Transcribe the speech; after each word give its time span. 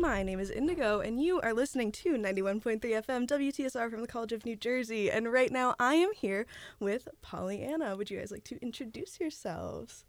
My 0.00 0.22
name 0.22 0.40
is 0.40 0.50
Indigo, 0.50 1.00
and 1.00 1.22
you 1.22 1.42
are 1.42 1.52
listening 1.52 1.92
to 1.92 2.14
91.3 2.14 2.80
FM 2.80 3.26
WTSR 3.26 3.90
from 3.90 4.00
the 4.00 4.06
College 4.06 4.32
of 4.32 4.46
New 4.46 4.56
Jersey. 4.56 5.10
And 5.10 5.30
right 5.30 5.52
now, 5.52 5.74
I 5.78 5.96
am 5.96 6.14
here 6.14 6.46
with 6.78 7.06
Pollyanna. 7.20 7.94
Would 7.98 8.10
you 8.10 8.18
guys 8.18 8.30
like 8.30 8.44
to 8.44 8.58
introduce 8.62 9.20
yourselves? 9.20 10.06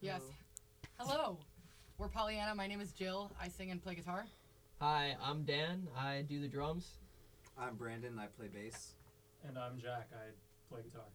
Yes. 0.00 0.22
Hello. 0.98 1.38
We're 1.98 2.08
Pollyanna. 2.08 2.56
My 2.56 2.66
name 2.66 2.80
is 2.80 2.90
Jill. 2.90 3.30
I 3.40 3.46
sing 3.46 3.70
and 3.70 3.80
play 3.80 3.94
guitar. 3.94 4.26
Hi, 4.80 5.14
I'm 5.22 5.44
Dan. 5.44 5.86
I 5.96 6.24
do 6.28 6.40
the 6.40 6.48
drums. 6.48 6.98
I'm 7.56 7.76
Brandon. 7.76 8.18
I 8.18 8.26
play 8.26 8.48
bass. 8.52 8.94
And 9.46 9.56
I'm 9.56 9.78
Jack. 9.78 10.08
I 10.12 10.32
play 10.68 10.82
guitar. 10.82 11.06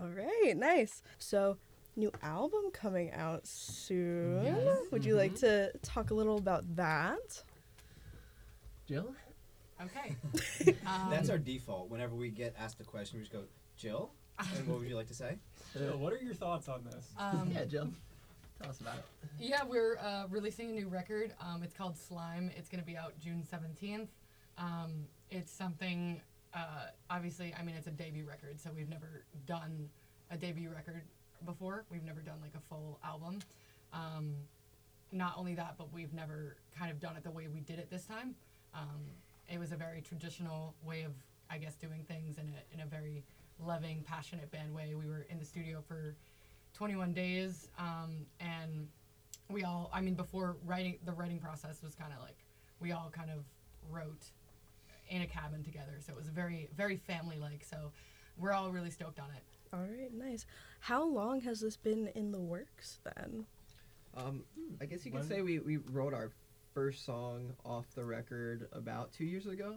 All 0.00 0.08
right, 0.08 0.56
nice. 0.56 1.02
So, 1.18 1.58
new 1.96 2.10
album 2.22 2.70
coming 2.72 3.12
out 3.12 3.46
soon. 3.46 4.44
Yes. 4.44 4.78
Would 4.90 5.04
you 5.04 5.16
like 5.16 5.34
to 5.36 5.72
talk 5.82 6.10
a 6.10 6.14
little 6.14 6.38
about 6.38 6.64
that? 6.76 7.42
Jill? 8.88 9.14
Okay. 9.82 10.16
Um, 10.86 11.08
That's 11.10 11.30
our 11.30 11.38
default. 11.38 11.88
Whenever 11.88 12.14
we 12.14 12.28
get 12.28 12.54
asked 12.58 12.80
a 12.80 12.84
question, 12.84 13.18
we 13.18 13.22
just 13.22 13.32
go, 13.32 13.44
Jill? 13.76 14.10
And 14.38 14.66
what 14.66 14.80
would 14.80 14.88
you 14.88 14.96
like 14.96 15.06
to 15.08 15.14
say? 15.14 15.36
Jill, 15.78 15.96
what 15.98 16.12
are 16.12 16.18
your 16.18 16.34
thoughts 16.34 16.68
on 16.68 16.84
this? 16.84 17.08
um, 17.16 17.50
yeah, 17.52 17.64
Jill. 17.64 17.88
Tell 18.60 18.70
us 18.70 18.80
about 18.80 18.96
it. 18.96 19.04
yeah, 19.38 19.62
we're 19.64 19.96
uh, 19.98 20.24
releasing 20.28 20.70
a 20.70 20.72
new 20.72 20.88
record. 20.88 21.32
Um, 21.40 21.62
it's 21.62 21.72
called 21.74 21.96
Slime. 21.96 22.50
It's 22.56 22.68
going 22.68 22.80
to 22.82 22.86
be 22.86 22.96
out 22.96 23.14
June 23.20 23.42
17th. 23.50 24.08
Um, 24.58 25.06
it's 25.30 25.50
something, 25.52 26.20
uh, 26.52 26.88
obviously, 27.08 27.54
I 27.58 27.62
mean, 27.62 27.74
it's 27.76 27.86
a 27.86 27.92
debut 27.92 28.26
record, 28.26 28.60
so 28.60 28.70
we've 28.74 28.88
never 28.90 29.24
done 29.46 29.88
a 30.30 30.36
debut 30.36 30.68
record 30.70 31.02
before. 31.44 31.84
We've 31.90 32.04
never 32.04 32.20
done 32.20 32.38
like 32.40 32.54
a 32.54 32.60
full 32.68 32.98
album. 33.04 33.40
Um, 33.92 34.34
not 35.12 35.34
only 35.36 35.54
that, 35.54 35.74
but 35.76 35.92
we've 35.92 36.12
never 36.12 36.56
kind 36.78 36.90
of 36.90 37.00
done 37.00 37.16
it 37.16 37.24
the 37.24 37.30
way 37.30 37.48
we 37.52 37.60
did 37.60 37.78
it 37.78 37.90
this 37.90 38.04
time. 38.04 38.34
Um, 38.74 39.00
it 39.48 39.58
was 39.58 39.72
a 39.72 39.76
very 39.76 40.00
traditional 40.00 40.74
way 40.84 41.02
of, 41.02 41.12
I 41.50 41.58
guess, 41.58 41.74
doing 41.74 42.04
things 42.06 42.38
in 42.38 42.44
a, 42.44 42.74
in 42.74 42.80
a 42.80 42.86
very 42.86 43.24
loving, 43.58 44.04
passionate 44.06 44.50
band 44.50 44.74
way. 44.74 44.94
We 44.94 45.06
were 45.06 45.26
in 45.28 45.38
the 45.38 45.44
studio 45.44 45.82
for 45.86 46.14
21 46.74 47.12
days, 47.12 47.68
um, 47.78 48.26
and 48.38 48.88
we 49.48 49.64
all, 49.64 49.90
I 49.92 50.00
mean, 50.00 50.14
before 50.14 50.56
writing, 50.64 50.98
the 51.04 51.12
writing 51.12 51.40
process 51.40 51.82
was 51.82 51.94
kind 51.94 52.12
of 52.12 52.22
like, 52.22 52.36
we 52.78 52.92
all 52.92 53.10
kind 53.12 53.30
of 53.30 53.44
wrote 53.90 54.26
in 55.08 55.22
a 55.22 55.26
cabin 55.26 55.64
together. 55.64 55.98
So 55.98 56.12
it 56.12 56.16
was 56.16 56.28
very, 56.28 56.68
very 56.76 56.96
family 56.96 57.36
like. 57.38 57.64
So 57.68 57.90
we're 58.38 58.52
all 58.52 58.70
really 58.70 58.90
stoked 58.90 59.18
on 59.18 59.26
it. 59.36 59.42
All 59.72 59.80
right, 59.80 60.12
nice. 60.12 60.46
How 60.80 61.04
long 61.04 61.40
has 61.42 61.60
this 61.60 61.76
been 61.76 62.08
in 62.14 62.32
the 62.32 62.40
works 62.40 62.98
then? 63.04 63.46
Um, 64.16 64.42
I 64.80 64.86
guess 64.86 65.04
you 65.04 65.12
could 65.12 65.20
When- 65.20 65.28
say 65.28 65.42
we, 65.42 65.60
we 65.60 65.76
wrote 65.76 66.12
our 66.12 66.32
first 66.74 67.04
song 67.04 67.52
off 67.64 67.86
the 67.94 68.04
record 68.04 68.68
about 68.72 69.12
two 69.12 69.24
years 69.24 69.46
ago, 69.46 69.76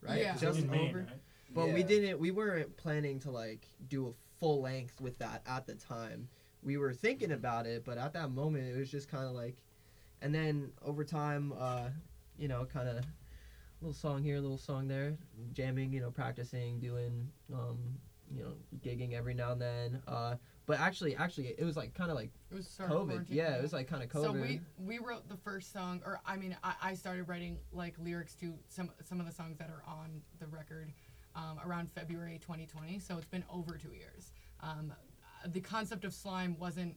right? 0.00 0.20
Yeah. 0.22 0.36
Just 0.36 0.60
in 0.60 0.70
Maine, 0.70 0.88
over. 0.90 0.98
right? 1.00 1.20
But 1.54 1.72
we 1.72 1.82
didn't. 1.82 2.18
We 2.18 2.30
weren't 2.30 2.76
planning 2.76 3.20
to 3.20 3.30
like 3.30 3.66
do 3.88 4.08
a 4.08 4.12
full 4.40 4.60
length 4.62 5.00
with 5.00 5.18
that 5.18 5.42
at 5.46 5.66
the 5.66 5.74
time. 5.74 6.28
We 6.62 6.76
were 6.78 6.92
thinking 6.92 7.32
about 7.32 7.66
it, 7.66 7.84
but 7.84 7.98
at 7.98 8.12
that 8.14 8.30
moment, 8.30 8.66
it 8.74 8.76
was 8.78 8.90
just 8.90 9.08
kind 9.08 9.26
of 9.26 9.32
like. 9.32 9.56
And 10.22 10.34
then 10.34 10.72
over 10.82 11.04
time, 11.04 11.52
uh, 11.58 11.90
you 12.38 12.48
know, 12.48 12.64
kind 12.64 12.88
of 12.88 13.04
little 13.82 13.94
song 13.94 14.22
here, 14.22 14.40
little 14.40 14.58
song 14.58 14.88
there, 14.88 15.16
jamming, 15.52 15.92
you 15.92 16.00
know, 16.00 16.10
practicing, 16.10 16.80
doing, 16.80 17.30
um, 17.52 17.78
you 18.34 18.42
know, 18.42 18.52
gigging 18.84 19.12
every 19.14 19.34
now 19.34 19.52
and 19.52 19.60
then. 19.60 20.02
Uh, 20.06 20.36
but 20.66 20.80
actually, 20.80 21.14
actually, 21.16 21.54
it 21.56 21.64
was 21.64 21.76
like 21.76 21.94
kind 21.94 22.10
of 22.10 22.16
like 22.16 22.30
It 22.50 22.54
was 22.54 22.66
sort 22.66 22.90
COVID. 22.90 23.06
quarantine, 23.06 23.36
Yeah, 23.36 23.56
it 23.56 23.62
was 23.62 23.72
like 23.72 23.88
kind 23.88 24.02
of 24.02 24.08
COVID. 24.08 24.24
So 24.24 24.32
we 24.32 24.60
we 24.84 24.98
wrote 24.98 25.28
the 25.28 25.36
first 25.36 25.72
song, 25.72 26.02
or 26.04 26.20
I 26.26 26.36
mean, 26.36 26.56
I, 26.64 26.74
I 26.82 26.94
started 26.94 27.28
writing 27.28 27.58
like 27.72 27.94
lyrics 27.98 28.34
to 28.36 28.54
some 28.68 28.90
some 29.04 29.20
of 29.20 29.26
the 29.26 29.32
songs 29.32 29.58
that 29.58 29.70
are 29.70 29.82
on 29.86 30.22
the 30.40 30.46
record 30.46 30.92
um, 31.36 31.60
around 31.64 31.90
February 31.90 32.38
2020. 32.40 32.98
So 32.98 33.16
it's 33.16 33.26
been 33.26 33.44
over 33.52 33.76
two 33.76 33.92
years. 33.92 34.32
Um, 34.60 34.92
the 35.46 35.60
concept 35.60 36.04
of 36.04 36.12
slime 36.12 36.56
wasn't 36.58 36.96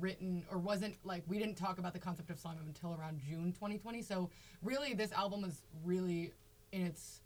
written 0.00 0.44
or 0.50 0.58
wasn't 0.58 0.96
like 1.04 1.22
we 1.26 1.38
didn't 1.38 1.56
talk 1.56 1.78
about 1.78 1.92
the 1.92 1.98
concept 1.98 2.30
of 2.30 2.38
slime 2.38 2.58
until 2.66 2.94
around 2.94 3.20
June 3.20 3.52
2020. 3.52 4.02
So 4.02 4.30
really, 4.62 4.92
this 4.94 5.12
album 5.12 5.44
is 5.44 5.62
really 5.84 6.32
in 6.72 6.82
its 6.82 7.22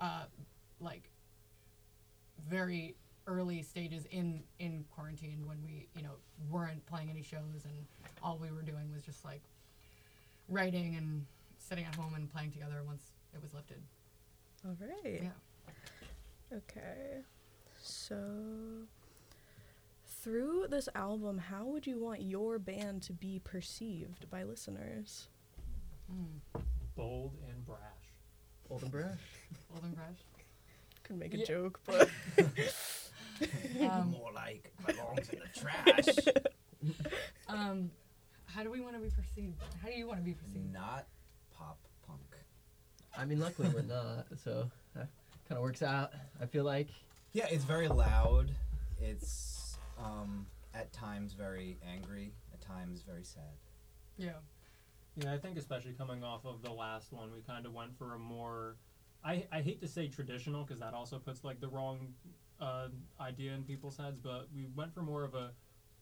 uh, 0.00 0.24
like 0.80 1.10
very 2.48 2.94
early 3.26 3.62
stages 3.62 4.04
in 4.10 4.42
in 4.58 4.84
quarantine 4.94 5.46
when 5.46 5.56
we 5.64 5.88
you 5.96 6.02
know 6.02 6.12
weren't 6.50 6.84
playing 6.86 7.08
any 7.10 7.22
shows 7.22 7.64
and 7.64 7.86
all 8.22 8.38
we 8.38 8.50
were 8.50 8.62
doing 8.62 8.92
was 8.92 9.02
just 9.02 9.24
like 9.24 9.42
writing 10.48 10.96
and 10.96 11.24
sitting 11.58 11.84
at 11.86 11.94
home 11.94 12.14
and 12.14 12.30
playing 12.30 12.50
together 12.52 12.82
once 12.86 13.12
it 13.32 13.40
was 13.42 13.54
lifted 13.54 13.80
All 14.66 14.76
right. 14.80 15.22
Yeah. 15.22 16.56
Okay. 16.58 17.22
So, 17.82 18.16
through 20.22 20.66
this 20.70 20.88
album, 20.94 21.38
how 21.38 21.64
would 21.66 21.86
you 21.86 21.98
want 21.98 22.22
your 22.22 22.58
band 22.58 23.02
to 23.04 23.12
be 23.12 23.40
perceived 23.44 24.30
by 24.30 24.42
listeners? 24.44 25.28
mm. 26.10 26.60
Bold 26.96 27.32
and 27.50 27.64
brash. 27.66 27.78
Bold 28.68 28.82
and 28.82 28.90
brash. 28.90 29.18
Bold 29.70 29.84
and 29.84 29.94
Brush. 29.94 30.20
Could 31.14 31.20
make 31.20 31.34
a 31.34 31.38
Yeah. 31.38 31.44
joke, 31.44 31.80
but 31.86 32.10
Um, 33.80 34.10
More 34.10 34.32
like 34.32 34.72
belongs 34.86 35.28
in 35.28 35.38
the 35.40 35.60
trash. 35.60 36.44
um, 37.48 37.90
how 38.46 38.62
do 38.64 38.70
we 38.70 38.80
want 38.80 38.94
to 38.94 39.00
be 39.00 39.10
perceived? 39.10 39.60
How 39.82 39.88
do 39.88 39.94
you 39.94 40.06
want 40.08 40.18
to 40.18 40.24
be 40.24 40.32
perceived? 40.34 40.72
Not 40.72 41.06
pop 41.56 41.78
punk. 42.06 42.20
I 43.16 43.24
mean, 43.24 43.38
luckily 43.40 43.68
we're 43.68 43.82
not, 43.82 44.26
so 44.42 44.70
that 44.94 45.08
kind 45.48 45.56
of 45.56 45.60
works 45.62 45.82
out. 45.82 46.12
I 46.40 46.46
feel 46.46 46.64
like. 46.64 46.88
Yeah, 47.32 47.46
it's 47.48 47.64
very 47.64 47.88
loud. 47.88 48.50
It's 49.00 49.76
um, 49.98 50.46
at 50.74 50.92
times 50.92 51.32
very 51.32 51.78
angry. 51.86 52.32
At 52.52 52.60
times 52.60 53.02
very 53.02 53.24
sad. 53.24 53.42
Yeah. 54.16 54.30
Yeah, 55.16 55.32
I 55.32 55.38
think 55.38 55.58
especially 55.58 55.92
coming 55.92 56.24
off 56.24 56.44
of 56.44 56.62
the 56.62 56.72
last 56.72 57.12
one, 57.12 57.32
we 57.32 57.40
kind 57.40 57.66
of 57.66 57.72
went 57.72 57.96
for 57.98 58.14
a 58.14 58.18
more. 58.18 58.76
I, 59.24 59.46
I 59.50 59.62
hate 59.62 59.80
to 59.80 59.88
say 59.88 60.08
traditional 60.08 60.64
because 60.64 60.80
that 60.80 60.94
also 60.94 61.18
puts 61.18 61.44
like 61.44 61.60
the 61.60 61.68
wrong 61.68 62.08
uh, 62.60 62.88
idea 63.20 63.52
in 63.52 63.62
people's 63.64 63.96
heads, 63.96 64.18
but 64.20 64.48
we 64.54 64.66
went 64.76 64.94
for 64.94 65.02
more 65.02 65.24
of 65.24 65.34
a 65.34 65.52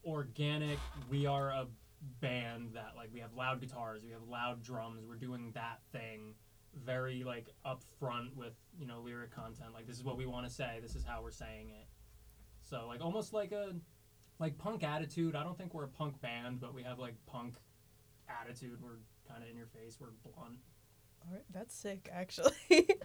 organic. 0.05 0.79
We 1.09 1.25
are 1.25 1.51
a 1.51 1.67
band 2.19 2.71
that 2.73 2.93
like 2.97 3.09
we 3.13 3.21
have 3.21 3.33
loud 3.33 3.61
guitars, 3.61 4.03
we 4.03 4.11
have 4.11 4.23
loud 4.27 4.61
drums, 4.61 5.05
we're 5.07 5.15
doing 5.15 5.51
that 5.53 5.79
thing 5.91 6.35
very 6.85 7.23
like 7.23 7.47
upfront 7.65 8.35
with 8.35 8.53
you 8.77 8.87
know 8.87 8.99
lyric 9.01 9.31
content. 9.31 9.73
Like 9.73 9.87
this 9.87 9.97
is 9.97 10.03
what 10.03 10.17
we 10.17 10.25
want 10.25 10.47
to 10.47 10.51
say. 10.51 10.79
This 10.81 10.95
is 10.95 11.03
how 11.03 11.21
we're 11.21 11.31
saying 11.31 11.69
it. 11.69 11.87
So 12.63 12.85
like 12.87 13.01
almost 13.01 13.33
like 13.33 13.51
a 13.51 13.73
like 14.39 14.57
punk 14.57 14.83
attitude. 14.83 15.35
I 15.35 15.43
don't 15.43 15.57
think 15.57 15.73
we're 15.73 15.85
a 15.85 15.89
punk 15.89 16.19
band, 16.21 16.59
but 16.59 16.73
we 16.73 16.83
have 16.83 16.99
like 16.99 17.15
punk 17.25 17.55
attitude. 18.27 18.79
We're 18.81 18.99
kind 19.27 19.43
of 19.43 19.49
in 19.49 19.57
your 19.57 19.67
face. 19.67 19.97
We're 19.99 20.07
blunt. 20.23 20.59
All 21.63 21.67
right, 21.67 21.69
that's 21.69 21.75
sick, 21.75 22.09
actually. 22.11 22.53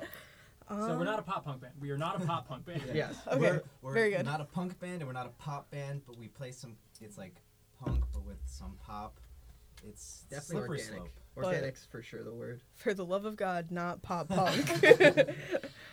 So 0.70 0.76
we're 0.76 0.92
Um, 0.98 1.04
not 1.04 1.18
a 1.18 1.22
pop 1.22 1.46
punk 1.46 1.62
band. 1.62 1.72
We 1.80 1.90
are 1.92 1.96
not 1.96 2.22
a 2.22 2.26
pop 2.26 2.46
punk 2.46 2.66
band. 2.66 2.82
Yes. 2.94 3.14
Okay, 3.26 3.40
We're, 3.40 3.62
we're 3.80 3.94
very 3.94 4.10
good. 4.10 4.26
not 4.26 4.42
a 4.42 4.44
punk 4.44 4.78
band 4.78 4.96
and 5.00 5.06
we're 5.06 5.14
not 5.14 5.24
a 5.24 5.30
pop 5.42 5.70
band, 5.70 6.02
but 6.06 6.18
we 6.18 6.28
play 6.28 6.52
some. 6.52 6.76
It's 7.00 7.16
like 7.16 7.36
punk, 7.82 8.04
but 8.12 8.22
with 8.26 8.36
some 8.44 8.76
pop. 8.84 9.18
It's 9.88 10.26
Definitely 10.28 10.56
slippery 10.56 10.78
organic. 10.80 10.98
slope. 10.98 11.10
But- 11.36 11.44
Organic's 11.46 11.86
for 11.86 12.02
sure 12.02 12.22
the 12.22 12.34
word. 12.34 12.60
For 12.74 12.92
the 12.92 13.04
love 13.06 13.24
of 13.24 13.34
God, 13.36 13.70
not 13.70 14.02
pop 14.02 14.28
punk. 14.28 14.68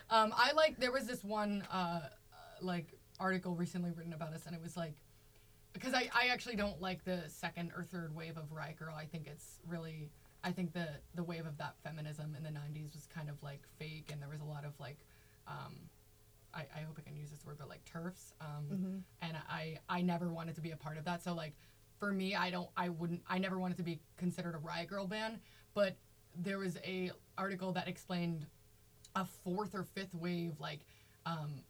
Um, 0.10 0.34
I 0.36 0.52
like 0.58 0.78
there 0.78 0.92
was 0.92 1.08
this 1.08 1.24
one 1.24 1.64
uh, 1.72 1.76
uh, 1.76 2.08
like 2.62 2.96
article 3.18 3.56
recently 3.56 3.92
written 3.92 4.12
about 4.12 4.34
us, 4.34 4.46
and 4.46 4.54
it 4.54 4.62
was 4.62 4.76
like 4.76 4.96
because 5.72 5.94
I, 5.94 6.10
I 6.14 6.28
actually 6.34 6.58
don't 6.58 6.82
like 6.82 7.06
the 7.06 7.24
second 7.28 7.72
or 7.78 7.84
third 7.84 8.14
wave 8.14 8.36
of 8.38 8.52
Riot 8.52 8.76
Grrrl. 8.78 8.94
I 8.96 9.06
think 9.06 9.28
it's 9.28 9.60
really 9.66 10.10
I 10.46 10.52
think 10.52 10.74
the 10.74 10.88
the 11.16 11.24
wave 11.24 11.46
of 11.48 11.58
that 11.58 11.76
feminism 11.84 12.36
in 12.38 12.44
the 12.44 12.50
'90s 12.52 12.94
was 12.94 13.08
kind 13.14 13.30
of 13.30 13.42
like 13.42 13.64
fake, 13.80 14.10
and 14.12 14.22
there 14.22 14.30
was 14.30 14.42
a 14.42 14.46
lot 14.46 14.64
of 14.64 14.80
like 14.80 15.00
um, 15.48 15.74
I, 16.54 16.62
I 16.74 16.80
hope 16.88 16.98
I 17.00 17.02
can 17.02 17.16
use 17.18 17.32
this 17.32 17.44
word, 17.46 17.58
but 17.58 17.68
like 17.68 17.84
turfs. 17.84 18.34
Um, 18.40 18.66
Mhm. 18.72 19.02
and 19.22 19.38
I 19.50 19.80
I 19.90 20.02
never 20.02 20.30
wanted 20.32 20.56
to 20.56 20.62
be 20.62 20.72
a 20.72 20.78
part 20.78 20.98
of 20.98 21.06
that. 21.06 21.24
So 21.24 21.34
like 21.34 21.56
for 22.00 22.12
me, 22.14 22.36
I 22.36 22.52
don't 22.52 22.70
I 22.78 22.90
wouldn't 22.90 23.24
I 23.28 23.40
never 23.40 23.58
wanted 23.58 23.78
to 23.78 23.84
be 23.84 24.00
considered 24.18 24.54
a 24.54 24.60
Riot 24.60 24.90
Grrrl 24.92 25.10
band, 25.10 25.40
but 25.74 25.98
there 26.36 26.60
was 26.60 26.78
a 26.84 27.12
article 27.38 27.72
that 27.74 27.88
explained 27.88 28.46
a 29.16 29.26
fourth 29.26 29.74
or 29.74 29.84
fifth 29.84 30.14
wave 30.14 30.60
like 30.60 30.86
um, 31.26 31.64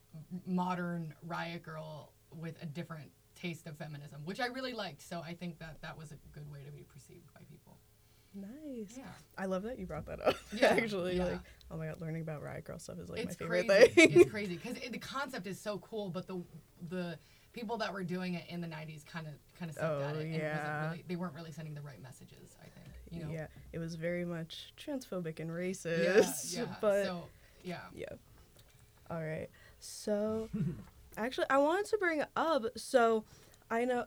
modern 0.45 1.13
Riot 1.23 1.63
Grrrl 1.63 2.09
with 2.31 2.61
a 2.61 2.65
different 2.65 3.09
taste 3.35 3.67
of 3.67 3.77
feminism, 3.77 4.21
which 4.25 4.39
I 4.41 4.47
really 4.47 4.73
liked. 4.73 5.01
So 5.01 5.21
I 5.21 5.33
think 5.33 5.59
that 5.59 5.81
that 5.81 5.97
was 5.97 6.11
a 6.11 6.15
good 6.33 6.49
way 6.51 6.63
to 6.65 6.71
be 6.71 6.83
perceived 6.83 7.31
by 7.33 7.41
people. 7.49 7.74
Nice. 8.35 8.97
Yeah, 8.97 9.03
I 9.37 9.45
love 9.45 9.63
that 9.63 9.79
you 9.79 9.85
brought 9.85 10.05
that 10.07 10.25
up. 10.25 10.35
Yeah, 10.53 10.67
actually, 10.67 11.17
yeah. 11.17 11.25
like, 11.25 11.39
oh 11.71 11.77
my 11.77 11.87
god, 11.87 12.01
learning 12.01 12.21
about 12.21 12.41
Riot 12.43 12.65
Grrrl 12.65 12.81
stuff 12.81 12.99
is 12.99 13.09
like 13.09 13.19
it's 13.21 13.39
my 13.39 13.45
favorite 13.47 13.67
crazy. 13.67 13.87
thing. 13.93 14.11
it's 14.21 14.31
crazy 14.31 14.57
because 14.61 14.77
the 14.89 14.97
concept 14.97 15.47
is 15.47 15.59
so 15.59 15.77
cool, 15.79 16.09
but 16.09 16.27
the 16.27 16.41
the 16.89 17.17
people 17.53 17.77
that 17.77 17.93
were 17.93 18.03
doing 18.03 18.33
it 18.33 18.43
in 18.49 18.59
the 18.61 18.67
'90s 18.67 19.05
kind 19.05 19.27
of 19.27 19.33
kind 19.57 19.69
of 19.71 19.75
sucked 19.77 20.01
at 20.01 20.15
Oh, 20.15 20.19
it, 20.19 20.25
and 20.25 20.35
yeah. 20.35 20.85
really, 20.89 21.03
they 21.07 21.15
weren't 21.15 21.33
really 21.33 21.51
sending 21.51 21.73
the 21.73 21.81
right 21.81 22.01
messages. 22.03 22.55
I 22.59 22.63
think. 22.65 22.71
You 23.11 23.23
know. 23.25 23.31
Yeah, 23.31 23.47
it 23.71 23.79
was 23.79 23.95
very 23.95 24.25
much 24.25 24.73
transphobic 24.77 25.39
and 25.39 25.49
racist. 25.49 26.53
Yeah. 26.53 26.61
yeah. 26.61 26.75
But 26.81 27.05
so 27.05 27.23
yeah. 27.63 27.79
yeah. 27.95 28.09
All 29.09 29.21
right. 29.23 29.47
So, 29.79 30.49
actually, 31.17 31.45
I 31.49 31.57
wanted 31.59 31.85
to 31.91 31.97
bring 31.97 32.23
up. 32.35 32.65
So, 32.75 33.23
I 33.69 33.85
know. 33.85 34.05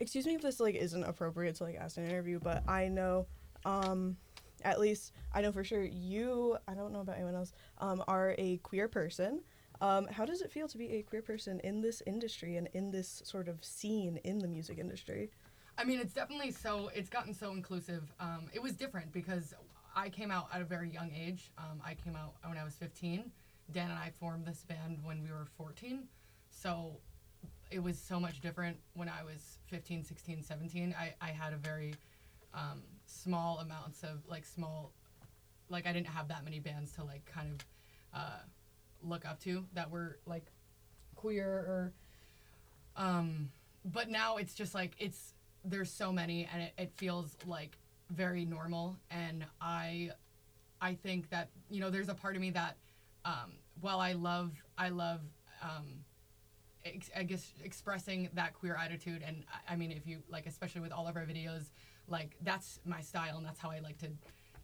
Excuse 0.00 0.26
me 0.26 0.34
if 0.36 0.42
this 0.42 0.60
like 0.60 0.76
isn't 0.76 1.02
appropriate 1.04 1.56
to 1.56 1.64
like 1.64 1.74
ask 1.76 1.96
an 1.96 2.06
interview, 2.06 2.38
but 2.40 2.62
I 2.68 2.88
know. 2.88 3.26
Um, 3.68 4.16
at 4.64 4.80
least 4.80 5.12
I 5.32 5.40
know 5.42 5.52
for 5.52 5.62
sure 5.62 5.84
you. 5.84 6.56
I 6.66 6.74
don't 6.74 6.92
know 6.92 7.00
about 7.00 7.16
anyone 7.16 7.34
else. 7.34 7.52
Um, 7.78 8.02
are 8.08 8.34
a 8.38 8.56
queer 8.58 8.88
person. 8.88 9.42
Um, 9.80 10.08
how 10.10 10.24
does 10.24 10.40
it 10.40 10.50
feel 10.50 10.66
to 10.68 10.78
be 10.78 10.94
a 10.94 11.02
queer 11.02 11.22
person 11.22 11.60
in 11.60 11.80
this 11.80 12.02
industry 12.06 12.56
and 12.56 12.68
in 12.72 12.90
this 12.90 13.22
sort 13.24 13.46
of 13.46 13.64
scene 13.64 14.18
in 14.24 14.38
the 14.38 14.48
music 14.48 14.78
industry? 14.78 15.30
I 15.76 15.84
mean, 15.84 16.00
it's 16.00 16.12
definitely 16.12 16.50
so. 16.50 16.90
It's 16.94 17.08
gotten 17.08 17.32
so 17.32 17.52
inclusive. 17.52 18.02
Um, 18.18 18.46
it 18.52 18.60
was 18.60 18.72
different 18.72 19.12
because 19.12 19.54
I 19.94 20.08
came 20.08 20.32
out 20.32 20.48
at 20.52 20.60
a 20.60 20.64
very 20.64 20.90
young 20.90 21.12
age. 21.16 21.52
Um, 21.58 21.80
I 21.84 21.94
came 21.94 22.16
out 22.16 22.34
when 22.44 22.58
I 22.58 22.64
was 22.64 22.74
15. 22.74 23.30
Dan 23.70 23.90
and 23.90 23.98
I 23.98 24.10
formed 24.18 24.46
this 24.46 24.64
band 24.66 24.98
when 25.04 25.22
we 25.22 25.30
were 25.30 25.46
14. 25.56 26.08
So 26.50 26.96
it 27.70 27.80
was 27.80 27.98
so 27.98 28.18
much 28.18 28.40
different 28.40 28.78
when 28.94 29.08
I 29.08 29.22
was 29.22 29.58
15, 29.66 30.02
16, 30.02 30.42
17. 30.42 30.94
I, 30.98 31.14
I 31.20 31.28
had 31.28 31.52
a 31.52 31.58
very 31.58 31.94
um, 32.54 32.82
small 33.08 33.58
amounts 33.58 34.02
of 34.02 34.22
like 34.28 34.44
small, 34.44 34.92
like 35.68 35.86
I 35.86 35.92
didn't 35.92 36.08
have 36.08 36.28
that 36.28 36.44
many 36.44 36.60
bands 36.60 36.92
to 36.92 37.04
like 37.04 37.24
kind 37.26 37.48
of 37.50 37.66
uh, 38.14 38.38
look 39.02 39.26
up 39.26 39.40
to 39.40 39.64
that 39.74 39.90
were 39.90 40.18
like 40.26 40.46
queer 41.16 41.48
or. 41.48 41.92
Um, 42.96 43.50
but 43.84 44.10
now 44.10 44.36
it's 44.36 44.54
just 44.54 44.74
like 44.74 44.92
it's 44.98 45.34
there's 45.64 45.90
so 45.90 46.12
many 46.12 46.48
and 46.52 46.62
it, 46.62 46.72
it 46.78 46.92
feels 46.96 47.36
like 47.46 47.76
very 48.10 48.44
normal 48.44 48.96
and 49.10 49.44
i 49.60 50.10
i 50.80 50.94
think 50.94 51.28
that 51.30 51.48
you 51.70 51.80
know 51.80 51.90
there's 51.90 52.08
a 52.08 52.14
part 52.14 52.36
of 52.36 52.40
me 52.40 52.50
that 52.50 52.76
um 53.24 53.52
while 53.80 54.00
i 54.00 54.12
love 54.12 54.52
i 54.78 54.88
love 54.88 55.20
um 55.62 56.04
i 57.16 57.22
guess 57.22 57.52
expressing 57.62 58.30
that 58.32 58.54
queer 58.54 58.76
attitude 58.82 59.22
and 59.26 59.44
I 59.68 59.76
mean 59.76 59.92
if 59.92 60.06
you 60.06 60.20
like 60.30 60.46
especially 60.46 60.80
with 60.80 60.92
all 60.92 61.06
of 61.06 61.16
our 61.16 61.24
videos 61.24 61.70
like 62.08 62.36
that's 62.42 62.80
my 62.84 63.00
style 63.00 63.36
and 63.36 63.46
that's 63.46 63.60
how 63.60 63.70
i 63.70 63.78
like 63.80 63.98
to 63.98 64.08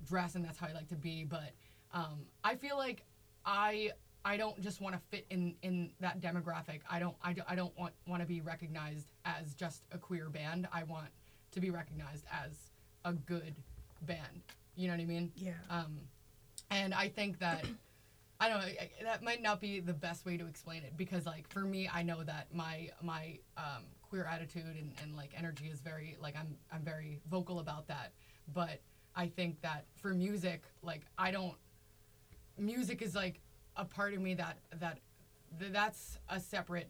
dress 0.05 0.35
and 0.35 0.44
that's 0.44 0.58
how 0.58 0.67
i 0.67 0.73
like 0.73 0.88
to 0.88 0.96
be 0.96 1.25
but 1.25 1.52
um 1.93 2.26
i 2.43 2.55
feel 2.55 2.76
like 2.76 3.05
i 3.44 3.91
I 4.25 4.37
don't 4.37 4.58
just 4.61 4.81
want 4.81 4.94
to 4.94 5.00
fit 5.11 5.26
in 5.31 5.55
in 5.62 5.91
that 6.00 6.20
demographic. 6.20 6.81
I 6.91 6.99
don't 6.99 7.14
I, 7.23 7.37
I 7.46 7.55
don't 7.55 7.76
want 7.79 7.93
want 8.06 8.23
to 8.23 8.26
be 8.26 8.41
recognized 8.41 9.12
as 9.25 9.55
just 9.55 9.82
a 9.93 9.99
queer 9.99 10.31
band. 10.31 10.67
I 10.73 10.85
want 10.85 11.08
to 11.52 11.61
be 11.61 11.70
recognized 11.70 12.25
as 12.32 12.70
a 13.05 13.12
good 13.12 13.55
band. 14.02 14.43
You 14.76 14.88
know 14.88 14.94
what 14.94 15.00
I 15.00 15.05
mean? 15.05 15.31
Yeah. 15.37 15.52
Um, 15.69 16.00
and 16.70 16.94
I 16.94 17.08
think 17.08 17.38
that 17.41 17.67
I 18.41 18.49
don't 18.49 18.61
know 18.61 18.73
that 19.05 19.23
might 19.23 19.43
not 19.43 19.61
be 19.61 19.81
the 19.81 19.93
best 19.93 20.25
way 20.25 20.38
to 20.38 20.46
explain 20.46 20.82
it 20.82 20.96
because 20.96 21.26
like 21.26 21.46
for 21.49 21.61
me 21.61 21.88
I 21.93 22.02
know 22.02 22.25
that 22.25 22.46
my 22.52 22.88
my 23.02 23.38
um, 23.58 23.85
queer 24.15 24.27
attitude 24.33 24.77
and, 24.79 24.93
and 25.03 25.17
like 25.17 25.31
energy 25.37 25.67
is 25.67 25.81
very 25.81 26.17
like 26.23 26.37
I'm 26.39 26.55
I'm 26.73 26.83
very 26.83 27.19
vocal 27.29 27.59
about 27.59 27.89
that. 27.89 28.13
But 28.55 28.81
I 29.17 29.27
think 29.27 29.61
that 29.63 29.87
for 30.01 30.15
music 30.15 30.63
like 30.83 31.01
I 31.19 31.33
don't 31.33 31.55
music 32.57 33.03
is 33.03 33.17
like 33.17 33.41
a 33.77 33.85
part 33.85 34.15
of 34.15 34.21
me 34.21 34.35
that 34.35 34.59
that 34.79 34.99
that's 35.73 36.19
a 36.29 36.39
separate 36.39 36.89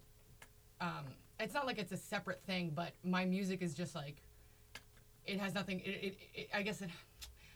um 0.83 1.05
it's 1.41 1.55
not 1.55 1.67
like 1.67 1.79
it's 1.79 1.93
a 1.93 1.97
separate 1.97 2.43
thing 2.47 2.71
but 2.75 2.93
my 3.03 3.25
music 3.25 3.63
is 3.63 3.73
just 3.75 3.95
like 3.95 4.17
it 5.25 5.41
has 5.41 5.55
nothing 5.55 5.81
it, 5.81 5.89
it, 6.03 6.17
it 6.35 6.49
i 6.55 6.61
guess 6.61 6.83
it 6.83 6.91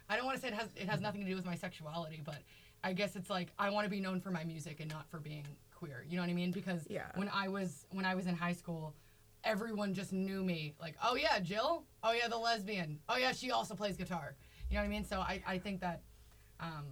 i 0.08 0.16
don't 0.16 0.24
want 0.24 0.36
to 0.36 0.40
say 0.40 0.48
it 0.48 0.54
has 0.54 0.68
it 0.76 0.88
has 0.88 1.00
nothing 1.00 1.20
to 1.20 1.26
do 1.26 1.36
with 1.36 1.44
my 1.44 1.54
sexuality 1.54 2.22
but 2.24 2.38
i 2.84 2.92
guess 2.94 3.16
it's 3.16 3.28
like 3.28 3.48
i 3.58 3.68
want 3.68 3.84
to 3.84 3.90
be 3.90 4.00
known 4.00 4.20
for 4.20 4.30
my 4.30 4.44
music 4.44 4.80
and 4.80 4.90
not 4.90 5.06
for 5.10 5.18
being 5.18 5.44
queer 5.74 6.04
you 6.08 6.16
know 6.16 6.22
what 6.22 6.30
i 6.30 6.34
mean 6.34 6.50
because 6.50 6.86
Yeah. 6.88 7.02
when 7.14 7.28
i 7.28 7.48
was 7.48 7.84
when 7.90 8.06
i 8.06 8.14
was 8.14 8.26
in 8.26 8.34
high 8.34 8.54
school 8.54 8.94
everyone 9.44 9.94
just 9.94 10.12
knew 10.12 10.42
me. 10.44 10.74
Like 10.80 10.96
oh 11.02 11.16
yeah 11.16 11.38
jill? 11.40 11.84
Oh 12.02 12.12
yeah 12.12 12.28
the 12.28 12.36
lesbian. 12.38 12.98
Oh 13.08 13.16
yeah 13.16 13.32
she 13.32 13.50
also 13.50 13.74
plays 13.74 13.96
guitar. 13.96 14.36
You 14.70 14.76
know 14.76 14.82
what 14.82 14.86
i 14.86 14.90
mean? 14.90 15.04
So 15.04 15.20
i 15.20 15.42
i 15.46 15.58
think 15.58 15.80
that 15.80 16.02
um 16.60 16.84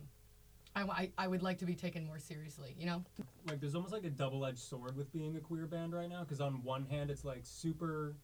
I, 0.75 0.83
I, 0.83 1.11
I 1.17 1.27
would 1.29 1.43
like 1.43 1.57
to 1.59 1.65
be 1.65 1.75
taken 1.75 2.05
more 2.05 2.19
seriously, 2.19 2.75
you 2.79 2.85
know? 2.85 3.03
like 3.47 3.61
there's 3.61 3.75
almost 3.75 3.95
like 3.95 4.05
a 4.05 4.11
double-edged 4.11 4.59
sword 4.59 4.95
with 4.97 5.11
being 5.13 5.37
a 5.37 5.41
queer 5.41 5.67
band 5.67 5.95
right 5.95 6.09
now 6.11 6.21
because 6.21 6.41
on 6.41 6.63
one 6.63 6.85
hand 6.85 7.11
it's 7.11 7.25
like 7.25 7.41
super 7.45 8.17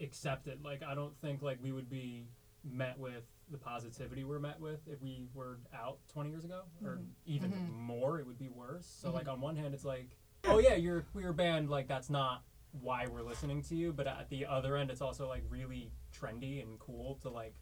accepted. 0.00 0.64
Like 0.64 0.82
i 0.82 0.94
don't 0.94 1.16
think 1.20 1.42
like 1.42 1.58
we 1.62 1.72
would 1.72 1.88
be 1.90 2.26
met 2.64 2.98
with 2.98 3.24
the 3.50 3.58
positivity 3.58 4.22
we're 4.24 4.38
met 4.38 4.58
with 4.60 4.80
if 4.86 5.02
we 5.02 5.26
were 5.34 5.58
out 5.74 5.98
20 6.12 6.30
years 6.30 6.44
ago 6.44 6.62
or 6.84 7.00
even 7.26 7.50
Mhm. 7.50 7.70
more 7.72 8.18
it 8.20 8.26
would 8.26 8.38
be 8.38 8.48
worse. 8.48 8.86
So 8.86 9.08
Mhm. 9.10 9.14
like 9.14 9.28
on 9.28 9.40
one 9.40 9.56
hand 9.56 9.74
it's 9.74 9.84
like 9.84 10.16
oh 10.44 10.58
yeah 10.58 10.74
you're 10.74 10.98
a 10.98 11.02
queer 11.02 11.32
band. 11.32 11.68
Like 11.70 11.86
that's 11.88 12.08
not 12.10 12.42
why 12.80 13.06
we're 13.06 13.22
listening 13.22 13.62
to 13.62 13.74
you 13.74 13.92
but 13.92 14.06
at 14.06 14.28
the 14.30 14.46
other 14.46 14.76
end 14.76 14.90
it's 14.90 15.02
also 15.02 15.28
like 15.28 15.42
really 15.48 15.90
trendy 16.18 16.62
and 16.62 16.78
cool 16.78 17.18
to 17.22 17.28
like 17.28 17.54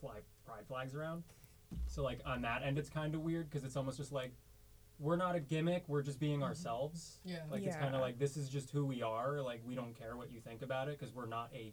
fly 0.00 0.18
pride 0.46 0.64
flags 0.66 0.94
around 0.94 1.24
so 1.86 2.02
like 2.02 2.20
on 2.24 2.42
that 2.42 2.62
end 2.62 2.78
it's 2.78 2.88
kind 2.88 3.14
of 3.14 3.20
weird 3.22 3.48
because 3.50 3.64
it's 3.64 3.76
almost 3.76 3.98
just 3.98 4.12
like 4.12 4.32
we're 4.98 5.16
not 5.16 5.34
a 5.34 5.40
gimmick 5.40 5.82
we're 5.88 6.02
just 6.02 6.20
being 6.20 6.34
mm-hmm. 6.40 6.44
ourselves 6.44 7.20
Yeah. 7.24 7.38
like 7.50 7.62
it's 7.62 7.76
kind 7.76 7.94
of 7.94 8.00
like 8.00 8.18
this 8.18 8.36
is 8.36 8.48
just 8.48 8.70
who 8.70 8.86
we 8.86 9.02
are 9.02 9.40
like 9.40 9.62
we 9.64 9.74
don't 9.74 9.98
care 9.98 10.16
what 10.16 10.30
you 10.30 10.40
think 10.40 10.62
about 10.62 10.88
it 10.88 10.98
because 10.98 11.14
we're 11.14 11.26
not 11.26 11.50
a 11.54 11.72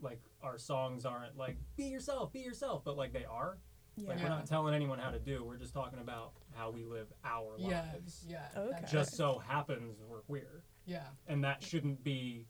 like 0.00 0.20
our 0.42 0.58
songs 0.58 1.04
aren't 1.04 1.36
like 1.36 1.56
be 1.76 1.84
yourself 1.84 2.32
be 2.32 2.40
yourself 2.40 2.82
but 2.84 2.96
like 2.96 3.12
they 3.12 3.24
are 3.24 3.58
Yeah. 3.96 4.08
like 4.08 4.22
we're 4.22 4.28
not 4.28 4.46
telling 4.46 4.74
anyone 4.74 4.98
how 4.98 5.10
to 5.10 5.18
do 5.20 5.44
we're 5.44 5.56
just 5.56 5.72
talking 5.72 6.00
about 6.00 6.32
how 6.54 6.70
we 6.70 6.84
live 6.84 7.12
our 7.24 7.54
yeah, 7.58 7.84
lives 7.92 8.24
yeah. 8.28 8.46
Okay. 8.56 8.84
just 8.90 9.14
so 9.16 9.38
happens 9.46 9.98
we're 10.08 10.22
queer 10.22 10.62
yeah, 10.86 11.04
and 11.26 11.42
that 11.44 11.62
shouldn't 11.62 12.02
be 12.04 12.46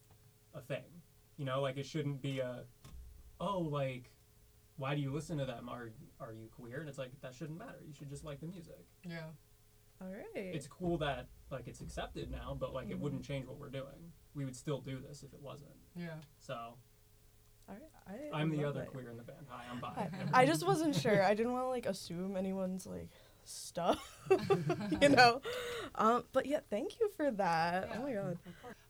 a 0.54 0.60
thing 0.60 0.84
you 1.36 1.44
know 1.44 1.60
like 1.60 1.76
it 1.76 1.84
shouldn't 1.86 2.22
be 2.22 2.38
a 2.40 2.62
oh 3.40 3.58
like 3.58 4.10
why 4.76 4.94
do 4.94 5.00
you 5.00 5.12
listen 5.12 5.36
to 5.38 5.44
them 5.44 5.68
are 5.68 5.90
are 6.20 6.32
you 6.32 6.48
queer 6.56 6.78
and 6.80 6.88
it's 6.88 6.98
like 6.98 7.10
that 7.22 7.34
shouldn't 7.34 7.58
matter 7.58 7.78
you 7.86 7.92
should 7.92 8.08
just 8.08 8.24
like 8.24 8.40
the 8.40 8.46
music 8.46 8.86
yeah. 9.04 9.24
All 10.00 10.08
right. 10.08 10.24
it's 10.34 10.66
cool 10.68 10.96
that 10.98 11.26
like 11.50 11.66
it's 11.66 11.80
accepted 11.80 12.30
now 12.30 12.56
but 12.58 12.72
like 12.72 12.88
it 12.90 12.96
Mhm. 12.98 13.00
wouldn't 13.00 13.24
change 13.24 13.46
what 13.46 13.58
we're 13.58 13.68
doing 13.70 14.12
we 14.34 14.44
would 14.44 14.54
still 14.56 14.80
do 14.80 15.00
this 15.00 15.22
if 15.24 15.32
it 15.32 15.40
wasn't 15.40 15.70
Yeah. 15.96 16.14
so 16.38 16.54
All 17.68 17.74
right. 18.08 18.30
I 18.32 18.40
i'm 18.40 18.50
the 18.50 18.64
other 18.64 18.82
it. 18.82 18.88
queer 18.88 19.10
in 19.10 19.16
the 19.16 19.22
band 19.24 19.46
hi 19.48 19.64
i'm 19.70 19.78
I, 19.84 20.08
bi 20.08 20.10
I 20.32 20.46
just 20.46 20.64
wasn't 20.66 20.94
sure. 20.94 21.22
I 21.22 21.34
didn't 21.34 21.52
want 21.52 21.64
to 21.64 21.68
like 21.68 21.86
assume 21.86 22.36
anyone's 22.36 22.86
like 22.86 23.10
stuff, 23.48 24.18
you 25.00 25.08
know. 25.08 25.40
Um, 25.94 26.24
but 26.32 26.46
yeah, 26.46 26.60
thank 26.70 26.98
you 27.00 27.10
for 27.16 27.30
that. 27.32 27.90
Oh 27.96 28.02
my 28.02 28.12
god. 28.12 28.38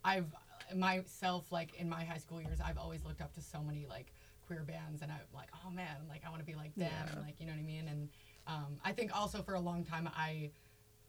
I've 0.04 0.26
myself 0.74 1.50
like 1.52 1.74
in 1.78 1.88
my 1.88 2.04
high 2.04 2.18
school 2.18 2.40
years, 2.40 2.58
I've 2.64 2.78
always 2.78 3.04
looked 3.04 3.20
up 3.20 3.32
to 3.34 3.40
so 3.40 3.60
many 3.62 3.86
like 3.88 4.12
queer 4.46 4.62
bands, 4.66 5.02
and 5.02 5.10
I'm 5.10 5.18
like, 5.34 5.48
oh 5.64 5.70
man, 5.70 5.96
like 6.08 6.22
I 6.26 6.30
want 6.30 6.40
to 6.40 6.46
be 6.46 6.54
like 6.54 6.74
them, 6.74 6.90
Yeah. 6.90 7.12
and 7.12 7.22
like 7.22 7.34
you 7.40 7.46
know 7.46 7.52
what 7.52 7.58
I 7.60 7.64
mean. 7.64 7.88
And 7.88 8.08
um, 8.46 8.76
I 8.84 8.92
think 8.92 9.14
also 9.16 9.42
for 9.42 9.54
a 9.54 9.60
long 9.60 9.84
time, 9.84 10.08
I 10.14 10.50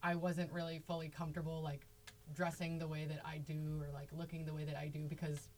I 0.04 0.16
wasn't 0.16 0.52
really 0.52 0.82
fully 0.88 1.10
comfortable 1.10 1.62
like 1.62 1.86
dressing 2.34 2.80
the 2.80 2.88
way 2.88 3.06
that 3.06 3.22
I 3.26 3.38
do 3.38 3.80
or 3.82 3.92
like 3.94 4.10
looking 4.12 4.46
the 4.46 4.54
way 4.54 4.64
that 4.66 4.76
I 4.76 4.88
do 4.88 5.06
because 5.08 5.50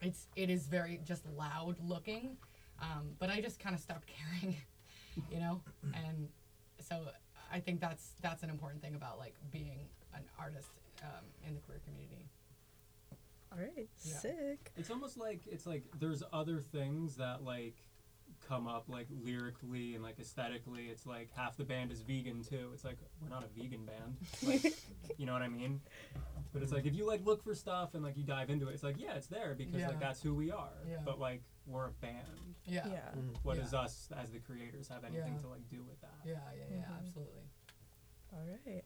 it's 0.00 0.26
it 0.36 0.50
is 0.50 0.66
very 0.66 1.00
just 1.04 1.24
loud 1.26 1.76
looking. 1.80 2.36
Um, 2.80 3.10
but 3.20 3.30
I 3.30 3.40
just 3.40 3.60
kind 3.60 3.74
of 3.74 3.80
stopped 3.80 4.08
caring, 4.40 4.56
you 5.30 5.38
know, 5.38 5.60
and 5.94 6.28
so 6.80 7.06
I 7.52 7.60
think 7.60 7.80
that's 7.80 8.12
that's 8.22 8.42
an 8.42 8.50
important 8.50 8.82
thing 8.82 8.94
about 8.94 9.18
like 9.18 9.34
being 9.50 9.88
an 10.14 10.22
artist 10.38 10.70
um, 11.02 11.24
in 11.46 11.54
the 11.54 11.60
queer 11.60 11.80
community. 11.86 12.28
All 13.52 13.58
right. 13.58 13.88
Yeah. 14.04 14.14
Sick. 14.16 14.72
it's 14.76 14.90
almost 14.90 15.18
like 15.18 15.42
it's 15.46 15.66
like 15.66 15.84
there's 16.00 16.22
other 16.32 16.58
things 16.60 17.16
that 17.16 17.42
like 17.44 17.74
come 18.48 18.66
up 18.66 18.84
like 18.88 19.06
lyrically 19.22 19.94
and 19.94 20.02
like 20.02 20.18
aesthetically 20.18 20.86
it's 20.90 21.06
like 21.06 21.28
half 21.36 21.56
the 21.56 21.62
band 21.64 21.92
is 21.92 22.00
vegan 22.00 22.42
too 22.42 22.70
it's 22.74 22.82
like 22.84 22.96
we're 23.20 23.28
not 23.28 23.44
a 23.44 23.60
vegan 23.60 23.84
band 23.84 24.16
like, 24.42 24.74
you 25.16 25.26
know 25.26 25.32
what 25.32 25.42
i 25.42 25.48
mean 25.48 25.80
but 26.52 26.60
it's 26.60 26.72
like 26.72 26.84
if 26.84 26.92
you 26.94 27.06
like 27.06 27.24
look 27.24 27.44
for 27.44 27.54
stuff 27.54 27.94
and 27.94 28.02
like 28.02 28.16
you 28.16 28.24
dive 28.24 28.50
into 28.50 28.66
it 28.68 28.72
it's 28.72 28.82
like 28.82 28.96
yeah 28.98 29.14
it's 29.14 29.28
there 29.28 29.54
because 29.56 29.76
Yeah. 29.80 29.88
like 29.88 30.00
that's 30.00 30.20
who 30.20 30.34
we 30.34 30.50
are 30.50 30.70
Yeah. 30.90 30.96
but 31.04 31.20
like 31.20 31.42
we're 31.66 31.86
a 31.88 31.92
band 31.92 32.26
Yeah. 32.66 32.86
Yeah. 32.86 32.92
Yeah. 32.92 33.20
What 33.42 33.56
Yeah. 33.56 33.62
does 33.62 33.74
us 33.74 34.08
as 34.16 34.30
the 34.30 34.38
creators 34.40 34.88
have 34.88 35.04
anything 35.04 35.34
Yeah. 35.34 35.40
to 35.42 35.48
like 35.48 35.68
do 35.68 35.82
with 35.82 36.00
that 36.00 36.10
Yeah. 36.24 36.38
Yeah. 36.56 36.76
Mhm. 36.76 36.98
Absolutely. 36.98 37.42
All 38.32 38.44
right. 38.66 38.84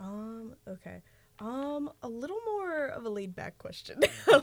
Um. 0.00 0.56
Okay. 0.68 1.02
Um. 1.38 1.90
A 2.02 2.08
little 2.08 2.40
more 2.46 2.86
of 2.86 3.04
a 3.04 3.08
laid 3.08 3.34
back 3.34 3.58
question. 3.58 4.00
um. 4.32 4.42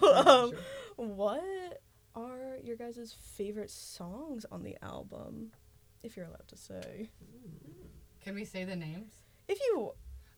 Sure. 0.51 0.51
What 0.96 1.82
are 2.16 2.58
your 2.63 2.75
guys' 2.75 3.16
favorite 3.20 3.70
songs 3.72 4.46
on 4.51 4.63
the 4.63 4.78
album, 4.82 5.51
if 6.04 6.16
you're 6.18 6.25
allowed 6.25 6.48
to 6.50 6.58
say? 6.58 7.10
Can 8.22 8.36
we 8.36 8.46
say 8.46 8.63
the 8.66 8.75
names? 8.75 9.13
If 9.48 9.60
you. 9.60 9.94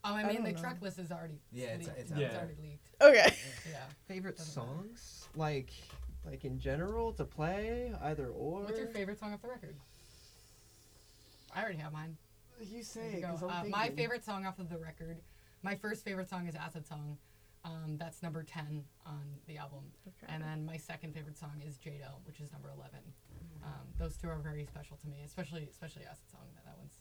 Oh, 0.06 0.14
I 0.14 0.20
I 0.20 0.24
mean 0.26 0.36
don't 0.36 0.44
the 0.44 0.52
know. 0.52 0.58
track 0.60 0.82
list 0.82 0.98
is 0.98 1.10
already 1.10 1.40
Yeah, 1.50 1.74
it's- 1.74 1.86
leaked. 1.86 1.98
it's 1.98 2.12
out 2.12 2.18
it's 2.20 2.34
already 2.36 2.56
leaked. 2.60 2.90
Okay. 3.00 3.34
Yeah. 3.70 3.84
Favorite 4.06 4.38
songs? 4.38 5.26
Like, 5.34 5.72
like 6.24 6.44
in 6.44 6.58
general 6.58 7.12
to 7.14 7.24
play 7.24 7.92
either 8.02 8.28
or. 8.28 8.62
What's 8.62 8.78
your 8.78 8.88
favorite 8.88 9.18
song 9.18 9.32
off 9.32 9.42
the 9.42 9.48
record? 9.48 9.76
I 11.54 11.62
already 11.62 11.78
have 11.78 11.92
mine. 11.92 12.16
You 12.60 12.82
say 12.82 13.12
you 13.12 13.18
it, 13.18 13.20
go. 13.22 13.28
'cause 13.28 13.42
I'm 13.42 13.66
Uh, 13.66 13.68
my 13.68 13.90
favorite 13.90 14.24
song 14.24 14.46
off 14.46 14.58
of 14.58 14.68
the 14.68 14.78
record. 14.78 15.18
My 15.62 15.74
first 15.76 16.04
favorite 16.04 16.28
song 16.28 16.46
is 16.46 16.54
Acid 16.54 16.86
Song. 16.86 17.18
Um, 17.64 17.96
that's 17.96 18.22
number 18.22 18.42
ten 18.42 18.84
on 19.06 19.40
the 19.46 19.56
album. 19.56 19.92
Okay. 20.06 20.32
And 20.32 20.42
then 20.42 20.66
my 20.66 20.76
second 20.76 21.14
favorite 21.14 21.38
song 21.38 21.62
is 21.66 21.78
Jado, 21.78 22.12
which 22.26 22.40
is 22.40 22.52
number 22.52 22.70
eleven. 22.70 23.00
Um, 23.62 23.88
those 23.98 24.16
two 24.16 24.28
are 24.28 24.38
very 24.38 24.66
special 24.66 24.98
to 24.98 25.06
me, 25.08 25.22
especially 25.24 25.66
especially 25.70 26.04
Acid 26.04 26.28
Song. 26.30 26.46
That, 26.54 26.64
that 26.66 26.76
one's 26.78 26.98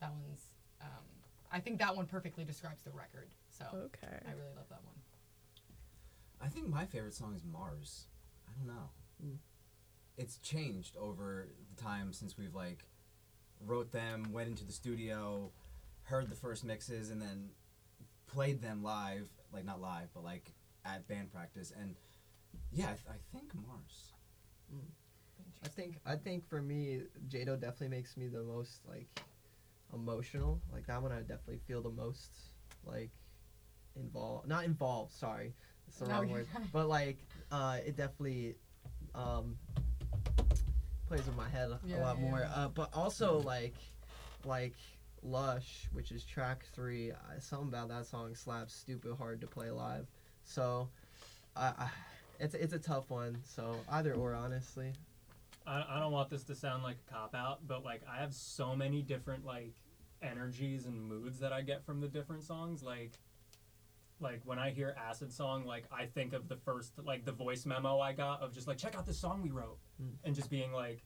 that 0.00 0.12
one's. 0.12 0.50
Um, 0.80 1.04
I 1.50 1.60
think 1.60 1.78
that 1.78 1.96
one 1.96 2.06
perfectly 2.06 2.44
describes 2.44 2.82
the 2.84 2.90
record. 2.90 3.28
So 3.50 3.64
okay. 3.74 4.18
I 4.26 4.32
really 4.32 4.54
love 4.54 4.68
that 4.68 4.84
one. 4.84 4.94
I 6.40 6.48
think 6.48 6.68
my 6.68 6.84
favorite 6.84 7.14
song 7.14 7.34
is 7.34 7.42
Mars. 7.44 8.06
I 8.48 8.52
don't 8.58 8.66
know. 8.74 8.88
Mm. 9.24 9.36
It's 10.18 10.38
changed 10.38 10.96
over 10.96 11.48
the 11.74 11.82
time 11.82 12.12
since 12.12 12.36
we've 12.38 12.54
like 12.54 12.84
wrote 13.66 13.92
them, 13.92 14.32
went 14.32 14.48
into 14.48 14.64
the 14.64 14.72
studio, 14.72 15.50
heard 16.04 16.28
the 16.28 16.34
first 16.36 16.64
mixes, 16.64 17.10
and 17.10 17.20
then 17.20 17.50
played 18.26 18.60
them 18.62 18.82
live. 18.82 19.28
Like 19.52 19.64
not 19.64 19.80
live, 19.80 20.08
but 20.14 20.24
like 20.24 20.52
at 20.84 21.06
band 21.08 21.32
practice. 21.32 21.72
And 21.78 21.94
yeah, 22.72 22.86
I, 22.86 22.88
th- 22.88 23.00
I 23.10 23.36
think 23.36 23.52
Mars. 23.54 24.12
I 25.64 25.68
think 25.68 25.96
I 26.06 26.16
think 26.16 26.48
for 26.48 26.60
me, 26.62 27.02
Jado 27.28 27.58
definitely 27.60 27.88
makes 27.88 28.16
me 28.16 28.28
the 28.28 28.42
most 28.42 28.80
like 28.88 29.20
emotional. 29.94 30.60
Like 30.72 30.86
that 30.86 31.02
one, 31.02 31.12
I 31.12 31.20
definitely 31.20 31.60
feel 31.66 31.82
the 31.82 31.90
most 31.90 32.30
like 32.84 33.10
involved. 33.96 34.48
Not 34.48 34.64
involved. 34.64 35.12
Sorry, 35.12 35.54
it's 35.88 35.98
the 35.98 36.06
No, 36.08 36.14
wrong 36.20 36.30
word. 36.30 36.46
fine. 36.52 36.68
But 36.72 36.88
like, 36.88 37.18
uh, 37.50 37.78
it 37.84 37.96
definitely 37.96 38.54
um 39.14 39.56
plays 41.08 41.24
with 41.26 41.36
my 41.36 41.48
head 41.48 41.70
a 41.70 41.78
Yeah, 41.86 41.98
lot 42.00 42.20
more. 42.20 42.48
Uh, 42.54 42.68
but 42.68 42.90
also 42.94 43.38
like 43.38 43.74
like 44.44 44.74
Lush, 45.22 45.88
which 45.92 46.12
is 46.12 46.24
track 46.24 46.64
three. 46.74 47.12
I, 47.12 47.38
something 47.38 47.68
about 47.68 47.88
that 47.88 48.06
song 48.06 48.34
slaps 48.34 48.74
stupid 48.74 49.16
hard 49.16 49.40
to 49.40 49.46
play 49.46 49.70
live. 49.70 50.06
So, 50.44 50.88
I. 51.56 51.66
I 51.78 51.90
it's, 52.38 52.54
it's 52.54 52.74
a 52.74 52.78
tough 52.78 53.08
one, 53.08 53.38
so 53.46 53.80
either 53.88 54.12
or, 54.12 54.34
honestly. 54.34 54.92
I, 55.66 55.82
I 55.88 56.00
don't 56.00 56.12
want 56.12 56.28
this 56.28 56.44
to 56.44 56.54
sound 56.54 56.82
like 56.82 56.98
a 57.08 57.10
cop 57.10 57.34
out, 57.34 57.66
but 57.66 57.82
like 57.82 58.02
I 58.06 58.20
have 58.20 58.34
so 58.34 58.76
many 58.76 59.00
different 59.00 59.46
like 59.46 59.72
energies 60.20 60.84
and 60.84 61.02
moods 61.08 61.38
that 61.38 61.54
I 61.54 61.62
get 61.62 61.86
from 61.86 62.02
the 62.02 62.08
different 62.08 62.42
songs. 62.42 62.82
Like, 62.82 63.12
like 64.20 64.40
when 64.44 64.58
I 64.58 64.70
hear 64.70 64.94
Acid 64.98 65.32
Song, 65.32 65.64
like 65.66 65.84
I 65.92 66.06
think 66.06 66.32
of 66.32 66.48
the 66.48 66.56
first 66.56 66.92
like 67.04 67.24
the 67.24 67.32
voice 67.32 67.66
memo 67.66 67.98
I 68.00 68.12
got 68.12 68.40
of 68.42 68.52
just 68.54 68.66
like 68.66 68.78
check 68.78 68.96
out 68.96 69.04
this 69.06 69.18
song 69.18 69.42
we 69.42 69.50
wrote, 69.50 69.78
Mm. 70.02 70.12
and 70.24 70.34
just 70.34 70.50
being 70.50 70.72
like, 70.72 71.04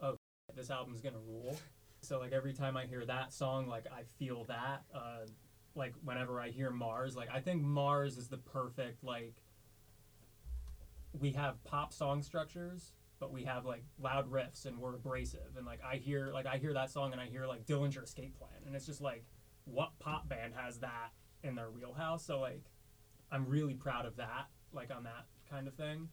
oh, 0.00 0.16
this 0.54 0.70
album's 0.70 1.00
gonna 1.00 1.18
rule. 1.26 1.56
So 2.02 2.18
like 2.18 2.32
every 2.32 2.52
time 2.52 2.76
I 2.76 2.86
hear 2.86 3.04
that 3.06 3.32
song, 3.32 3.66
like 3.68 3.86
I 3.86 4.02
feel 4.18 4.44
that. 4.44 4.84
Uh, 4.94 5.26
like 5.74 5.94
whenever 6.04 6.38
I 6.40 6.50
hear 6.50 6.70
Mars, 6.70 7.16
like 7.16 7.30
I 7.32 7.40
think 7.40 7.62
Mars 7.62 8.18
is 8.18 8.28
the 8.28 8.36
perfect 8.38 9.02
like. 9.02 9.36
We 11.18 11.32
have 11.32 11.62
pop 11.64 11.92
song 11.92 12.22
structures, 12.22 12.92
but 13.20 13.32
we 13.32 13.44
have 13.44 13.64
like 13.66 13.84
loud 14.00 14.30
riffs 14.30 14.64
and 14.66 14.78
we're 14.78 14.94
abrasive 14.94 15.56
and 15.56 15.66
like 15.66 15.80
I 15.84 15.96
hear 15.96 16.30
like 16.32 16.46
I 16.46 16.56
hear 16.56 16.72
that 16.74 16.90
song 16.90 17.12
and 17.12 17.20
I 17.20 17.26
hear 17.26 17.46
like 17.46 17.66
Dillinger 17.66 18.02
Escape 18.02 18.36
Plan 18.38 18.50
and 18.66 18.74
it's 18.74 18.86
just 18.86 19.00
like 19.02 19.24
what 19.64 19.90
pop 20.00 20.28
band 20.28 20.54
has 20.56 20.78
that 20.80 21.10
in 21.42 21.54
their 21.54 21.70
wheelhouse 21.70 22.24
so 22.24 22.40
like 22.40 22.62
I'm 23.30 23.46
really 23.46 23.74
proud 23.74 24.06
of 24.06 24.16
that 24.16 24.46
like 24.72 24.90
on 24.94 25.04
that 25.04 25.26
kind 25.50 25.66
of 25.68 25.74
thing 25.74 26.08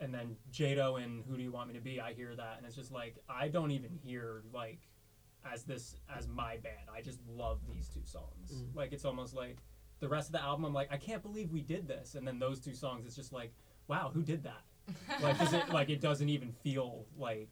and 0.00 0.12
then 0.12 0.36
Jado 0.52 1.02
and 1.02 1.22
Who 1.28 1.36
Do 1.36 1.42
You 1.42 1.52
Want 1.52 1.68
Me 1.68 1.74
to 1.74 1.80
Be 1.80 2.00
I 2.00 2.12
hear 2.12 2.34
that 2.34 2.54
and 2.58 2.66
it's 2.66 2.76
just 2.76 2.92
like 2.92 3.16
I 3.28 3.48
don't 3.48 3.70
even 3.70 3.90
hear 4.04 4.42
like 4.52 4.80
as 5.44 5.64
this 5.64 5.96
as 6.14 6.28
my 6.28 6.56
band 6.58 6.88
I 6.94 7.00
just 7.02 7.20
love 7.28 7.60
these 7.68 7.88
two 7.88 8.04
songs 8.04 8.52
Mm. 8.52 8.74
like 8.74 8.92
it's 8.92 9.04
almost 9.04 9.34
like 9.34 9.58
the 10.00 10.08
rest 10.08 10.28
of 10.28 10.32
the 10.32 10.42
album 10.42 10.64
I'm 10.64 10.72
like 10.74 10.88
I 10.92 10.96
can't 10.96 11.22
believe 11.22 11.50
we 11.50 11.60
did 11.62 11.86
this 11.88 12.14
and 12.14 12.26
then 12.26 12.38
those 12.38 12.60
two 12.60 12.74
songs 12.74 13.06
it's 13.06 13.16
just 13.16 13.32
like 13.32 13.52
wow 13.88 14.10
who 14.14 14.22
did 14.22 14.42
that 14.44 14.62
like 15.22 15.38
does 15.38 15.52
it 15.52 15.68
like 15.70 15.90
it 15.90 16.00
doesn't 16.00 16.28
even 16.28 16.52
feel 16.52 17.06
like 17.16 17.48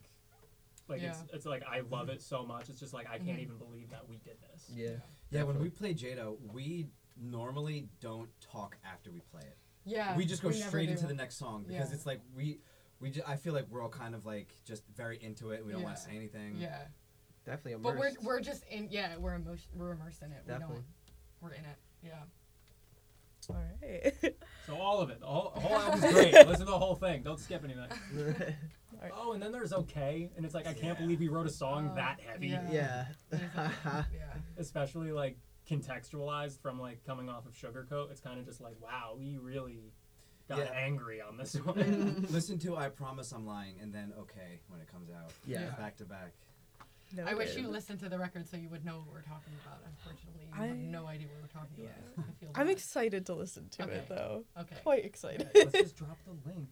like 0.88 1.00
it's 1.02 1.22
it's 1.32 1.46
like 1.46 1.62
I 1.70 1.82
love 1.88 2.08
it 2.08 2.20
so 2.20 2.44
much. 2.44 2.68
It's 2.68 2.80
just 2.80 2.92
like 2.92 3.08
I 3.08 3.18
can't 3.18 3.38
Mhm. 3.38 3.42
even 3.42 3.58
believe 3.58 3.90
that 3.90 4.08
we 4.08 4.16
did 4.18 4.38
this. 4.40 4.68
Yeah. 4.74 4.96
Yeah, 5.30 5.44
when 5.44 5.60
we 5.60 5.70
play 5.70 5.94
Jado, 5.94 6.36
we 6.52 6.88
normally 7.20 7.88
don't 8.00 8.28
talk 8.40 8.76
after 8.84 9.10
we 9.10 9.20
play 9.20 9.42
it. 9.42 9.56
Yeah. 9.84 10.16
we 10.16 10.24
just 10.26 10.42
go 10.42 10.50
never 10.50 10.60
straight 10.68 10.88
into 10.90 11.06
the 11.06 11.14
next 11.14 11.36
song 11.36 11.64
because 11.66 11.88
Yeah. 11.90 11.94
it's 11.94 12.06
like 12.06 12.20
we 12.34 12.60
we 13.00 13.10
ju- 13.10 13.22
I 13.26 13.36
feel 13.36 13.54
like 13.54 13.66
we're 13.70 13.82
all 13.82 13.88
kind 13.88 14.14
of 14.14 14.26
like 14.26 14.52
just 14.64 14.82
very 14.94 15.22
into 15.22 15.50
it. 15.50 15.64
We 15.64 15.72
don't 15.72 15.82
want 15.82 15.96
to 15.96 16.02
say 16.02 16.14
anything. 16.16 16.56
Yeah. 16.58 16.78
Definitely 17.46 17.82
But 17.82 17.96
we're 17.96 18.12
we're 18.22 18.40
just 18.40 18.64
in 18.70 18.88
yeah 18.90 19.16
we're 19.16 19.34
immersed 19.34 19.68
we're 19.74 19.92
immersed 19.92 20.22
in 20.22 20.32
it. 20.32 20.42
We 20.46 20.52
Definitely. 20.52 20.76
don't 20.76 20.84
we're 21.40 21.52
in 21.54 21.64
it. 21.64 21.76
Yeah. 22.02 22.12
All 23.48 23.56
right. 23.56 24.34
So 24.66 24.76
all 24.76 25.00
of 25.00 25.10
it, 25.10 25.18
the 25.18 25.26
whole, 25.26 25.50
the 25.52 25.60
whole 25.60 25.76
album's 25.80 26.12
great. 26.12 26.32
Listen 26.32 26.58
to 26.58 26.64
the 26.66 26.78
whole 26.78 26.94
thing. 26.94 27.22
Don't 27.24 27.40
skip 27.40 27.64
anything. 27.64 27.88
Alright. 28.94 29.12
Oh, 29.12 29.32
and 29.32 29.42
then 29.42 29.50
there's 29.50 29.72
okay, 29.72 30.30
and 30.36 30.44
it's 30.44 30.54
like 30.54 30.68
I 30.68 30.72
can't 30.74 30.96
Yeah. 30.98 31.04
believe 31.06 31.18
we 31.18 31.26
wrote 31.28 31.46
a 31.48 31.50
song 31.50 31.88
Oh, 31.92 31.96
that 31.96 32.20
heavy, 32.20 32.48
yeah. 32.48 32.68
yeah. 32.70 33.06
yeah. 33.32 34.04
especially 34.58 35.10
like 35.10 35.38
contextualized 35.70 36.60
from 36.60 36.80
like 36.80 37.04
coming 37.06 37.28
off 37.28 37.46
of 37.46 37.52
Sugarcoat. 37.54 38.10
It's 38.10 38.20
kind 38.20 38.38
of 38.40 38.44
just 38.46 38.60
like 38.60 38.74
wow, 38.82 39.14
we 39.18 39.38
really 39.38 39.92
got 40.48 40.58
Yeah. 40.58 40.64
angry 40.74 41.20
on 41.20 41.36
this 41.36 41.54
one. 41.64 42.26
Listen 42.30 42.58
to 42.60 42.76
I 42.76 42.88
Promise 42.88 43.32
I'm 43.32 43.46
Lying 43.46 43.76
and 43.80 43.92
then 43.94 44.12
Okay 44.18 44.60
when 44.68 44.80
it 44.80 44.90
comes 44.90 45.10
out. 45.10 45.32
Yeah. 45.46 45.60
Yeah. 45.62 45.70
Back 45.76 45.96
to 45.98 46.04
back. 46.04 46.32
No 47.12 47.24
I 47.26 47.34
wish 47.34 47.56
you 47.56 47.66
listened 47.66 47.98
to 48.00 48.08
the 48.08 48.16
record 48.16 48.46
so 48.48 48.56
you 48.56 48.68
would 48.68 48.84
know 48.84 48.98
what 48.98 49.08
we're 49.12 49.22
talking 49.22 49.52
about. 49.66 49.80
Unfortunately, 49.84 50.42
you 50.46 50.54
have 50.68 50.76
no 50.76 51.06
idea 51.08 51.26
what 51.26 51.42
we're 51.42 51.60
talking 51.60 51.84
Yeah. 51.84 51.88
about. 52.14 52.24
I 52.28 52.32
feel 52.40 52.50
I'm 52.54 52.68
excited 52.68 53.26
to 53.26 53.34
listen 53.34 53.68
to 53.70 53.82
Okay. 53.82 53.92
it 53.94 54.08
though. 54.08 54.44
Okay. 54.60 54.76
Quite 54.84 55.04
excited. 55.04 55.50
Let's 55.54 55.72
just 55.72 55.96
drop 55.96 56.18
the 56.24 56.48
link. 56.48 56.68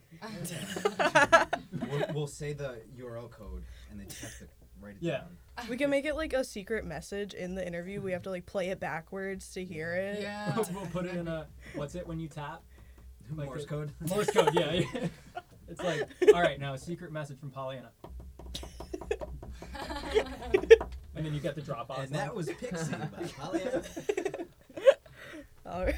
we'll, 1.91 2.05
we'll 2.13 2.27
say 2.27 2.53
the 2.53 2.81
URL 2.97 3.29
code 3.29 3.63
and 3.91 3.99
they 3.99 4.05
check 4.05 4.29
have 4.29 4.39
to 4.39 4.45
write 4.81 4.95
it 4.95 4.97
Yeah. 5.01 5.17
down. 5.19 5.67
we 5.69 5.77
can 5.77 5.89
make 5.89 6.05
it 6.05 6.15
like 6.15 6.33
a 6.33 6.43
secret 6.43 6.85
message 6.85 7.33
in 7.33 7.55
the 7.55 7.65
interview. 7.65 8.01
We 8.01 8.11
have 8.13 8.23
to 8.23 8.29
like 8.29 8.45
play 8.45 8.69
it 8.69 8.79
backwards 8.79 9.51
to 9.53 9.63
hear 9.63 9.93
it. 9.93 10.21
Yeah. 10.21 10.55
we'll 10.73 10.85
put 10.87 11.05
it 11.05 11.15
in 11.15 11.27
a 11.27 11.47
what's 11.75 11.95
it 11.95 12.07
when 12.07 12.19
you 12.19 12.27
tap 12.27 12.61
Like 13.35 13.47
Morse 13.47 13.63
it- 13.63 13.67
code. 13.69 13.91
Morse 14.09 14.29
code. 14.31 14.49
Yeah, 14.53 14.73
yeah. 14.73 15.07
It's 15.67 15.83
like 15.83 16.07
all 16.33 16.41
right 16.41 16.59
now 16.59 16.73
a 16.73 16.77
secret 16.79 17.11
message 17.11 17.39
from 17.39 17.51
Pollyanna, 17.51 17.91
and 21.15 21.25
then 21.25 21.33
you 21.33 21.39
get 21.39 21.55
the 21.55 21.61
drop 21.61 21.91
off. 21.91 21.99
And 21.99 22.09
that 22.13 22.33
was 22.33 22.47
Pixie 22.49 22.91
by 22.91 23.27
Pollyanna. 23.37 23.83
All 25.65 25.85
right. 25.85 25.95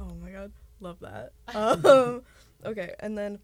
oh 0.00 0.14
my 0.22 0.30
god, 0.30 0.52
love 0.80 0.96
that. 1.00 1.32
Um, 1.54 2.22
okay, 2.64 2.94
and 3.00 3.18
then 3.18 3.38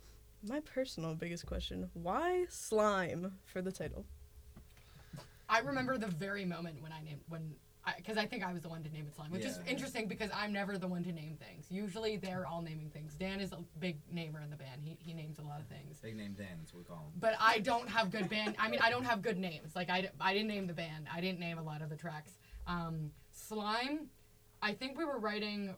my 0.48 0.60
personal 0.60 1.14
biggest 1.14 1.46
question: 1.46 1.90
Why 1.94 2.46
slime 2.48 3.32
for 3.44 3.62
the 3.62 3.72
title? 3.72 4.04
I 5.48 5.60
remember 5.60 5.98
the 5.98 6.06
very 6.06 6.44
moment 6.44 6.80
when 6.82 6.92
I 6.92 7.02
named 7.02 7.20
when 7.28 7.54
because 7.98 8.16
I, 8.16 8.24
think 8.24 8.42
I 8.42 8.50
was 8.50 8.62
the 8.62 8.68
one 8.68 8.82
to 8.82 8.90
name 8.90 9.04
it 9.06 9.14
slime, 9.14 9.30
which 9.30 9.44
is 9.44 9.60
interesting 9.66 10.08
because 10.08 10.30
I'm 10.34 10.54
never 10.54 10.78
the 10.78 10.88
one 10.88 11.04
to 11.04 11.12
name 11.12 11.36
things. 11.36 11.66
Usually 11.68 12.16
they're 12.16 12.46
all 12.46 12.62
naming 12.62 12.88
things. 12.88 13.14
Dan 13.14 13.40
is 13.40 13.52
a 13.52 13.58
big 13.78 13.98
namer 14.10 14.40
in 14.40 14.48
the 14.48 14.56
band. 14.56 14.80
He 14.82 14.96
he 14.98 15.12
names 15.12 15.38
a 15.38 15.42
lot 15.42 15.60
of 15.60 15.66
things. 15.66 15.98
Big 16.00 16.16
name 16.16 16.34
Dan, 16.36 16.46
that's 16.58 16.72
what 16.72 16.78
we 16.78 16.84
call 16.84 16.96
him. 16.96 17.12
But 17.20 17.34
I 17.38 17.58
don't 17.58 17.88
have 17.88 18.10
good 18.10 18.30
band. 18.30 18.56
I 18.58 18.70
mean, 18.70 18.80
I 18.82 18.90
don't 18.90 19.04
have 19.04 19.20
good 19.20 19.38
names. 19.38 19.76
Like 19.76 19.90
I, 19.90 20.08
I 20.20 20.32
didn't 20.32 20.48
name 20.48 20.66
the 20.66 20.72
band. 20.72 21.08
I 21.14 21.20
didn't 21.20 21.40
name 21.40 21.58
a 21.58 21.62
lot 21.62 21.82
of 21.82 21.90
the 21.90 21.96
tracks. 21.96 22.38
Um, 22.66 23.10
slime. 23.32 24.08
I 24.62 24.72
think 24.72 24.96
we 24.96 25.04
were 25.04 25.18
writing 25.18 25.74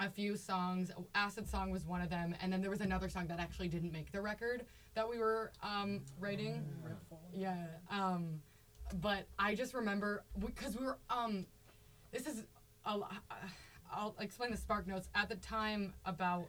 a 0.00 0.08
few 0.08 0.36
songs. 0.36 0.90
Acid 1.14 1.48
song 1.48 1.70
was 1.70 1.84
one 1.86 2.00
of 2.00 2.10
them, 2.10 2.34
and 2.40 2.52
then 2.52 2.60
there 2.60 2.70
was 2.70 2.80
another 2.80 3.08
song 3.08 3.26
that 3.28 3.40
actually 3.40 3.68
didn't 3.68 3.92
make 3.92 4.12
the 4.12 4.20
record 4.20 4.64
that 4.94 5.08
we 5.08 5.18
were 5.18 5.52
um, 5.62 6.00
writing. 6.20 6.64
Yeah. 7.34 7.54
Um, 7.90 8.40
but 9.00 9.26
I 9.38 9.54
just 9.54 9.74
remember 9.74 10.24
because 10.38 10.76
we 10.76 10.84
were. 10.84 10.98
Um, 11.10 11.46
this 12.12 12.26
is. 12.26 12.44
A, 12.86 12.96
lo- 12.96 13.08
I'll 13.92 14.14
explain 14.20 14.50
the 14.50 14.56
spark 14.56 14.86
notes 14.86 15.08
at 15.14 15.28
the 15.28 15.36
time 15.36 15.92
about 16.06 16.46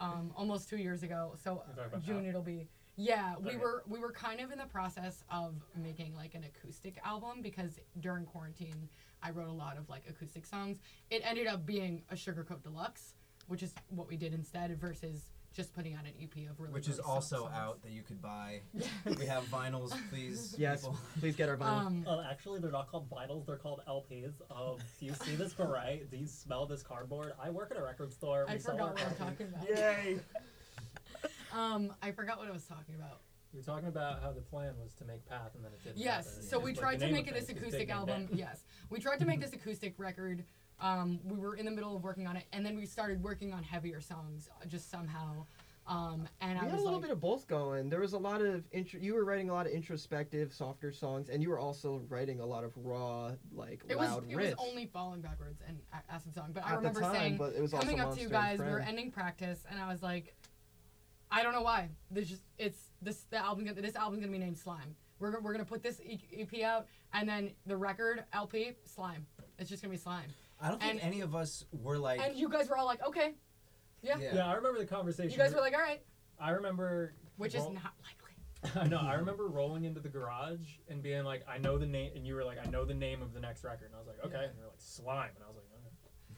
um, 0.00 0.32
almost 0.36 0.68
two 0.68 0.78
years 0.78 1.02
ago. 1.02 1.34
So 1.42 1.62
You're 1.66 1.76
talking 1.76 1.84
about 1.92 2.02
June 2.04 2.22
now? 2.24 2.28
it'll 2.30 2.42
be. 2.42 2.66
Yeah, 2.96 3.34
we 3.38 3.50
Okay. 3.50 3.58
were 3.58 3.84
we 3.86 3.98
were 3.98 4.10
kind 4.10 4.40
of 4.40 4.50
in 4.50 4.58
the 4.58 4.64
process 4.64 5.22
of 5.30 5.54
making 5.76 6.14
like 6.16 6.34
an 6.34 6.44
acoustic 6.44 6.96
album 7.04 7.42
because 7.42 7.78
during 8.00 8.24
quarantine 8.24 8.88
I 9.22 9.30
wrote 9.30 9.48
a 9.48 9.52
lot 9.52 9.76
of 9.78 9.88
like 9.88 10.02
acoustic 10.08 10.46
songs. 10.46 10.78
It 11.10 11.22
ended 11.24 11.46
up 11.46 11.66
being 11.66 12.02
a 12.10 12.14
Sugarcoat 12.14 12.62
Deluxe, 12.62 13.14
which 13.48 13.62
is 13.62 13.74
what 13.88 14.08
we 14.08 14.16
did 14.16 14.32
instead 14.34 14.78
versus 14.80 15.30
just 15.54 15.72
putting 15.72 15.94
out 15.94 16.04
an 16.04 16.12
EP 16.22 16.50
of 16.50 16.60
really 16.60 16.74
Which 16.74 16.86
is 16.86 16.98
also 16.98 17.36
songs. 17.44 17.54
out 17.54 17.82
that 17.82 17.90
you 17.90 18.02
could 18.02 18.20
buy. 18.20 18.60
we 19.18 19.24
have 19.24 19.44
vinyls, 19.44 19.90
please. 20.10 20.54
Yes. 20.58 20.82
people. 20.82 20.98
Please 21.18 21.34
get 21.34 21.48
our 21.48 21.56
vinyl. 21.56 21.86
Um, 21.86 22.04
Uh, 22.06 22.24
actually, 22.30 22.60
they're 22.60 22.70
not 22.70 22.90
called 22.90 23.08
vinyls. 23.08 23.46
They're 23.46 23.56
called 23.56 23.80
LPs. 23.88 24.34
Um, 24.50 24.76
do 25.00 25.06
you 25.06 25.14
see 25.14 25.34
this 25.34 25.54
beret? 25.54 26.10
Do 26.10 26.18
you 26.18 26.26
smell 26.26 26.66
this 26.66 26.82
cardboard? 26.82 27.32
I 27.42 27.48
work 27.48 27.70
at 27.70 27.78
a 27.78 27.82
record 27.82 28.12
store. 28.12 28.44
I 28.46 28.54
We 28.54 28.60
sell 28.60 28.72
forgot 28.76 28.88
our 28.88 28.92
what 28.94 29.20
I'm 29.20 29.28
talking 29.28 29.46
about. 29.46 29.68
Yay! 29.70 30.18
um, 31.54 31.92
I 32.02 32.10
forgot 32.12 32.38
what 32.38 32.48
I 32.48 32.52
was 32.52 32.64
talking 32.64 32.94
about. 32.94 33.20
You 33.56 33.62
were 33.62 33.72
talking 33.72 33.88
about 33.88 34.20
how 34.20 34.32
the 34.32 34.42
plan 34.42 34.74
was 34.78 34.92
to 34.98 35.06
make 35.06 35.24
Path 35.26 35.52
and 35.54 35.64
then 35.64 35.72
it 35.72 35.82
didn't. 35.82 35.96
Yes, 35.96 36.26
happen. 36.28 36.42
so 36.42 36.58
we 36.58 36.72
Like, 36.72 36.78
tried 36.78 36.94
the 36.96 36.98
to 36.98 37.04
name 37.06 37.14
make 37.14 37.26
it 37.28 37.32
this 37.34 37.48
acoustic 37.48 37.88
album. 37.88 38.28
Yes, 38.34 38.64
we 38.90 39.00
tried 39.00 39.18
to 39.20 39.24
make 39.24 39.40
this 39.40 39.54
acoustic 39.54 39.94
record. 39.96 40.44
Um, 40.78 41.20
we 41.24 41.38
were 41.38 41.56
in 41.56 41.64
the 41.64 41.70
middle 41.70 41.96
of 41.96 42.02
working 42.04 42.26
on 42.26 42.36
it, 42.36 42.44
and 42.52 42.66
then 42.66 42.76
we 42.76 42.84
started 42.84 43.22
working 43.22 43.54
on 43.54 43.62
heavier 43.62 44.02
songs 44.02 44.50
uh, 44.60 44.66
just 44.66 44.90
somehow. 44.90 45.46
Um, 45.86 46.28
and 46.42 46.58
We 46.60 46.66
I 46.66 46.68
had 46.68 46.78
a 46.78 46.82
little 46.82 46.94
like, 46.94 47.02
bit 47.02 47.10
of 47.12 47.20
both 47.20 47.46
going. 47.46 47.88
There 47.88 48.00
was 48.00 48.12
a 48.12 48.18
lot 48.18 48.42
of 48.42 48.64
intro- 48.72 49.00
you 49.00 49.14
were 49.14 49.24
writing 49.24 49.48
a 49.48 49.54
lot 49.54 49.64
of 49.64 49.72
introspective, 49.72 50.52
softer 50.52 50.92
songs, 50.92 51.30
and 51.30 51.42
you 51.42 51.48
were 51.48 51.58
also 51.58 52.02
writing 52.10 52.40
a 52.40 52.44
lot 52.44 52.62
of 52.62 52.72
raw, 52.76 53.30
like 53.54 53.82
it 53.88 53.96
was 53.98 54.10
loud 54.10 54.30
it 54.30 54.36
was 54.36 54.52
only 54.58 54.84
falling 54.84 55.22
backwards 55.22 55.62
and 55.66 55.78
A- 55.94 56.12
acid 56.12 56.34
song. 56.34 56.50
But 56.52 56.64
I 56.66 56.72
at 56.74 56.82
the 56.82 56.88
remember 56.88 57.00
time, 57.00 57.14
saying, 57.14 57.36
but 57.38 57.54
it 57.54 57.62
was 57.62 57.72
coming 57.72 58.00
up 58.00 58.14
to 58.16 58.20
you 58.20 58.28
guys, 58.28 58.58
we 58.58 58.66
were 58.66 58.80
ending 58.80 59.10
practice, 59.10 59.64
and 59.70 59.80
I 59.80 59.90
was 59.90 60.02
like, 60.02 60.34
I 61.30 61.42
don't 61.42 61.52
know 61.52 61.62
why. 61.62 61.90
There's 62.10 62.28
just 62.28 62.42
it's 62.58 62.90
this 63.02 63.24
the 63.30 63.38
album. 63.38 63.64
gonna- 63.64 63.80
This 63.80 63.96
album's 63.96 64.20
gonna 64.20 64.32
be 64.32 64.38
named 64.38 64.58
Slime. 64.58 64.94
We're 65.18 65.32
go- 65.32 65.40
we're 65.40 65.52
gonna 65.52 65.64
put 65.64 65.82
this 65.82 66.00
E- 66.00 66.20
EP 66.32 66.62
out, 66.62 66.86
and 67.12 67.28
then 67.28 67.54
the 67.66 67.76
record 67.76 68.24
LP 68.32 68.76
Slime. 68.84 69.26
It's 69.58 69.68
just 69.70 69.82
gonna 69.82 69.92
be 69.92 69.98
Slime. 69.98 70.28
I 70.60 70.68
don't 70.70 70.80
think 70.80 70.92
And- 70.94 71.00
any 71.02 71.20
of 71.22 71.34
us 71.34 71.64
were 71.72 71.98
like. 71.98 72.20
And 72.20 72.36
you 72.36 72.48
guys 72.48 72.68
were 72.68 72.76
all 72.76 72.86
like, 72.86 73.02
okay. 73.06 73.34
Yeah. 74.02 74.18
Yeah. 74.18 74.34
Yeah, 74.36 74.46
I 74.46 74.54
remember 74.54 74.78
the 74.78 74.86
conversation. 74.86 75.30
You 75.32 75.36
guys 75.38 75.54
were 75.54 75.60
like, 75.60 75.74
all 75.74 75.80
right, 75.80 76.04
I 76.38 76.50
remember. 76.50 77.14
which 77.36 77.54
is 77.54 77.64
not 77.68 77.92
likely. 78.02 78.22
I 78.80 78.86
know. 78.88 78.98
I 78.98 79.14
remember 79.14 79.48
rolling 79.48 79.84
into 79.84 80.00
the 80.00 80.08
garage 80.08 80.76
and 80.88 81.02
being 81.02 81.24
like, 81.24 81.44
I 81.48 81.58
know 81.58 81.76
the 81.78 81.86
name, 81.86 82.12
and 82.14 82.26
you 82.26 82.34
were 82.34 82.44
like, 82.44 82.58
I 82.64 82.68
know 82.70 82.84
the 82.84 82.94
name 82.94 83.20
of 83.22 83.32
the 83.34 83.40
next 83.40 83.64
record, 83.64 83.86
and 83.86 83.94
I 83.94 83.98
was 83.98 84.06
like, 84.06 84.18
okay, 84.24 84.38
Yeah. 84.42 84.48
and 84.48 84.56
you're 84.58 84.66
like, 84.66 84.80
Slime, 84.80 85.30
and 85.34 85.44
I 85.44 85.48
was 85.48 85.56
like, 85.56 85.64
okay. 85.65 85.65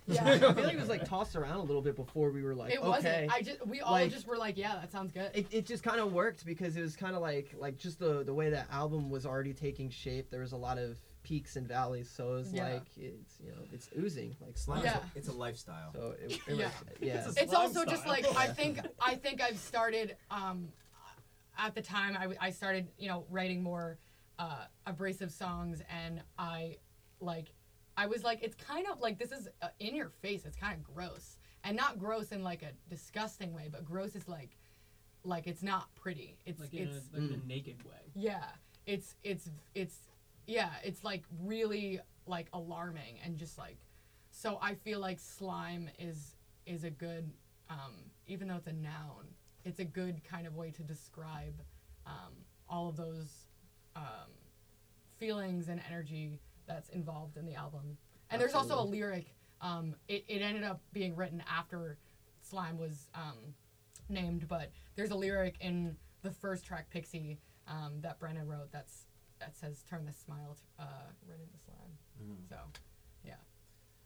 Yeah. 0.09 0.25
I 0.27 0.39
feel 0.39 0.53
like 0.65 0.75
it 0.75 0.81
was 0.81 0.89
like 0.89 1.05
tossed 1.05 1.37
around 1.37 1.57
a 1.57 1.63
little 1.63 1.83
bit 1.83 1.95
before 1.95 2.31
we 2.31 2.43
were 2.43 2.55
like, 2.55 2.73
it 2.73 2.79
okay. 2.79 2.89
wasn't. 2.89 3.33
I 3.33 3.43
just 3.43 3.67
we 3.67 3.81
all 3.81 3.93
Like- 3.93 4.11
just 4.11 4.27
were 4.27 4.37
like, 4.39 4.57
yeah, 4.57 4.75
that 4.81 4.91
sounds 4.91 5.13
good. 5.13 5.31
it, 5.35 5.47
it 5.51 5.67
just 5.67 5.83
kind 5.83 6.01
of 6.01 6.13
worked 6.13 6.45
because 6.47 6.77
it 6.77 6.83
was 6.83 6.97
kind 6.97 7.15
of 7.15 7.23
like 7.23 7.55
like 7.59 7.77
just 7.79 7.99
the 7.99 8.25
the 8.25 8.35
way 8.35 8.51
that 8.51 8.67
album 8.73 9.11
was 9.11 9.27
already 9.27 9.53
taking 9.53 9.91
shape. 9.91 10.31
There 10.31 10.41
was 10.41 10.53
a 10.53 10.57
lot 10.57 10.79
of 10.79 10.97
peaks 11.23 11.57
and 11.57 11.67
valleys, 11.69 12.09
so 12.11 12.33
it 12.33 12.39
was 12.39 12.53
Yeah. 12.53 12.73
like 12.73 12.87
it's 12.97 13.35
you 13.45 13.51
know 13.51 13.59
it's 13.73 13.91
oozing 13.99 14.35
like 14.41 14.57
Slime, 14.57 14.83
Yeah. 14.85 14.99
it's 15.15 15.29
a 15.29 15.33
lifestyle. 15.33 15.93
So 15.93 16.15
it, 16.23 16.33
it 16.33 16.41
Yeah. 16.49 16.55
was, 16.65 16.73
yeah. 17.01 17.15
It's 17.29 17.37
it's 17.37 17.51
slime 17.53 17.67
also 17.67 17.85
just 17.85 18.07
like 18.07 18.25
I 18.37 18.47
think 18.59 18.81
I 19.01 19.15
think 19.15 19.43
I've 19.43 19.59
started 19.59 20.17
um, 20.31 20.69
at 21.59 21.75
the 21.75 21.83
time 21.83 22.17
I 22.17 22.47
I 22.47 22.51
started 22.51 22.89
you 22.99 23.09
know 23.09 23.25
writing 23.29 23.63
more 23.63 23.99
uh, 24.39 24.65
abrasive 24.87 25.33
songs 25.33 25.83
and 25.91 26.23
I 26.39 26.77
like 27.21 27.53
I 27.99 28.07
was 28.07 28.23
like 28.23 28.39
it's 28.43 28.55
kind 28.55 28.87
of 28.91 29.01
like 29.01 29.19
this 29.19 29.33
is 29.33 29.49
uh, 29.61 29.69
in 29.81 29.95
your 29.97 30.09
face 30.23 30.45
it's 30.47 30.57
kind 30.57 30.73
of 30.75 30.85
gross 30.85 31.37
and 31.65 31.77
not 31.77 31.99
gross 31.99 32.31
in 32.31 32.45
like 32.45 32.63
a 32.63 32.71
disgusting 32.89 33.53
way 33.53 33.69
but 33.71 33.85
gross 33.85 34.15
is 34.15 34.29
like 34.29 34.57
like 35.25 35.49
it's 35.49 35.65
not 35.65 35.93
pretty 35.97 36.39
it's 36.47 36.61
Like 36.61 36.73
in 36.75 36.87
it's 36.87 37.09
a, 37.13 37.17
like 37.17 37.31
Mm. 37.31 37.43
a 37.45 37.47
naked 37.49 37.83
way. 37.85 38.13
yeah 38.15 38.45
it's 38.87 39.17
it's 39.25 39.51
it's 39.75 39.97
yeah 40.47 40.71
it's 40.85 41.03
like 41.03 41.25
really 41.41 41.99
like 42.27 42.47
alarming 42.53 43.19
and 43.25 43.37
just 43.37 43.59
like 43.59 43.79
so 44.31 44.59
i 44.63 44.75
feel 44.75 45.01
like 45.01 45.19
slime 45.19 45.91
is 45.99 46.37
is 46.67 46.85
a 46.85 46.91
good 46.91 47.33
um 47.69 47.95
even 48.29 48.47
though 48.47 48.57
it's 48.57 48.69
a 48.69 48.73
noun 48.73 49.25
it's 49.65 49.81
a 49.81 49.85
good 49.85 50.23
kind 50.23 50.47
of 50.47 50.55
way 50.55 50.71
to 50.71 50.83
describe 50.85 51.61
um 52.07 52.33
all 52.69 52.89
of 52.89 52.97
those 52.97 53.49
um 53.97 54.31
feelings 55.19 55.69
and 55.69 55.81
energy 55.91 56.39
that's 56.69 56.91
involved 56.91 57.37
in 57.37 57.45
the 57.47 57.55
album 57.55 57.97
and 58.31 58.41
there's 58.41 58.55
also 58.55 58.79
a 58.79 58.85
lyric 58.85 59.35
um 59.61 59.95
it, 60.07 60.25
it 60.29 60.43
ended 60.43 60.63
up 60.63 60.81
being 60.93 61.17
written 61.17 61.43
after 61.51 61.99
slime 62.43 62.79
was 62.79 63.09
um 63.15 63.55
named 64.09 64.47
but 64.47 64.71
there's 64.95 65.11
a 65.11 65.17
lyric 65.17 65.57
in 65.61 65.97
the 66.23 66.31
first 66.31 66.65
track 66.65 66.91
pixie 66.91 67.39
um, 67.67 68.01
that 68.01 68.19
Brennan 68.19 68.47
wrote 68.49 68.73
that's 68.73 69.05
that 69.41 69.57
says 69.57 69.85
turn 69.89 70.05
this 70.05 70.17
smile 70.17 70.57
to, 70.57 70.83
uh, 70.83 70.87
right 71.29 71.39
into 71.39 71.59
slime. 71.65 71.99
Mhm. 72.21 72.49
So 72.49 72.57
yeah, 73.25 73.35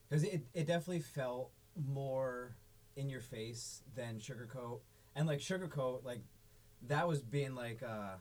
because 0.08 0.24
it, 0.24 0.42
it 0.52 0.66
definitely 0.66 1.00
felt 1.00 1.52
more 1.76 2.56
in 2.96 3.08
your 3.08 3.20
face 3.20 3.82
than 3.94 4.18
sugarcoat 4.18 4.80
and 5.14 5.26
like 5.26 5.38
sugarcoat 5.38 6.04
like 6.04 6.20
that 6.82 7.08
was 7.08 7.22
being 7.22 7.54
like 7.54 7.82
uh 7.82 8.16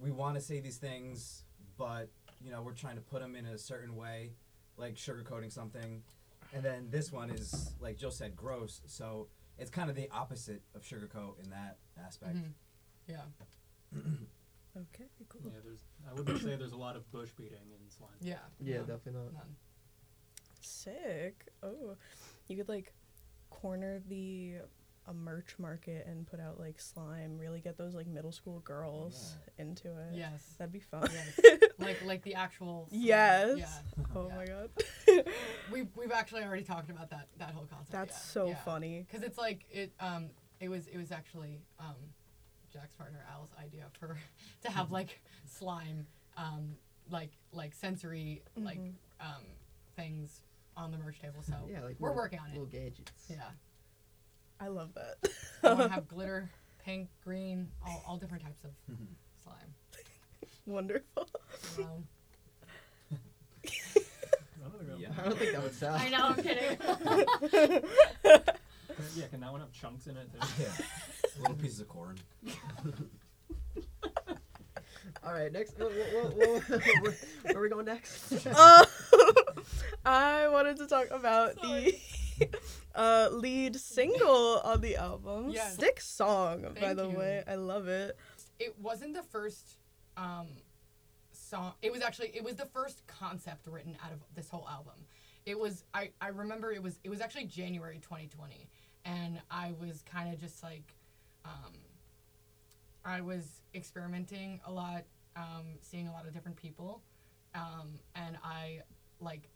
we 0.00 0.10
want 0.10 0.34
to 0.36 0.40
say 0.40 0.60
these 0.60 0.78
things 0.78 1.44
but 1.76 2.08
you 2.44 2.50
know 2.50 2.62
we're 2.62 2.72
trying 2.72 2.96
to 2.96 3.00
put 3.02 3.20
them 3.20 3.34
in 3.36 3.46
a 3.46 3.58
certain 3.58 3.94
way 3.96 4.32
like 4.76 4.94
sugarcoating 4.94 5.50
something 5.52 6.02
and 6.54 6.62
then 6.64 6.88
this 6.90 7.10
one 7.12 7.30
is 7.30 7.72
like 7.80 7.96
jill 7.98 8.10
said 8.10 8.34
gross 8.36 8.80
so 8.86 9.26
it's 9.58 9.70
kind 9.70 9.90
of 9.90 9.96
the 9.96 10.08
opposite 10.10 10.62
of 10.74 10.82
sugarcoat 10.82 11.42
in 11.42 11.50
that 11.50 11.78
aspect 12.04 12.36
Mhm. 12.36 12.52
yeah, 13.06 13.22
Okay, 14.76 15.06
cool. 15.28 15.40
Yeah, 15.46 15.58
there's. 15.64 15.80
I 16.08 16.12
wouldn't 16.14 16.40
say 16.40 16.54
there's 16.54 16.70
a 16.72 16.76
lot 16.76 16.94
of 16.94 17.10
bush 17.10 17.30
beating 17.36 17.58
in 17.72 17.90
Slime. 17.90 18.10
yeah, 18.20 18.36
yeah, 18.60 18.76
no, 18.76 18.80
definitely 18.84 19.22
not. 19.24 19.32
none. 19.32 19.56
Sick. 20.60 21.48
Oh, 21.64 21.96
you 22.46 22.56
could 22.56 22.68
like 22.68 22.92
corner 23.50 24.00
the 24.08 24.56
a 25.08 25.14
merch 25.14 25.54
market 25.58 26.06
and 26.06 26.26
put 26.26 26.38
out 26.38 26.60
like 26.60 26.78
slime. 26.80 27.38
Really 27.38 27.60
get 27.60 27.76
those 27.78 27.94
like 27.94 28.06
middle 28.06 28.30
school 28.32 28.60
girls 28.60 29.36
into 29.58 29.88
it. 29.88 30.14
Yes, 30.14 30.54
That'd 30.58 30.72
be 30.72 30.80
fun. 30.80 31.08
Yes. 31.12 31.60
like 31.78 32.04
like 32.04 32.22
the 32.22 32.34
actual. 32.34 32.86
slime. 32.90 33.00
Yes. 33.02 33.58
Yeah, 33.58 34.04
oh 34.16 34.28
Yeah. 34.28 34.36
my 34.36 34.46
god. 34.46 34.70
we've 35.72 35.88
we've 35.96 36.12
actually 36.12 36.42
already 36.44 36.62
talked 36.64 36.90
about 36.90 37.10
that 37.10 37.26
that 37.38 37.50
whole 37.50 37.66
concept. 37.66 37.90
That's 37.92 38.12
yeah, 38.14 38.32
so 38.32 38.46
yeah. 38.48 38.54
funny. 38.64 39.06
Because 39.10 39.24
it's 39.26 39.38
like 39.38 39.64
it 39.70 39.92
um 39.98 40.26
it 40.60 40.68
was 40.68 40.86
it 40.88 40.98
was 40.98 41.10
actually 41.10 41.60
um 41.80 41.96
Jack's 42.72 42.94
partner 42.94 43.24
Al's 43.32 43.50
idea 43.62 43.84
for 43.98 44.18
to 44.64 44.70
have 44.70 44.90
like 44.92 45.20
slime 45.46 46.06
um 46.36 46.74
like 47.10 47.30
like 47.52 47.74
sensory 47.74 48.42
like 48.56 48.78
Mhm. 48.78 48.92
um 49.20 49.42
things 49.96 50.42
on 50.76 50.92
the 50.92 50.98
merch 50.98 51.18
table. 51.20 51.42
So 51.42 51.54
Yeah, 51.68 51.80
like 51.82 51.96
we're 51.98 52.08
little- 52.10 52.22
working 52.22 52.38
on 52.40 52.48
it. 52.50 52.52
Little 52.52 52.66
gadgets. 52.66 53.10
Yeah. 53.30 53.36
I 54.60 54.68
love 54.68 54.90
that. 54.94 55.30
I 55.62 55.68
want 55.74 55.80
to 55.80 55.88
have 55.88 56.08
glitter, 56.14 56.50
pink, 56.84 57.08
green, 57.24 57.68
all, 57.86 58.02
all 58.06 58.16
different 58.16 58.42
types 58.44 58.64
of 58.64 58.70
slime. 59.42 59.56
Wonderful. 60.66 61.28
Um, 61.78 62.04
I 63.12 63.16
don't 64.62 64.86
think 64.86 65.00
Yeah. 65.00 65.08
I 65.18 65.22
don't 65.28 65.38
think 65.38 65.52
that 65.52 65.62
would 65.62 65.74
sell. 65.74 65.94
I 65.94 66.08
know, 66.08 66.26
I'm 66.28 66.34
kidding. 66.42 66.78
yeah, 69.16 69.26
can 69.30 69.40
that 69.40 69.52
one 69.52 69.60
have 69.60 69.72
chunks 69.72 70.06
in 70.08 70.16
it 70.16 70.28
too? 70.32 70.62
yeah 70.62 70.72
little 71.40 71.54
pieces 71.56 71.80
of 71.80 71.88
corn 71.88 72.16
All 75.24 75.32
right, 75.32 75.52
next. 75.52 75.78
Where, 75.78 75.88
where 75.88 76.62
are 77.56 77.60
we 77.60 77.68
going 77.68 77.84
next? 77.86 78.46
Uh, 78.46 78.84
I 80.04 80.48
wanted 80.48 80.76
to 80.78 80.86
talk 80.86 81.06
about 81.10 81.56
the 81.60 81.94
uh, 82.94 83.28
lead 83.32 83.76
single 83.76 84.60
on 84.64 84.80
the 84.80 84.96
album. 84.96 85.50
Yes. 85.50 85.76
Sick 85.76 86.00
song, 86.00 86.66
by 86.80 86.94
the 86.94 87.08
you. 87.08 87.16
way. 87.16 87.42
I 87.46 87.54
love 87.54 87.88
it. 87.88 88.16
it 88.58 88.74
wasn't 88.80 89.14
the 89.14 89.22
first 89.22 89.78
um, 90.16 90.48
song. 91.32 91.72
It 91.82 91.92
was 91.92 92.02
actually 92.02 92.28
it 92.34 92.44
was 92.44 92.56
the 92.56 92.66
first 92.66 93.06
concept 93.06 93.66
written 93.66 93.96
out 94.04 94.12
of 94.12 94.18
this 94.34 94.48
whole 94.48 94.66
album. 94.70 94.94
It 95.46 95.58
was 95.58 95.84
I, 95.94 96.10
I 96.20 96.28
remember 96.28 96.72
it 96.72 96.82
was 96.82 96.98
it 97.04 97.10
was 97.10 97.20
actually 97.20 97.44
January 97.44 97.98
2020, 98.02 98.68
and 99.04 99.40
I 99.50 99.72
was 99.80 100.02
kind 100.02 100.32
of 100.32 100.40
just 100.40 100.62
like, 100.62 100.94
um, 101.44 101.72
I 103.04 103.20
was 103.20 103.62
experimenting 103.74 104.60
a 104.66 104.72
lot, 104.72 105.04
um, 105.36 105.78
seeing 105.80 106.08
a 106.08 106.12
lot 106.12 106.26
of 106.26 106.34
different 106.34 106.56
people, 106.56 107.02
um, 107.54 107.98
and 108.14 108.36
I 108.44 108.80
like 109.20 109.48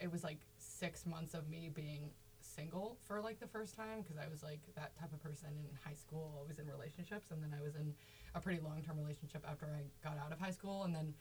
it 0.00 0.10
was 0.10 0.22
like 0.22 0.38
six 0.78 1.06
months 1.06 1.34
of 1.34 1.48
me 1.48 1.70
being 1.72 2.10
single 2.40 2.98
for 3.06 3.20
like 3.20 3.40
the 3.40 3.46
first 3.46 3.74
time 3.74 4.02
because 4.02 4.16
I 4.18 4.28
was 4.28 4.42
like 4.42 4.60
that 4.76 4.98
type 4.98 5.12
of 5.12 5.22
person 5.22 5.48
in 5.48 5.78
high 5.84 5.94
school, 5.94 6.34
always 6.38 6.58
in 6.58 6.66
relationships, 6.66 7.30
and 7.30 7.42
then 7.42 7.54
I 7.58 7.62
was 7.62 7.74
in 7.74 7.94
a 8.34 8.40
pretty 8.40 8.60
long 8.60 8.82
term 8.82 8.98
relationship 8.98 9.44
after 9.48 9.66
I 9.66 9.82
got 10.06 10.18
out 10.18 10.32
of 10.32 10.38
high 10.38 10.50
school, 10.50 10.84
and 10.84 10.94
then 10.94 11.14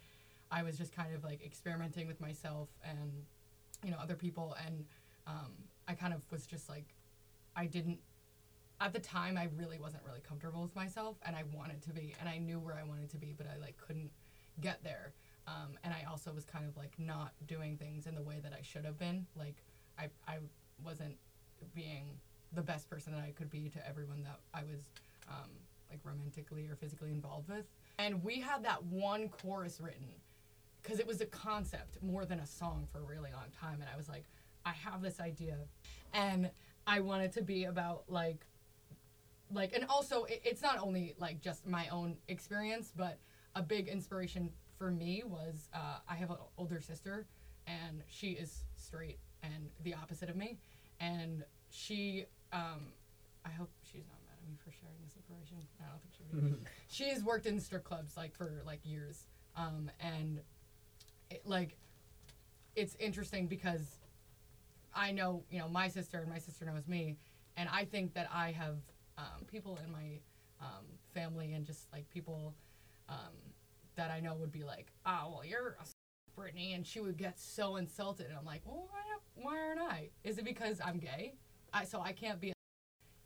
I 0.51 0.63
was 0.63 0.77
just 0.77 0.95
kind 0.95 1.13
of 1.15 1.23
like 1.23 1.43
experimenting 1.43 2.07
with 2.07 2.21
myself 2.21 2.69
and 2.83 3.11
you 3.83 3.91
know 3.91 3.97
other 4.01 4.15
people, 4.15 4.55
and 4.65 4.85
um, 5.27 5.51
I 5.87 5.93
kind 5.93 6.13
of 6.13 6.21
was 6.31 6.45
just 6.45 6.69
like 6.69 6.93
I 7.55 7.65
didn't 7.65 7.99
at 8.81 8.93
the 8.93 8.99
time 8.99 9.37
I 9.37 9.47
really 9.55 9.79
wasn't 9.79 10.03
really 10.05 10.21
comfortable 10.27 10.61
with 10.61 10.75
myself, 10.75 11.17
and 11.25 11.35
I 11.35 11.43
wanted 11.53 11.81
to 11.83 11.93
be, 11.93 12.13
and 12.19 12.27
I 12.27 12.37
knew 12.37 12.59
where 12.59 12.75
I 12.75 12.83
wanted 12.83 13.09
to 13.11 13.17
be, 13.17 13.33
but 13.37 13.47
I 13.47 13.57
like 13.59 13.77
couldn't 13.77 14.11
get 14.61 14.83
there. 14.83 15.13
Um, 15.47 15.77
and 15.83 15.93
I 15.93 16.09
also 16.09 16.31
was 16.31 16.45
kind 16.45 16.65
of 16.65 16.75
like 16.75 16.93
not 16.97 17.33
doing 17.47 17.77
things 17.77 18.07
in 18.07 18.15
the 18.15 18.21
way 18.21 18.39
that 18.41 18.53
I 18.53 18.61
should 18.61 18.85
have 18.85 18.97
been. 18.97 19.25
Like 19.35 19.55
I, 19.99 20.09
I 20.27 20.37
wasn't 20.83 21.15
being 21.73 22.17
the 22.53 22.61
best 22.61 22.89
person 22.89 23.13
that 23.13 23.21
I 23.21 23.31
could 23.31 23.49
be 23.49 23.69
to 23.69 23.87
everyone 23.87 24.23
that 24.23 24.39
I 24.53 24.63
was 24.63 24.89
um, 25.29 25.49
like 25.89 25.99
romantically 26.03 26.67
or 26.67 26.75
physically 26.75 27.11
involved 27.11 27.49
with. 27.49 27.65
And 27.99 28.23
we 28.23 28.39
had 28.39 28.63
that 28.63 28.83
one 28.83 29.29
chorus 29.29 29.79
written 29.79 30.07
because 30.81 30.99
it 30.99 31.07
was 31.07 31.21
a 31.21 31.25
concept 31.25 31.97
more 32.01 32.25
than 32.25 32.39
a 32.39 32.45
song 32.45 32.87
for 32.91 32.99
a 32.99 33.03
really 33.03 33.31
long 33.31 33.49
time. 33.59 33.81
And 33.81 33.89
I 33.91 33.97
was 33.97 34.09
like, 34.09 34.25
I 34.65 34.71
have 34.71 35.01
this 35.01 35.19
idea, 35.19 35.57
and 36.13 36.49
I 36.87 36.99
want 36.99 37.23
it 37.23 37.31
to 37.33 37.41
be 37.41 37.65
about 37.65 38.03
like 38.07 38.45
like 39.51 39.75
and 39.75 39.85
also 39.85 40.23
it, 40.23 40.41
it's 40.43 40.61
not 40.61 40.79
only 40.79 41.15
like 41.19 41.39
just 41.39 41.67
my 41.67 41.87
own 41.89 42.17
experience 42.27 42.91
but 42.95 43.19
a 43.55 43.61
big 43.61 43.87
inspiration 43.87 44.49
for 44.77 44.91
me 44.91 45.23
was 45.25 45.69
uh, 45.73 45.97
i 46.09 46.15
have 46.15 46.29
an 46.29 46.37
older 46.57 46.79
sister 46.81 47.25
and 47.67 48.03
she 48.07 48.31
is 48.31 48.63
straight 48.75 49.19
and 49.43 49.69
the 49.83 49.93
opposite 49.93 50.29
of 50.29 50.35
me. 50.35 50.57
And 50.99 51.43
she 51.69 52.25
um, 52.53 52.87
i 53.45 53.49
hope 53.49 53.69
she's 53.83 54.05
not 54.07 54.17
mad 54.25 54.37
at 54.41 54.49
me 54.49 54.55
for 54.63 54.71
sharing 54.71 54.95
this 55.03 55.15
information. 55.17 55.57
I 55.81 55.89
don't 55.89 56.01
think 56.01 56.13
she 56.15 56.23
would. 56.35 56.63
Be 56.63 56.69
she's 56.87 57.23
worked 57.23 57.45
in 57.45 57.59
strip 57.59 57.83
clubs 57.83 58.15
like 58.17 58.35
for 58.35 58.61
like 58.65 58.79
years. 58.83 59.27
Um, 59.57 59.89
and 59.99 60.39
it, 61.29 61.41
like 61.45 61.77
it's 62.75 62.95
interesting 62.99 63.47
because 63.47 63.99
i 64.93 65.11
know 65.11 65.43
you 65.49 65.59
know 65.59 65.67
my 65.67 65.87
sister 65.87 66.19
and 66.19 66.29
my 66.29 66.37
sister 66.37 66.65
knows 66.65 66.87
me 66.87 67.17
and 67.57 67.69
i 67.71 67.85
think 67.85 68.13
that 68.13 68.29
i 68.33 68.51
have 68.51 68.75
um, 69.17 69.45
people 69.47 69.79
in 69.83 69.91
my 69.91 70.19
um, 70.61 70.85
family 71.13 71.53
and 71.53 71.65
just 71.65 71.87
like 71.93 72.09
people 72.09 72.53
um, 73.09 73.33
that 73.95 74.11
i 74.11 74.19
know 74.19 74.33
would 74.35 74.51
be 74.51 74.63
like 74.63 74.91
oh 75.05 75.29
well 75.31 75.45
you're 75.45 75.77
a 75.79 75.85
brittany 76.35 76.73
and 76.73 76.85
she 76.85 76.99
would 76.99 77.17
get 77.17 77.39
so 77.39 77.77
insulted 77.77 78.27
and 78.27 78.37
i'm 78.37 78.45
like 78.45 78.61
well 78.65 78.87
why, 78.89 79.43
why 79.43 79.59
aren't 79.59 79.79
i 79.79 80.09
is 80.23 80.37
it 80.37 80.45
because 80.45 80.81
i'm 80.83 80.97
gay 80.97 81.33
I, 81.73 81.85
so 81.85 82.01
i 82.01 82.11
can't 82.11 82.39
be 82.39 82.49
a 82.49 82.53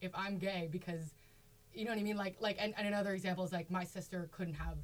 if 0.01 0.11
i'm 0.13 0.37
gay 0.37 0.69
because 0.71 1.13
you 1.73 1.85
know 1.85 1.91
what 1.91 1.99
I 1.99 2.03
mean? 2.03 2.17
Like, 2.17 2.37
like, 2.39 2.57
and, 2.59 2.73
and 2.77 2.87
another 2.87 3.13
example 3.13 3.43
is 3.43 3.51
like 3.51 3.69
my 3.69 3.83
sister 3.83 4.29
couldn't 4.31 4.55
have 4.55 4.77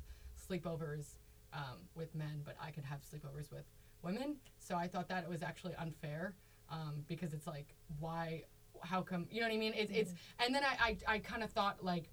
sleepovers 0.50 1.18
um, 1.54 1.80
with 1.96 2.14
men, 2.16 2.42
but 2.44 2.56
I 2.62 2.72
could 2.72 2.86
have 2.86 3.02
sleepovers 3.02 3.52
with 3.52 3.66
women. 4.02 4.38
So 4.60 4.76
I 4.76 4.88
thought 4.88 5.08
that 5.10 5.24
it 5.24 5.30
was 5.30 5.42
actually 5.42 5.76
unfair 5.76 6.36
um, 6.70 7.04
because 7.08 7.34
it's 7.34 7.48
like, 7.48 7.76
why, 8.00 8.44
how 8.82 9.02
come, 9.02 9.28
you 9.32 9.42
know 9.42 9.48
what 9.48 9.56
I 9.56 9.58
mean? 9.58 9.74
It's, 9.76 9.92
it's, 9.92 10.14
and 10.40 10.54
then 10.54 10.64
I, 10.64 10.98
I, 11.08 11.16
I 11.16 11.20
kind 11.20 11.44
of 11.44 11.52
thought 11.52 11.84
like, 11.84 12.10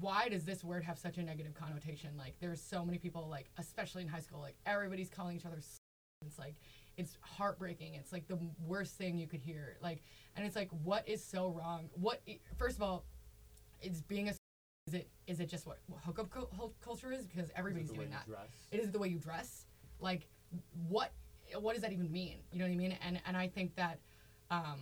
why 0.00 0.28
does 0.28 0.44
this 0.44 0.64
word 0.64 0.84
have 0.84 0.98
such 0.98 1.18
a 1.18 1.22
negative 1.22 1.54
connotation? 1.54 2.10
Like, 2.16 2.34
there's 2.40 2.60
so 2.60 2.84
many 2.84 2.98
people, 2.98 3.28
like, 3.30 3.50
especially 3.58 4.02
in 4.02 4.08
high 4.08 4.20
school, 4.20 4.40
like 4.40 4.56
everybody's 4.66 5.10
calling 5.10 5.36
each 5.36 5.46
other. 5.46 5.60
It's 6.26 6.38
like, 6.38 6.54
it's 6.96 7.18
heartbreaking. 7.20 7.94
It's 7.94 8.12
like 8.12 8.26
the 8.28 8.38
worst 8.66 8.96
thing 8.96 9.18
you 9.18 9.26
could 9.26 9.40
hear. 9.40 9.76
Like, 9.82 10.02
and 10.36 10.46
it's 10.46 10.56
like, 10.56 10.70
what 10.82 11.06
is 11.08 11.22
so 11.22 11.48
wrong? 11.50 11.90
What, 11.94 12.22
first 12.56 12.76
of 12.76 12.82
all, 12.82 13.04
is 13.82 14.00
being 14.02 14.28
a 14.28 14.32
is 14.86 14.94
it 14.94 15.08
is 15.26 15.40
it 15.40 15.48
just 15.48 15.66
what 15.66 15.78
hookup 16.04 16.30
cul- 16.30 16.50
cul- 16.56 16.74
culture 16.82 17.12
is 17.12 17.26
because 17.26 17.50
everybody's 17.56 17.90
doing 17.90 18.10
that 18.10 18.24
it 18.70 18.80
is 18.80 18.90
the 18.90 18.98
way 18.98 19.08
you 19.08 19.18
dress 19.18 19.64
like 19.98 20.26
what 20.88 21.12
what 21.58 21.72
does 21.72 21.82
that 21.82 21.92
even 21.92 22.10
mean 22.12 22.36
you 22.52 22.58
know 22.58 22.66
what 22.66 22.72
i 22.72 22.76
mean 22.76 22.96
and 23.06 23.20
and 23.26 23.36
i 23.36 23.48
think 23.48 23.74
that 23.76 23.98
um 24.50 24.80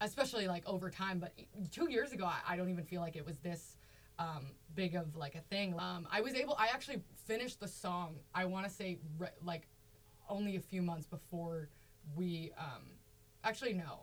especially 0.00 0.48
like 0.48 0.66
over 0.66 0.90
time 0.90 1.20
but 1.20 1.32
two 1.70 1.88
years 1.90 2.12
ago 2.12 2.24
i, 2.24 2.54
I 2.54 2.56
don't 2.56 2.70
even 2.70 2.84
feel 2.84 3.00
like 3.00 3.14
it 3.14 3.24
was 3.24 3.38
this 3.38 3.76
um 4.18 4.46
big 4.74 4.94
of 4.94 5.16
like 5.16 5.34
a 5.34 5.40
thing. 5.40 5.74
Um 5.78 6.06
i 6.10 6.20
was 6.20 6.34
able 6.34 6.54
i 6.58 6.68
actually 6.68 7.02
finished 7.26 7.60
the 7.60 7.68
song 7.68 8.16
i 8.34 8.44
want 8.44 8.66
to 8.66 8.70
say 8.70 8.98
re- 9.18 9.28
like 9.42 9.66
only 10.28 10.56
a 10.56 10.60
few 10.60 10.82
months 10.82 11.06
before 11.06 11.68
we 12.14 12.52
um 12.58 12.82
actually 13.42 13.72
no. 13.72 14.00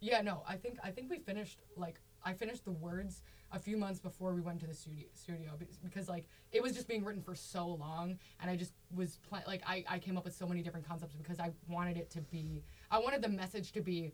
Yeah 0.00 0.20
no 0.22 0.42
i 0.48 0.56
think 0.56 0.78
i 0.84 0.90
think 0.90 1.10
we 1.10 1.18
finished 1.18 1.60
like 1.76 2.00
i 2.24 2.32
finished 2.32 2.64
the 2.64 2.72
words 2.72 3.22
a 3.52 3.58
few 3.58 3.76
months 3.76 3.98
before 4.00 4.34
we 4.34 4.40
went 4.40 4.60
to 4.60 4.66
the 4.66 4.74
studio 4.74 5.06
studio 5.14 5.52
because 5.84 6.08
like 6.08 6.28
it 6.52 6.62
was 6.62 6.72
just 6.72 6.88
being 6.88 7.04
written 7.04 7.22
for 7.22 7.34
so 7.34 7.66
long 7.66 8.18
and 8.40 8.50
i 8.50 8.56
just 8.56 8.72
was 8.94 9.18
pla- 9.28 9.42
like 9.46 9.62
I, 9.66 9.84
I 9.88 9.98
came 9.98 10.16
up 10.18 10.24
with 10.24 10.34
so 10.34 10.46
many 10.46 10.62
different 10.62 10.86
concepts 10.86 11.14
because 11.14 11.40
i 11.40 11.50
wanted 11.68 11.96
it 11.96 12.10
to 12.10 12.20
be 12.20 12.62
i 12.90 12.98
wanted 12.98 13.22
the 13.22 13.28
message 13.28 13.72
to 13.72 13.80
be 13.80 14.12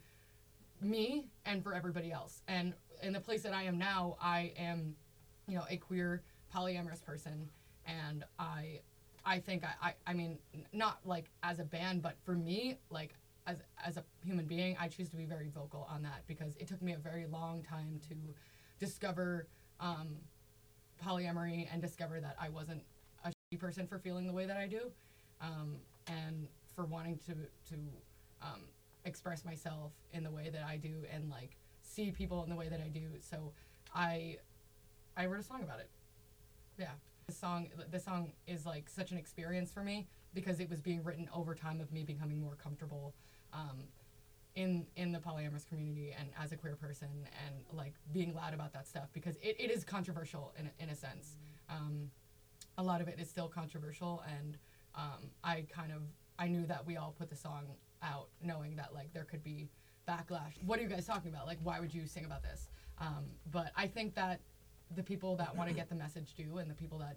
me 0.80 1.26
and 1.44 1.62
for 1.62 1.74
everybody 1.74 2.10
else. 2.10 2.42
And 2.48 2.74
in 3.02 3.12
the 3.12 3.20
place 3.20 3.42
that 3.42 3.52
i 3.52 3.62
am 3.62 3.78
now 3.78 4.16
i 4.20 4.52
am 4.56 4.94
you 5.48 5.56
know 5.56 5.64
a 5.70 5.76
queer 5.76 6.22
polyamorous 6.54 7.04
person. 7.04 7.48
And 7.86 8.24
i 8.38 8.80
i 9.24 9.38
think 9.38 9.64
i 9.64 9.88
i, 9.88 9.94
I 10.06 10.14
mean 10.14 10.38
not 10.72 10.98
like 11.04 11.30
as 11.42 11.58
a 11.58 11.64
band 11.64 12.02
but 12.02 12.16
for 12.24 12.34
me 12.34 12.78
like 12.90 13.14
as 13.46 13.56
as 13.84 13.96
a 13.96 14.04
human 14.24 14.46
being 14.46 14.76
i 14.80 14.88
choose 14.88 15.08
to 15.10 15.16
be 15.16 15.24
very 15.24 15.48
vocal 15.48 15.86
on 15.90 16.02
that 16.02 16.22
because 16.26 16.56
it 16.56 16.66
took 16.68 16.82
me 16.82 16.92
a 16.92 16.98
very 16.98 17.26
long 17.26 17.62
time 17.62 18.00
to 18.08 18.14
discover 18.78 19.46
um, 19.80 20.08
polyamory 21.04 21.68
and 21.72 21.82
discover 21.82 22.20
that 22.20 22.36
i 22.40 22.48
wasn't 22.48 22.82
a 23.24 23.28
shitty 23.30 23.58
person 23.58 23.86
for 23.86 23.98
feeling 23.98 24.26
the 24.26 24.32
way 24.32 24.46
that 24.46 24.56
i 24.56 24.66
do. 24.66 24.90
Um, 25.40 25.76
and 26.06 26.46
for 26.74 26.84
wanting 26.84 27.18
to 27.26 27.34
to 27.34 27.80
um, 28.40 28.62
express 29.04 29.44
myself 29.44 29.92
in 30.12 30.22
the 30.22 30.30
way 30.30 30.50
that 30.52 30.64
i 30.64 30.76
do 30.76 31.04
and 31.12 31.30
like 31.30 31.56
see 31.82 32.10
people 32.10 32.42
in 32.44 32.50
the 32.50 32.56
way 32.56 32.68
that 32.68 32.80
i 32.80 32.88
do. 32.88 33.08
So 33.20 33.52
i 33.94 34.36
i 35.16 35.26
wrote 35.26 35.40
a 35.40 35.42
song 35.42 35.62
about 35.62 35.80
it. 35.80 35.90
Yeah. 36.78 36.92
The 37.26 37.32
song 37.32 37.68
the 37.90 38.00
song 38.00 38.32
is 38.46 38.66
like 38.66 38.88
such 38.88 39.12
an 39.12 39.18
experience 39.18 39.70
for 39.70 39.82
me 39.82 40.08
because 40.34 40.60
it 40.60 40.68
was 40.68 40.80
being 40.80 41.02
written 41.04 41.28
over 41.34 41.54
time 41.54 41.80
of 41.80 41.92
me 41.92 42.02
becoming 42.02 42.40
more 42.40 42.56
comfortable 42.56 43.14
um, 43.52 43.84
in 44.54 44.86
in 44.96 45.12
the 45.12 45.18
polyamorous 45.18 45.66
community 45.66 46.14
and 46.18 46.28
as 46.42 46.52
a 46.52 46.56
queer 46.56 46.76
person 46.76 47.08
and 47.46 47.54
like 47.76 47.94
being 48.12 48.34
loud 48.34 48.54
about 48.54 48.72
that 48.72 48.86
stuff 48.86 49.08
because 49.12 49.36
it, 49.36 49.56
it 49.58 49.70
is 49.70 49.84
controversial 49.84 50.52
in, 50.58 50.70
in 50.78 50.90
a 50.90 50.96
sense. 50.96 51.36
Um, 51.70 52.10
a 52.78 52.82
lot 52.82 53.00
of 53.00 53.08
it 53.08 53.18
is 53.20 53.28
still 53.28 53.48
controversial 53.48 54.22
and 54.38 54.56
um, 54.94 55.30
i 55.44 55.64
kind 55.74 55.92
of 55.92 56.02
i 56.38 56.48
knew 56.48 56.66
that 56.66 56.84
we 56.86 56.96
all 56.96 57.14
put 57.18 57.28
the 57.30 57.36
song 57.36 57.64
out 58.02 58.28
knowing 58.42 58.76
that 58.76 58.92
like 58.94 59.12
there 59.12 59.24
could 59.24 59.44
be 59.44 59.68
backlash. 60.08 60.60
What 60.66 60.80
are 60.80 60.82
you 60.82 60.88
guys 60.88 61.06
talking 61.06 61.30
about? 61.30 61.46
Like 61.46 61.58
why 61.62 61.78
would 61.80 61.94
you 61.94 62.06
sing 62.06 62.24
about 62.24 62.42
this? 62.42 62.68
Um, 62.98 63.24
but 63.50 63.72
i 63.76 63.86
think 63.86 64.14
that 64.16 64.40
the 64.94 65.02
people 65.02 65.36
that 65.36 65.54
want 65.56 65.68
to 65.68 65.74
get 65.74 65.88
the 65.88 65.94
message 65.94 66.34
do 66.34 66.58
and 66.58 66.70
the 66.70 66.74
people 66.74 66.98
that 66.98 67.16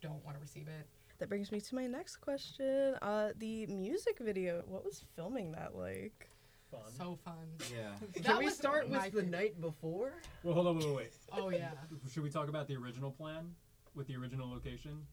don't 0.00 0.24
want 0.24 0.36
to 0.36 0.40
receive 0.40 0.68
it 0.68 0.86
That 1.18 1.28
brings 1.28 1.52
me 1.52 1.60
to 1.60 1.74
my 1.74 1.86
next 1.86 2.16
question. 2.16 2.94
Uh, 3.00 3.30
the 3.38 3.66
music 3.66 4.18
video. 4.20 4.62
What 4.66 4.84
was 4.84 5.04
filming 5.14 5.52
that 5.52 5.76
like? 5.76 6.28
Fun. 6.70 6.80
so 6.96 7.18
fun 7.24 7.34
Yeah. 7.70 7.92
Can 8.24 8.38
we 8.38 8.48
start 8.50 8.88
my 8.90 8.96
with 8.96 9.12
the 9.12 9.20
favorite. 9.20 9.30
night 9.30 9.60
before? 9.60 10.14
well, 10.42 10.54
hold 10.54 10.66
on, 10.68 10.76
wait, 10.78 10.86
wait, 10.86 10.96
wait. 10.96 11.12
oh 11.32 11.50
yeah 11.50 11.70
Should 12.10 12.22
we 12.22 12.30
talk 12.30 12.48
about 12.48 12.66
the 12.66 12.76
original 12.76 13.10
plan 13.10 13.54
with 13.94 14.06
the 14.06 14.16
original 14.16 14.48
location 14.50 15.06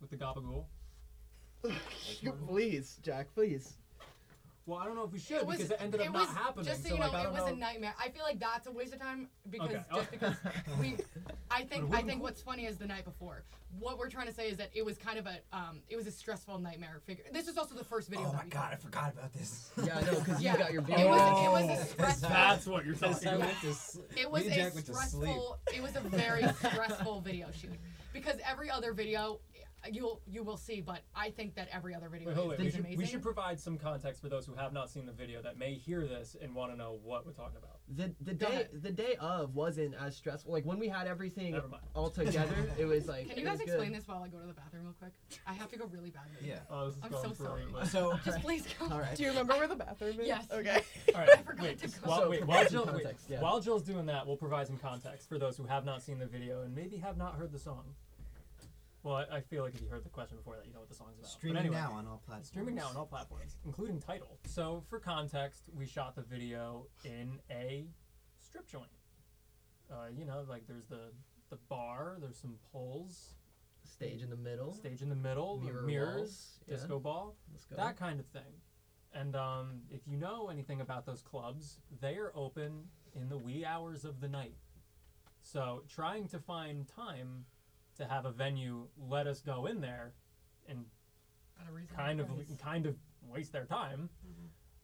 with 0.00 0.10
the 0.10 0.16
Gabagool? 0.16 0.64
please, 2.48 2.98
Jack, 3.02 3.32
please. 3.34 3.78
Well, 4.64 4.78
I 4.78 4.84
don't 4.86 4.94
know 4.94 5.02
if 5.04 5.12
we 5.12 5.18
should 5.18 5.40
because 5.46 5.70
it 5.70 5.76
ended 5.80 6.00
up 6.00 6.06
it 6.06 6.12
not 6.12 6.28
happening. 6.28 6.66
Just 6.66 6.82
so, 6.84 6.90
so 6.90 6.94
you 6.94 7.00
know, 7.00 7.06
like, 7.08 7.16
I 7.16 7.24
it 7.24 7.32
was 7.32 7.40
know. 7.40 7.46
a 7.46 7.56
nightmare. 7.56 7.94
I 8.00 8.10
feel 8.10 8.22
like 8.22 8.38
that's 8.38 8.68
a 8.68 8.70
waste 8.70 8.92
of 8.94 9.00
time 9.00 9.28
because 9.50 9.70
Okay. 9.70 9.82
just 9.92 10.10
because 10.12 10.34
we, 10.80 10.96
I 11.50 11.64
think 11.64 11.92
I 11.92 12.02
think 12.02 12.22
what's 12.22 12.40
funny 12.40 12.66
is 12.66 12.76
the 12.78 12.86
night 12.86 13.04
before. 13.04 13.42
What 13.80 13.98
we're 13.98 14.10
trying 14.10 14.26
to 14.26 14.32
say 14.34 14.48
is 14.50 14.58
that 14.58 14.70
it 14.74 14.84
was 14.84 14.98
kind 14.98 15.18
of 15.18 15.26
a 15.26 15.38
um, 15.52 15.80
it 15.88 15.96
was 15.96 16.06
a 16.06 16.12
stressful 16.12 16.58
nightmare 16.60 17.00
figure. 17.04 17.24
This 17.32 17.48
is 17.48 17.58
also 17.58 17.74
the 17.74 17.82
first 17.84 18.08
video. 18.08 18.26
Oh 18.28 18.32
my 18.34 18.44
we 18.44 18.50
god, 18.50 18.70
I 18.72 18.76
forgot 18.76 19.12
about 19.12 19.32
this. 19.32 19.70
Yeah, 19.84 19.98
I 19.98 20.02
know, 20.02 20.20
because 20.20 20.40
Yeah. 20.40 20.52
you 20.52 20.58
got 20.58 20.72
your 20.72 20.82
It 20.82 21.08
was 21.08 21.20
Oh, 21.22 21.44
it 21.44 21.50
was 21.68 21.78
a 21.80 21.84
stressful- 21.86 22.28
That's 22.28 22.66
what 22.66 22.84
you're 22.84 22.94
talking 22.94 23.28
how 23.28 23.34
I 23.34 23.36
about. 23.36 23.46
went 23.48 23.60
to 23.62 23.68
s- 23.70 23.98
It 24.16 24.30
was 24.30 24.46
a 24.46 24.50
Jack 24.50 24.74
went 24.74 24.86
to 24.86 24.94
sleep. 24.94 25.08
stressful. 25.08 25.58
It 25.74 25.82
was 25.82 25.96
a 25.96 26.00
very 26.00 26.46
stressful 26.58 27.20
video 27.22 27.48
shoot 27.50 27.72
because 28.12 28.36
every 28.48 28.70
other 28.70 28.92
video 28.92 29.40
you'll 29.90 30.20
you 30.26 30.42
will 30.42 30.56
see, 30.56 30.80
but 30.80 31.00
I 31.14 31.30
think 31.30 31.54
that 31.56 31.68
every 31.72 31.94
other 31.94 32.08
video 32.08 32.28
Wait, 32.28 32.36
hold 32.36 32.52
is. 32.54 32.58
We 32.58 32.66
is 32.66 32.72
should, 32.72 32.80
amazing. 32.80 32.98
we 32.98 33.06
should 33.06 33.22
provide 33.22 33.58
some 33.60 33.78
context 33.78 34.20
for 34.20 34.28
those 34.28 34.46
who 34.46 34.54
have 34.54 34.72
not 34.72 34.90
seen 34.90 35.06
the 35.06 35.12
video 35.12 35.42
that 35.42 35.58
may 35.58 35.74
hear 35.74 36.06
this 36.06 36.36
and 36.40 36.54
want 36.54 36.72
to 36.72 36.78
know 36.78 36.98
what 37.02 37.26
we're 37.26 37.32
talking 37.32 37.56
about. 37.56 37.78
The 37.88 38.14
the 38.20 38.34
Go 38.34 38.46
day 38.46 38.52
ahead. 38.52 38.68
the 38.82 38.90
day 38.90 39.16
of 39.20 39.54
wasn't 39.54 39.94
as 39.94 40.16
stressful. 40.16 40.52
Like 40.52 40.64
when 40.64 40.78
we 40.78 40.88
had 40.88 41.06
everything 41.06 41.52
Never 41.52 41.68
all 41.94 42.10
together, 42.10 42.54
it 42.78 42.84
was 42.84 43.08
like. 43.08 43.28
Can 43.28 43.38
you 43.38 43.44
guys 43.44 43.60
explain 43.60 43.90
good. 43.90 44.00
this 44.00 44.08
while 44.08 44.22
I 44.22 44.28
go 44.28 44.38
to 44.38 44.46
the 44.46 44.52
bathroom 44.52 44.84
real 44.84 44.94
quick? 44.98 45.12
I 45.46 45.52
have 45.52 45.70
to 45.70 45.78
go 45.78 45.86
really 45.86 46.10
badly. 46.10 46.32
Yeah. 46.42 46.60
Oh, 46.70 46.86
this 46.86 46.96
is 46.96 47.02
I'm 47.02 47.10
going 47.10 47.34
so 47.34 47.44
sorry. 47.44 47.62
a 47.78 47.86
So 47.86 48.18
Just 48.24 48.40
please 48.40 48.66
go. 48.78 48.88
All 48.90 49.00
right. 49.00 49.16
Do 49.16 49.22
you 49.22 49.30
remember 49.30 49.54
where 49.54 49.68
the 49.68 49.76
bathroom 49.76 50.20
is? 50.20 50.26
Yes. 50.26 50.46
Okay. 50.52 50.82
All 51.14 51.20
right, 51.20 51.30
I 51.38 51.42
forgot 51.42 51.62
wait, 51.62 51.78
to 51.80 51.88
go. 51.88 51.94
while, 52.04 52.20
So 52.20 52.30
wait, 52.30 52.46
while, 52.46 52.64
some 52.64 52.84
Jill, 52.84 52.94
wait, 52.94 53.06
yeah. 53.28 53.40
while 53.40 53.60
Jill's 53.60 53.82
doing 53.82 54.06
that, 54.06 54.26
we'll 54.26 54.36
provide 54.36 54.66
some 54.66 54.78
context 54.78 55.28
for 55.28 55.38
those 55.38 55.56
who 55.56 55.64
have 55.64 55.84
not 55.84 56.02
seen 56.02 56.18
the 56.18 56.26
video 56.26 56.62
and 56.62 56.74
maybe 56.74 56.96
have 56.98 57.16
not 57.16 57.34
heard 57.34 57.52
the 57.52 57.58
song. 57.58 57.84
Well, 59.02 59.16
I, 59.16 59.36
I 59.36 59.40
feel 59.40 59.64
like 59.64 59.74
if 59.74 59.80
you 59.82 59.88
heard 59.88 60.04
the 60.04 60.10
question 60.10 60.36
before 60.36 60.56
that, 60.56 60.66
you 60.66 60.72
know 60.72 60.78
what 60.80 60.88
the 60.88 60.94
song's 60.94 61.18
about. 61.18 61.30
Streaming 61.30 61.58
anyway, 61.58 61.76
now 61.76 61.92
on 61.92 62.06
all 62.06 62.22
platforms. 62.24 62.48
Streaming 62.48 62.74
now 62.76 62.86
on 62.88 62.96
all 62.96 63.06
platforms, 63.06 63.56
including 63.64 63.98
Tidal. 64.00 64.38
So, 64.46 64.84
for 64.88 65.00
context, 65.00 65.64
we 65.76 65.86
shot 65.86 66.14
the 66.14 66.22
video 66.22 66.86
in 67.04 67.40
a 67.50 67.86
strip 68.40 68.68
joint. 68.68 68.90
Uh, 69.90 70.06
you 70.16 70.24
know, 70.24 70.44
like 70.48 70.66
there's 70.68 70.86
the 70.86 71.10
the 71.50 71.58
bar, 71.68 72.16
there's 72.20 72.38
some 72.38 72.54
poles, 72.72 73.34
Stage 73.84 74.22
in 74.22 74.30
the 74.30 74.36
middle. 74.36 74.72
stage 74.72 75.02
in 75.02 75.08
the 75.08 75.14
middle, 75.14 75.58
the 75.58 75.66
Mirror 75.66 75.82
mirrors, 75.82 76.16
walls, 76.16 76.58
yeah. 76.66 76.74
disco 76.76 76.98
ball, 76.98 77.36
Let's 77.52 77.64
that 77.76 77.98
kind 77.98 78.20
of 78.20 78.26
thing. 78.26 78.42
And 79.14 79.36
um, 79.36 79.80
if 79.90 80.00
you 80.06 80.16
know 80.16 80.48
anything 80.48 80.80
about 80.80 81.04
those 81.04 81.20
clubs, 81.20 81.80
they 82.00 82.14
are 82.16 82.32
open 82.34 82.84
in 83.14 83.28
the 83.28 83.36
wee 83.36 83.64
hours 83.66 84.04
of 84.06 84.20
the 84.20 84.28
night. 84.28 84.54
So 85.42 85.82
trying 85.92 86.28
to 86.28 86.38
find 86.38 86.88
time 86.88 87.44
to 87.96 88.04
have 88.06 88.24
a 88.24 88.30
venue 88.32 88.86
let 89.08 89.26
us 89.26 89.40
go 89.40 89.66
in 89.66 89.80
there 89.80 90.12
and 90.68 90.84
At 91.60 91.68
a 91.68 91.72
reasonable 91.72 92.02
kind 92.02 92.20
of 92.20 92.26
price. 92.28 92.46
kind 92.62 92.86
of 92.86 92.96
waste 93.28 93.52
their 93.52 93.64
time, 93.66 94.08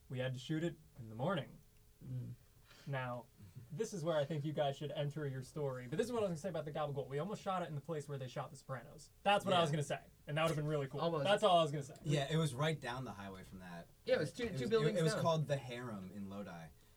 we 0.09 0.19
had 0.19 0.33
to 0.33 0.39
shoot 0.39 0.63
it 0.63 0.75
in 0.99 1.09
the 1.09 1.15
morning. 1.15 1.45
Mm. 2.05 2.31
Now, 2.87 3.25
this 3.71 3.93
is 3.93 4.03
where 4.03 4.17
I 4.17 4.25
think 4.25 4.43
you 4.45 4.53
guys 4.53 4.75
should 4.77 4.91
enter 4.95 5.27
your 5.27 5.43
story. 5.43 5.85
But 5.89 5.97
this 5.97 6.07
is 6.07 6.13
what 6.13 6.19
I 6.19 6.27
was 6.27 6.29
gonna 6.29 6.39
say 6.39 6.49
about 6.49 6.65
the 6.65 6.71
Gabagool. 6.71 7.07
We 7.07 7.19
almost 7.19 7.43
shot 7.43 7.61
it 7.61 7.69
in 7.69 7.75
the 7.75 7.81
place 7.81 8.07
where 8.09 8.17
they 8.17 8.27
shot 8.27 8.49
The 8.51 8.57
Sopranos. 8.57 9.09
That's 9.23 9.45
what 9.45 9.53
I 9.53 9.61
was 9.61 9.69
gonna 9.69 9.83
say, 9.83 9.99
and 10.27 10.37
that 10.37 10.41
would 10.43 10.49
have 10.49 10.57
been 10.57 10.65
really 10.67 10.87
cool. 10.87 11.01
Almost. 11.01 11.23
That's 11.25 11.43
all 11.43 11.59
I 11.59 11.61
was 11.61 11.71
gonna 11.71 11.83
say. 11.83 11.93
Yeah, 12.03 12.25
it 12.31 12.37
was 12.37 12.53
right 12.55 12.79
down 12.81 13.05
the 13.05 13.11
highway 13.11 13.41
from 13.49 13.59
that. 13.59 13.87
Yeah, 14.05 14.15
it 14.15 14.19
was 14.21 14.31
two- 14.31 14.43
It 14.45 14.55
two 14.57 14.61
was- 14.63 14.69
buildings 14.71 14.97
It, 14.97 15.01
it 15.01 15.03
was 15.03 15.13
down. 15.13 15.21
called 15.21 15.47
the 15.47 15.57
Harem 15.57 16.09
in 16.15 16.29
Lodi. 16.29 16.49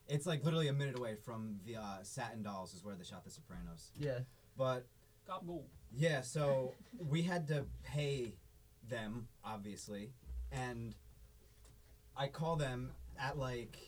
It's 0.09 0.25
like 0.27 0.45
literally 0.45 0.69
a 0.69 0.73
minute 0.73 0.97
away 0.99 1.15
from 1.15 1.61
the 1.65 1.77
uh, 1.77 2.03
Satin 2.03 2.43
Dolls, 2.43 2.73
is 2.75 2.83
where 2.85 2.95
they 2.97 3.05
shot 3.05 3.25
The 3.25 3.31
Sopranos. 3.31 3.93
Yeah. 3.99 4.21
But 4.57 4.87
Gabagool. 5.29 5.63
yeah, 5.95 6.21
so 6.21 6.73
we 7.09 7.23
had 7.23 7.49
to 7.49 7.65
pay 7.85 8.35
them 8.89 9.29
obviously, 9.45 10.11
and 10.51 10.95
I 12.17 12.29
call 12.29 12.57
them 12.57 12.91
at 13.19 13.39
like 13.39 13.79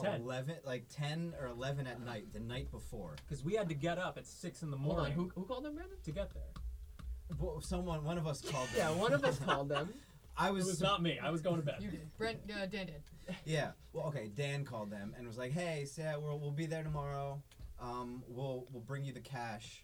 10. 0.00 0.20
eleven, 0.22 0.56
like 0.64 0.86
ten 0.92 1.34
or 1.40 1.46
eleven 1.46 1.86
at 1.86 2.00
night, 2.00 2.32
the 2.32 2.40
night 2.40 2.70
before. 2.70 3.14
Because 3.26 3.44
we 3.44 3.54
had 3.54 3.68
to 3.68 3.74
get 3.74 3.98
up 3.98 4.18
at 4.18 4.26
six 4.26 4.62
in 4.62 4.70
the 4.70 4.76
Hold 4.76 4.90
on. 4.90 4.96
morning 4.98 5.14
Who, 5.16 5.30
who 5.34 5.44
called 5.46 5.64
them, 5.64 5.74
Brandon? 5.76 5.96
to 6.02 6.10
get 6.10 6.32
there. 6.34 6.42
Well, 7.38 7.60
someone, 7.60 8.04
one 8.04 8.18
of 8.18 8.26
us 8.26 8.40
called 8.42 8.68
them. 8.68 8.76
Yeah, 8.76 8.90
one 8.90 9.12
of 9.12 9.24
us 9.24 9.38
called 9.38 9.68
them. 9.68 9.88
I 10.36 10.48
It 10.48 10.52
was, 10.54 10.66
was 10.66 10.80
not 10.80 11.00
me. 11.00 11.18
I 11.20 11.30
was 11.30 11.40
going 11.42 11.56
to 11.56 11.62
bed. 11.62 11.76
You 11.78 11.90
did. 11.92 12.12
Brent, 12.18 12.38
uh, 12.50 12.66
Dan 12.66 12.86
did. 12.86 13.02
Yeah. 13.44 13.70
Well, 13.92 14.06
okay. 14.08 14.28
Dan 14.34 14.64
called 14.64 14.90
them 14.90 15.14
and 15.16 15.26
was 15.28 15.38
like, 15.38 15.52
"Hey, 15.52 15.84
Sarah, 15.86 16.18
we'll, 16.18 16.38
we'll 16.40 16.50
be 16.50 16.66
there 16.66 16.82
tomorrow. 16.82 17.40
Um, 17.80 18.24
we'll 18.28 18.66
we'll 18.72 18.82
bring 18.82 19.04
you 19.04 19.12
the 19.12 19.20
cash." 19.20 19.83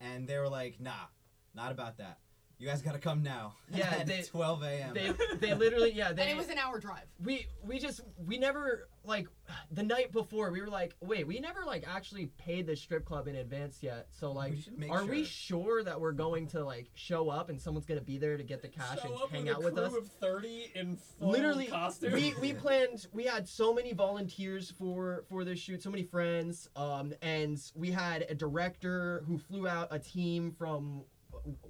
And 0.00 0.28
they 0.28 0.38
were 0.38 0.48
like, 0.48 0.80
"Nah, 0.80 1.06
not 1.54 1.72
about 1.72 1.98
that. 1.98 2.18
You 2.58 2.66
guys 2.66 2.80
gotta 2.82 2.98
come 2.98 3.22
now." 3.22 3.54
Yeah, 3.74 3.86
at 3.98 4.06
they- 4.06 4.22
12 4.22 4.62
a.m. 4.62 4.94
They 4.94 5.12
they 5.40 5.54
literally 5.54 5.92
yeah 5.92 6.12
they 6.12 6.22
and 6.22 6.30
it 6.30 6.36
was 6.36 6.48
an 6.48 6.56
hour 6.58 6.78
drive. 6.78 7.04
we 7.22 7.46
we 7.64 7.78
just 7.78 8.00
we 8.24 8.38
never 8.38 8.88
like 9.04 9.26
the 9.72 9.82
night 9.82 10.12
before 10.12 10.50
we 10.50 10.60
were 10.60 10.68
like 10.68 10.94
wait 11.00 11.26
we 11.26 11.38
never 11.40 11.64
like 11.64 11.84
actually 11.86 12.26
paid 12.38 12.66
the 12.66 12.74
strip 12.76 13.04
club 13.04 13.26
in 13.28 13.34
advance 13.36 13.82
yet 13.82 14.06
so 14.10 14.30
like 14.32 14.52
We 14.52 14.60
should 14.60 14.78
make 14.78 14.90
are 14.90 15.04
we 15.04 15.24
sure. 15.24 15.60
sure 15.64 15.82
that 15.84 16.00
we're 16.00 16.12
going 16.12 16.46
to 16.48 16.64
like 16.64 16.88
show 16.94 17.28
up 17.28 17.50
and 17.50 17.60
someone's 17.60 17.86
gonna 17.86 18.00
be 18.00 18.18
there 18.18 18.36
to 18.36 18.42
get 18.44 18.62
the 18.62 18.68
cash 18.68 19.00
Show 19.02 19.08
and 19.08 19.14
up 19.22 19.30
hang 19.30 19.44
with 19.46 19.54
out 19.54 19.60
a 19.60 19.64
with 19.64 19.74
crew 19.74 19.82
us 19.84 19.94
of 19.94 20.06
thirty 20.20 20.70
in 20.74 20.96
full 21.18 21.30
literally 21.30 21.66
costume. 21.66 22.12
we 22.12 22.34
we 22.40 22.52
planned 22.64 23.06
we 23.12 23.24
had 23.24 23.48
so 23.48 23.74
many 23.74 23.92
volunteers 23.92 24.70
for 24.78 25.24
for 25.28 25.44
this 25.44 25.58
shoot 25.58 25.82
so 25.82 25.90
many 25.90 26.04
friends 26.04 26.68
um 26.76 27.12
and 27.22 27.60
we 27.74 27.90
had 27.90 28.24
a 28.28 28.34
director 28.34 29.22
who 29.26 29.38
flew 29.38 29.66
out 29.68 29.88
a 29.90 29.98
team 29.98 30.52
from 30.56 31.02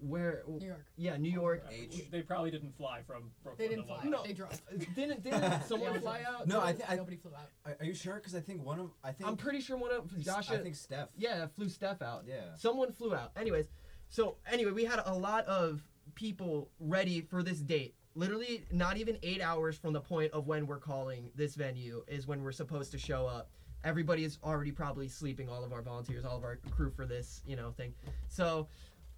where 0.00 0.42
New 0.48 0.66
York. 0.66 0.84
yeah 0.96 1.16
new 1.16 1.30
york 1.30 1.62
H. 1.70 2.10
They 2.10 2.22
probably 2.22 2.50
didn't 2.50 2.76
fly 2.76 3.00
from 3.06 3.30
Brooklyn. 3.42 3.56
They 3.58 3.68
didn't 3.74 3.82
to 3.84 3.88
fly. 3.88 3.96
London. 3.96 4.10
No. 4.12 4.22
They 4.24 4.32
drove. 4.32 4.62
didn't 4.94 5.22
didn't 5.22 5.62
someone 5.68 5.94
Yeah, 5.94 6.00
fly 6.00 6.20
out 6.26 6.46
No, 6.46 6.60
I 6.60 6.72
think 6.72 6.90
I, 6.90 6.96
Nobody 6.96 7.16
flew 7.16 7.32
out. 7.34 7.50
are, 7.64 7.76
are 7.80 7.84
you 7.86 7.94
sure? 7.94 8.14
Because 8.14 8.34
I 8.34 8.40
think 8.40 8.64
one 8.64 8.78
of 8.80 8.90
I 9.04 9.12
think 9.12 9.28
i'm 9.28 9.36
pretty 9.36 9.60
sure 9.60 9.76
one 9.76 9.92
of 9.92 10.16
josh 10.20 10.50
I 10.50 10.58
think 10.58 10.74
Steph. 10.76 11.08
yeah 11.16 11.46
flew 11.54 11.68
steph 11.68 12.02
out 12.02 12.24
Yeah. 12.26 12.54
Someone 12.56 12.92
flew 12.92 13.14
out. 13.14 13.32
Anyways, 13.36 13.66
so 14.08 14.36
anyway, 14.50 14.70
we 14.72 14.84
had 14.84 15.00
a 15.04 15.14
lot 15.14 15.44
of 15.46 15.82
people 16.14 16.70
ready 16.80 17.20
for 17.20 17.42
this 17.42 17.58
date. 17.58 17.94
Literally, 18.14 18.64
not 18.72 18.96
even 18.96 19.18
eight 19.22 19.42
hours 19.42 19.76
from 19.76 19.92
the 19.92 20.00
point 20.00 20.32
of 20.32 20.46
when 20.46 20.66
we're 20.66 20.78
calling 20.78 21.30
this 21.34 21.54
venue 21.54 22.02
is 22.08 22.26
when 22.26 22.42
we're 22.42 22.52
supposed 22.52 22.92
to 22.92 22.98
show 22.98 23.26
up. 23.26 23.50
Everybody 23.84 24.24
is 24.24 24.38
already 24.42 24.72
probably 24.72 25.06
sleeping. 25.06 25.48
All 25.50 25.62
of 25.62 25.72
our 25.72 25.82
volunteers, 25.82 26.24
all 26.24 26.36
of 26.38 26.42
our 26.42 26.58
crew 26.70 26.90
for 26.90 27.04
this, 27.04 27.42
you 27.46 27.56
know, 27.56 27.70
thing. 27.72 27.92
So 28.28 28.68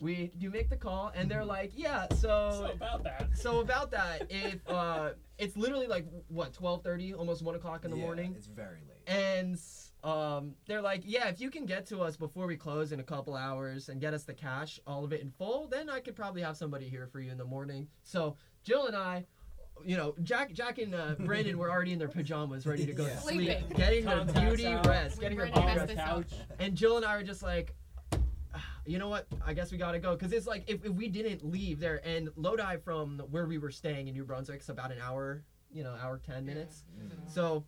we 0.01 0.31
you 0.39 0.51
make 0.51 0.69
the 0.71 0.77
call, 0.77 1.13
and 1.15 1.31
they're 1.31 1.45
like, 1.59 1.73
"Yeah, 1.75 2.07
So 2.15 2.19
so 2.69 2.71
about 2.75 3.05
that. 3.05 3.29
so 3.37 3.61
about 3.61 3.91
that, 3.93 4.23
if 4.31 4.61
uh, 4.69 5.11
it's 5.39 5.57
literally 5.57 5.87
like 5.87 6.07
what 6.29 6.53
twelve 6.53 6.83
thirty, 6.85 7.15
almost 7.15 7.43
one 7.43 7.55
o'clock 7.55 7.85
in 7.85 7.91
the 7.91 7.97
Yeah, 7.97 8.03
morning, 8.05 8.35
It's 8.37 8.47
very 8.47 8.81
late. 8.89 9.03
and 9.07 9.59
um, 10.05 10.55
they're 10.67 10.81
like, 10.81 11.03
yeah, 11.05 11.29
if 11.29 11.41
you 11.41 11.51
can 11.51 11.67
get 11.67 11.85
to 11.87 12.01
us 12.01 12.17
before 12.17 12.47
we 12.47 12.57
close 12.57 12.93
in 12.93 13.01
a 13.01 13.03
couple 13.05 13.35
hours 13.35 13.89
and 13.89 14.01
get 14.01 14.15
us 14.15 14.23
the 14.23 14.33
cash, 14.35 14.79
all 14.87 15.05
of 15.05 15.13
it 15.13 15.21
in 15.21 15.31
full, 15.33 15.67
then 15.67 15.91
I 15.91 15.99
could 15.99 16.15
probably 16.15 16.41
have 16.43 16.57
somebody 16.57 16.89
here 16.89 17.09
for 17.11 17.19
you 17.21 17.33
in 17.33 17.37
the 17.39 17.45
morning. 17.45 17.89
So 18.05 18.37
Jill 18.65 18.87
and 18.87 18.97
I. 18.97 19.25
You 19.85 19.97
know, 19.97 20.17
Jack, 20.25 20.53
Jack, 20.55 20.79
and 20.79 20.93
uh, 20.93 21.15
Brandon 21.21 21.57
were 21.57 21.71
already 21.71 21.93
in 21.93 22.01
their 22.01 22.09
pajamas, 22.09 22.67
ready 22.67 22.85
to 22.85 22.93
go 22.93 23.05
Yeah. 23.07 23.11
to 23.15 23.21
sleep, 23.21 23.37
Sleeping. 23.49 23.77
getting 23.77 24.05
their 24.07 24.25
beauty 24.25 24.67
out. 24.67 24.85
rest, 24.89 25.19
We 25.19 25.23
getting 25.23 25.39
her 25.39 25.45
were 25.47 25.53
beauty 25.53 25.69
a 25.69 25.77
rest. 25.77 25.95
couch. 25.95 26.33
And 26.59 26.75
Jill 26.75 26.97
and 26.97 27.07
I 27.07 27.17
were 27.17 27.23
just 27.23 27.45
like, 27.45 27.73
"Ah, 27.77 27.78
you 28.89 28.99
know 28.99 29.09
what? 29.09 29.27
I 29.45 29.53
guess 29.53 29.71
we 29.71 29.77
gotta 29.79 29.99
go. 29.99 30.17
Cause 30.17 30.33
it's 30.33 30.47
like 30.47 30.65
if, 30.67 30.85
if 30.85 30.93
we 30.93 31.09
didn't 31.09 31.45
leave 31.45 31.79
there, 31.79 32.01
and 32.05 32.31
Lodi 32.37 32.77
from 32.79 33.19
where 33.31 33.47
we 33.47 33.59
were 33.59 33.71
staying 33.71 34.09
in 34.09 34.15
New 34.15 34.25
Brunswick, 34.25 34.61
it's 34.61 34.69
about 34.71 34.91
an 34.91 34.99
hour, 35.03 35.43
you 35.71 35.85
know, 35.85 35.95
hour 36.01 36.19
ten 36.25 36.47
minutes. 36.47 36.85
Mhm. 36.99 37.31
So, 37.31 37.65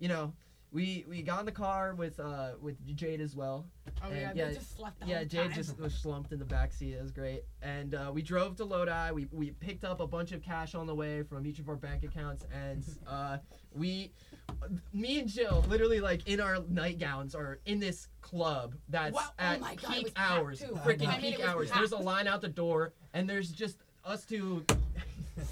you 0.00 0.08
know, 0.08 0.32
we 0.72 1.04
we 1.08 1.22
got 1.22 1.38
in 1.40 1.46
the 1.46 1.52
car 1.52 1.94
with 1.94 2.18
uh 2.18 2.54
with 2.60 2.76
Jade 2.96 3.20
as 3.20 3.36
well. 3.36 3.66
Oh 4.02 4.08
And 4.10 4.16
yeah, 4.16 4.32
yeah, 4.48 4.52
just 4.54 4.76
slept 4.76 4.98
the 5.00 5.06
yeah, 5.06 5.22
Jade 5.22 5.46
time. 5.50 5.52
just 5.52 5.78
was 5.78 5.94
slumped 5.94 6.32
in 6.32 6.40
the 6.40 6.44
back 6.44 6.72
seat. 6.72 6.94
It 6.94 7.02
was 7.02 7.12
great. 7.12 7.44
And 7.62 7.94
uh, 7.94 8.10
we 8.12 8.20
drove 8.20 8.56
to 8.56 8.64
Lodi. 8.64 9.12
We 9.12 9.28
we 9.30 9.52
picked 9.52 9.84
up 9.84 10.00
a 10.00 10.06
bunch 10.06 10.32
of 10.32 10.42
cash 10.42 10.74
on 10.74 10.86
the 10.88 10.94
way 10.94 11.22
from 11.22 11.46
each 11.46 11.60
of 11.60 11.68
our 11.68 11.76
bank 11.76 12.02
accounts, 12.02 12.44
and 12.52 12.84
uh, 13.06 13.38
we, 13.72 14.10
me 14.92 15.20
and 15.20 15.28
Jill, 15.28 15.64
literally 15.68 16.00
like 16.00 16.26
in 16.28 16.40
our 16.40 16.58
nightgowns, 16.68 17.34
are 17.34 17.60
in 17.66 17.78
this 17.80 18.08
club 18.20 18.74
that's 18.88 19.14
Wow, 19.14 19.22
oh 19.26 19.32
at 19.42 19.60
my 19.60 19.74
God, 19.76 19.92
peak 19.94 20.12
hours, 20.16 20.60
too. 20.60 20.66
freaking 20.84 21.08
I 21.08 21.20
mean, 21.20 21.34
peak 21.36 21.44
hours. 21.46 21.68
packed. 21.70 21.78
There's 21.80 21.92
a 21.92 21.96
line 22.02 22.26
out 22.26 22.40
the 22.40 22.48
door, 22.48 22.92
and 23.14 23.28
there's 23.28 23.50
just 23.50 23.78
us 24.04 24.24
two 24.24 24.64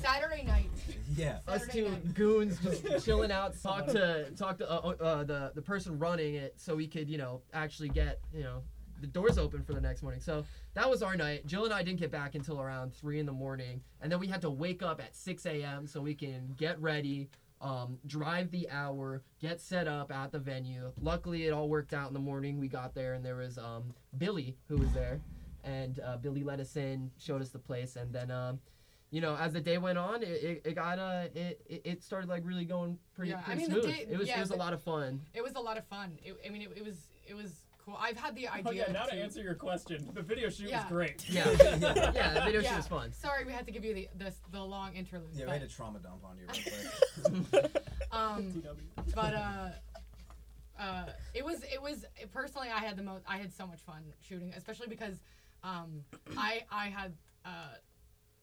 Saturday 0.01 0.43
night. 0.45 0.71
Yeah. 1.17 1.39
us 1.47 1.67
two 1.69 1.89
night. 1.91 2.15
goons 2.15 2.59
just 2.61 3.05
chilling 3.05 3.31
out, 3.31 3.55
talk 3.63 3.87
to 3.89 4.31
talk 4.37 4.59
to 4.59 4.71
uh, 4.71 4.75
uh, 5.01 5.25
the 5.25 5.53
the 5.55 5.63
person 5.63 5.99
running 5.99 6.35
it, 6.35 6.55
so 6.57 6.75
we 6.75 6.87
could 6.87 7.09
you 7.09 7.19
know 7.19 7.41
actually 7.53 7.89
get 7.91 8.21
you 8.33 8.43
know 8.43 8.63
the 9.01 9.07
doors 9.07 9.39
open 9.39 9.63
for 9.63 9.75
the 9.75 9.81
next 9.81 10.03
morning. 10.03 10.21
So 10.21 10.45
that 10.75 10.89
was 10.89 11.03
our 11.03 11.17
night. 11.17 11.47
Jill 11.47 11.65
and 11.65 11.75
I 11.75 11.83
didn't 11.83 12.01
get 12.01 12.11
back 12.11 12.35
until 12.35 12.61
around 12.61 12.95
three 12.95 13.19
in 13.21 13.27
the 13.27 13.33
morning, 13.33 13.81
and 14.01 14.11
then 14.11 14.19
we 14.19 14.27
had 14.27 14.41
to 14.43 14.51
wake 14.51 14.83
up 14.83 15.01
at 15.01 15.15
six 15.15 15.47
a.m. 15.47 15.87
so 15.87 16.01
we 16.01 16.15
can 16.15 16.55
get 16.57 16.81
ready. 16.81 17.29
Um, 17.65 17.97
drive 18.07 18.51
the 18.51 18.69
hour, 18.69 19.23
get 19.41 19.59
set 19.59 19.89
up 19.89 20.13
at 20.13 20.31
the 20.33 20.39
venue. 20.39 20.93
Luckily, 21.01 21.47
it 21.47 21.51
all 21.51 21.71
worked 21.71 21.95
out 21.95 22.09
in 22.09 22.13
the 22.15 22.21
morning. 22.21 22.59
We 22.61 22.69
got 22.69 22.95
there, 22.95 23.15
and 23.15 23.25
there 23.25 23.37
was 23.37 23.57
um, 23.57 23.95
Billy 24.19 24.59
who 24.69 24.77
was 24.77 24.93
there, 24.93 25.19
and 25.65 25.99
uh, 26.01 26.19
Billy 26.19 26.43
let 26.45 26.61
us 26.61 26.77
in, 26.77 27.11
showed 27.19 27.41
us 27.41 27.49
the 27.49 27.59
place, 27.59 27.97
and 27.97 28.13
then 28.13 28.31
um, 28.31 28.61
you 29.11 29.23
know, 29.23 29.35
as 29.37 29.55
the 29.55 29.63
day 29.63 29.79
went 29.79 29.97
on, 29.97 30.23
it, 30.23 30.29
it, 30.29 30.63
it 30.67 30.75
got 30.75 30.99
uh, 30.99 31.29
it, 31.35 31.81
it- 31.85 32.03
started 32.03 32.29
like 32.29 32.43
really 32.45 32.67
going 32.67 32.99
pretty, 33.15 33.31
Yeah, 33.31 33.39
I 33.39 33.43
pretty 33.45 33.61
mean, 33.63 33.71
the 33.71 33.83
smooth. 33.83 33.97
day- 33.97 34.07
it 34.11 34.19
was 34.19 34.29
yeah, 34.29 34.37
it 34.37 34.41
was 34.41 34.51
a 34.51 34.57
lot 34.57 34.75
of 34.75 34.83
fun. 34.83 35.23
It 35.33 35.43
was 35.43 35.55
a 35.55 35.61
lot 35.61 35.79
of 35.79 35.87
fun. 35.87 36.19
It, 36.23 36.37
I 36.47 36.51
mean, 36.51 36.61
it, 36.61 36.69
it 36.77 36.85
was 36.85 37.09
it 37.27 37.33
was 37.35 37.64
cool. 37.85 37.97
I've 38.01 38.17
had 38.17 38.35
the 38.35 38.49
idea. 38.49 38.63
Oh 38.67 38.71
idea. 38.71 38.85
yeah, 38.87 38.93
now 38.93 39.05
to 39.05 39.11
to 39.17 39.23
answer 39.23 39.43
your 39.43 39.55
question, 39.55 40.09
the 40.15 40.23
video 40.23 40.49
shoot 40.49 40.71
Yeah. 40.71 40.83
was 40.83 40.89
great. 40.89 41.29
Yeah, 41.29 41.51
yeah, 42.15 42.35
the 42.35 42.43
video 42.45 42.63
shoot 42.63 42.77
was 42.77 42.87
fun. 42.89 43.13
Sorry, 43.13 43.45
we 43.45 43.53
had 43.53 43.67
to 43.67 43.73
give 43.73 43.85
you 43.85 43.95
the 43.95 44.09
the, 44.17 44.33
the 44.53 44.63
long 44.63 44.95
interlude. 44.95 45.29
Yeah, 45.33 45.41
we 45.41 45.47
but, 45.47 45.53
had 45.61 45.63
a 45.63 45.69
trauma 45.69 45.99
dump 45.99 46.25
on 46.25 46.39
you 46.39 46.47
real 47.33 47.45
quick. 47.51 47.83
um, 48.13 48.63
but 49.15 49.35
uh, 49.35 49.69
uh, 50.79 51.07
it 51.35 51.45
was 51.45 51.63
it 51.65 51.81
was 51.81 52.05
personally 52.33 52.69
I 52.75 52.81
had 52.81 52.97
the 52.97 53.03
most 53.03 53.25
I 53.29 53.37
had 53.39 53.53
so 53.53 53.67
much 53.67 53.81
fun 53.81 54.03
shooting, 54.21 54.53
especially 54.57 54.89
because 54.89 55.21
um, 55.63 56.05
I 56.37 56.63
I 56.71 56.87
had 56.87 57.15
uh, 57.45 57.49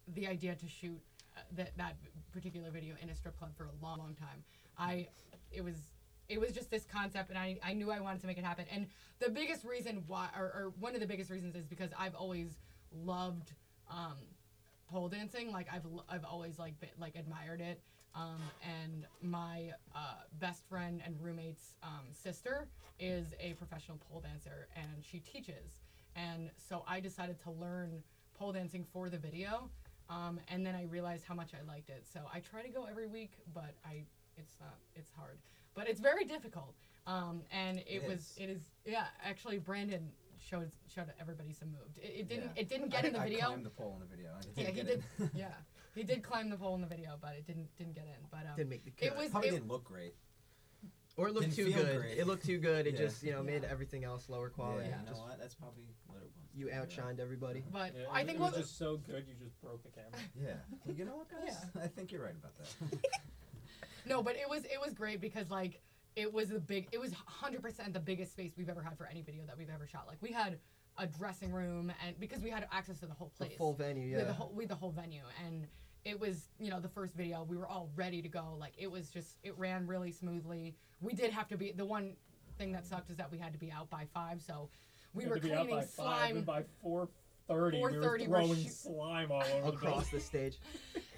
the 0.08 0.27
idea 0.27 0.56
to 0.56 0.67
shoot 0.67 0.99
uh, 1.36 1.41
that 1.54 1.77
that 1.77 1.97
particular 2.32 2.69
video 2.71 2.95
in 3.01 3.10
a 3.10 3.15
strip 3.15 3.38
club 3.38 3.51
for 3.56 3.65
a 3.65 3.86
long 3.86 3.99
long 3.99 4.15
time. 4.15 4.43
I 4.77 5.08
it 5.51 5.63
was 5.63 5.75
it 6.32 6.39
was 6.39 6.52
just 6.54 6.72
this 6.72 6.86
concept 6.86 7.30
and 7.30 7.38
I, 7.38 7.58
I 7.62 7.74
knew 7.74 7.91
I 7.91 8.00
wanted 8.00 8.22
to 8.22 8.28
make 8.28 8.38
it 8.38 8.46
happen. 8.46 8.65
And 8.72 8.88
the 9.20 9.30
biggest 9.30 9.65
reason 9.65 10.04
why 10.08 10.30
or, 10.38 10.46
or 10.46 10.74
one 10.80 10.96
of 10.96 11.02
the 11.02 11.08
biggest 11.08 11.30
reasons 11.30 11.56
is 11.56 11.65
because 11.67 11.91
I've 12.00 12.15
always 12.15 12.58
loved 13.06 13.52
um, 13.89 14.15
pole 14.89 15.10
dancing. 15.10 15.52
Like 15.52 15.67
I've 15.74 15.86
I've 16.10 16.24
always 16.24 16.58
like 16.58 16.80
been, 16.80 16.89
like 17.00 17.15
admired 17.15 17.60
it. 17.62 17.82
Um, 18.13 18.41
and 18.62 19.06
my 19.22 19.72
uh, 19.96 20.24
best 20.39 20.67
friend 20.67 21.02
and 21.06 21.15
roommate's 21.22 21.76
um, 21.82 22.08
sister 22.12 22.67
is 23.00 23.34
a 23.39 23.54
professional 23.54 23.98
pole 24.10 24.20
dancer, 24.20 24.67
and 24.76 25.04
she 25.10 25.20
teaches. 25.20 25.80
And 26.15 26.50
so 26.58 26.84
I 26.88 27.00
decided 27.00 27.39
to 27.44 27.52
learn 27.52 28.04
pole 28.38 28.52
dancing 28.52 28.86
for 28.91 29.10
the 29.10 29.17
video, 29.17 29.70
um, 30.10 30.41
and 30.50 30.65
then 30.65 30.76
I 30.76 30.84
realized 30.84 31.24
how 31.26 31.36
much 31.36 31.52
I 31.54 31.65
liked 31.65 31.89
it. 31.89 32.06
So 32.12 32.20
I 32.34 32.39
try 32.39 32.62
to 32.62 32.70
go 32.70 32.86
every 32.89 33.08
week, 33.08 33.32
but 33.54 33.76
I 33.86 34.04
it's 34.38 34.58
not 34.60 34.76
it's 34.96 35.12
hard, 35.12 35.38
but 35.75 35.88
it's 35.88 35.99
very 35.99 36.25
difficult. 36.25 36.75
Um, 37.07 37.41
and 37.51 37.79
it, 37.79 37.86
It 37.88 38.07
was 38.07 38.19
is. 38.19 38.38
it 38.39 38.49
is 38.49 38.62
yeah. 38.86 39.05
Actually, 39.23 39.57
Brandon 39.60 40.12
showed 40.39 40.71
showed 40.93 41.12
everybody 41.19 41.51
some 41.53 41.69
moves. 41.71 41.97
It, 41.97 42.13
it 42.21 42.27
didn't 42.29 42.51
Yeah. 42.55 42.62
it 42.62 42.69
didn't 42.69 42.93
I 42.93 43.01
get 43.01 43.05
in 43.05 43.13
the 43.13 43.19
I 43.19 43.23
video. 43.29 43.45
climbed 43.47 43.65
the 43.65 43.69
pole 43.71 43.93
in 43.95 43.99
the 44.07 44.15
video. 44.15 44.29
and 44.36 44.45
Yeah, 44.55 44.65
didn't 44.65 44.75
he 44.75 44.81
get 44.84 44.88
did. 44.88 45.03
in. 45.19 45.31
yeah, 45.39 45.53
he 45.95 46.03
did 46.03 46.21
climb 46.23 46.49
the 46.49 46.57
pole 46.57 46.75
in 46.75 46.81
the 46.81 46.88
video, 46.88 47.17
but 47.19 47.36
it 47.36 47.45
didn't 47.47 47.75
didn't 47.77 47.95
get 47.95 48.05
in. 48.05 48.27
But 48.29 48.41
um, 48.49 48.55
Didn't 48.55 48.69
make 48.69 48.86
the 48.86 48.91
cut. 48.91 49.07
it 49.07 49.17
was 49.17 49.29
Probably 49.29 49.49
it, 49.49 49.51
didn't 49.53 49.67
look 49.67 49.84
great. 49.84 50.13
or 51.17 51.27
it 51.29 51.34
looked 51.34 51.55
didn't 51.55 51.73
too 51.73 51.73
good. 51.73 51.97
great. 51.99 52.17
It 52.19 52.27
looked 52.27 52.45
too 52.45 52.60
good. 52.60 52.86
It 52.88 52.93
Yeah. 52.95 52.99
just 52.99 53.23
you 53.23 53.31
know 53.31 53.41
made 53.43 53.63
everything 53.63 54.03
else 54.03 54.29
lower 54.29 54.49
quality. 54.49 54.88
Yeah, 54.89 54.95
Yeah. 55.03 55.10
you 55.10 55.12
know 55.17 55.21
what? 55.23 55.39
That's 55.39 55.55
probably 55.55 55.84
what 56.05 56.17
it 56.21 56.23
was. 56.23 56.31
you 56.53 56.67
Yeah. 56.69 56.81
outshined 56.86 57.19
everybody. 57.19 57.63
but 57.71 57.95
Yeah, 57.95 58.05
I 58.12 58.23
think 58.23 58.38
it 58.38 58.41
was 58.41 58.51
what 58.51 58.62
just 58.62 58.77
so 58.77 58.97
good 58.97 59.25
you 59.27 59.34
just 59.43 59.60
broke 59.62 59.81
the 59.84 59.89
camera. 59.89 60.12
Yeah. 60.39 60.93
You 60.95 61.05
know 61.05 61.15
what, 61.17 61.29
guys? 61.29 61.55
I 61.84 61.88
think 61.88 62.12
you're 62.12 62.23
right 62.23 62.36
about 62.36 62.53
that. 62.57 62.99
No, 64.06 64.22
but 64.24 64.36
it 64.36 64.50
was 64.50 64.66
it 64.66 64.80
was 64.84 64.94
great 64.94 65.22
because 65.22 65.50
like 65.50 65.82
it 66.16 66.32
was 66.32 66.50
the 66.50 66.60
big. 66.60 66.88
It 66.92 67.00
was 67.00 67.12
100% 67.12 67.94
the 67.94 68.00
biggest 68.00 68.34
space 68.34 68.52
we've 68.58 68.70
ever 68.70 68.82
had 68.82 68.98
for 68.98 69.08
any 69.08 69.22
video 69.22 69.46
that 69.46 69.58
we've 69.58 69.70
ever 69.70 69.88
shot. 69.88 70.06
Like 70.08 70.18
we 70.22 70.32
had 70.32 70.60
a 70.98 71.08
dressing 71.08 71.52
room, 71.52 71.92
and 72.06 72.20
because 72.20 72.42
we 72.42 72.50
had 72.50 72.68
access 72.72 73.00
to 73.00 73.06
the 73.06 73.14
whole 73.14 73.32
place. 73.38 73.52
The 73.52 73.56
place, 73.56 73.58
full 73.58 73.74
venue, 73.74 74.06
we 74.06 74.12
yeah. 74.12 74.18
had 74.20 74.28
the 74.28 74.34
whole, 74.34 74.52
we 74.54 74.64
had 74.64 74.70
the 74.70 74.76
whole 74.76 74.92
venue, 74.92 75.24
and 75.46 75.68
it 76.04 76.20
was 76.20 76.50
you 76.60 76.70
know 76.70 76.80
the 76.80 76.90
first 76.90 77.14
video. 77.16 77.46
We 77.48 77.58
were 77.58 77.68
all 77.68 77.90
ready 77.96 78.22
to 78.22 78.30
go. 78.30 78.56
Like 78.60 78.74
it 78.78 78.92
was 78.92 79.10
just 79.10 79.38
it 79.44 79.58
ran 79.58 79.88
really 79.88 80.12
smoothly. 80.12 80.76
We 81.00 81.14
did 81.14 81.32
have 81.32 81.48
to 81.50 81.58
be 81.58 81.72
the 81.72 81.86
one 81.86 82.14
thing 82.58 82.72
that 82.74 82.86
sucked 82.86 83.10
is 83.10 83.18
that 83.18 83.32
we 83.32 83.38
had 83.38 83.54
to 83.54 83.60
be 83.60 83.72
out 83.72 83.90
by 83.90 84.06
five, 84.14 84.42
so 84.42 84.70
we, 85.14 85.24
had 85.24 85.30
were 85.30 85.40
to 85.40 85.42
be 85.42 85.54
out 85.54 85.66
cleaning 85.66 85.76
by 85.76 85.82
five, 85.82 85.90
slime. 85.90 86.38
and 86.38 86.46
by 86.46 86.64
four 86.82 87.10
thirty, 87.54 87.78
we 87.78 87.84
were 87.84 87.92
4:30 87.92 88.02
we're 88.02 88.26
throwing 88.44 88.64
shoot- 88.64 88.72
slime 88.72 89.32
all 89.32 89.44
over 89.44 89.70
across 89.70 90.10
the 90.10 90.18
the 90.18 90.24
stage. 90.24 90.58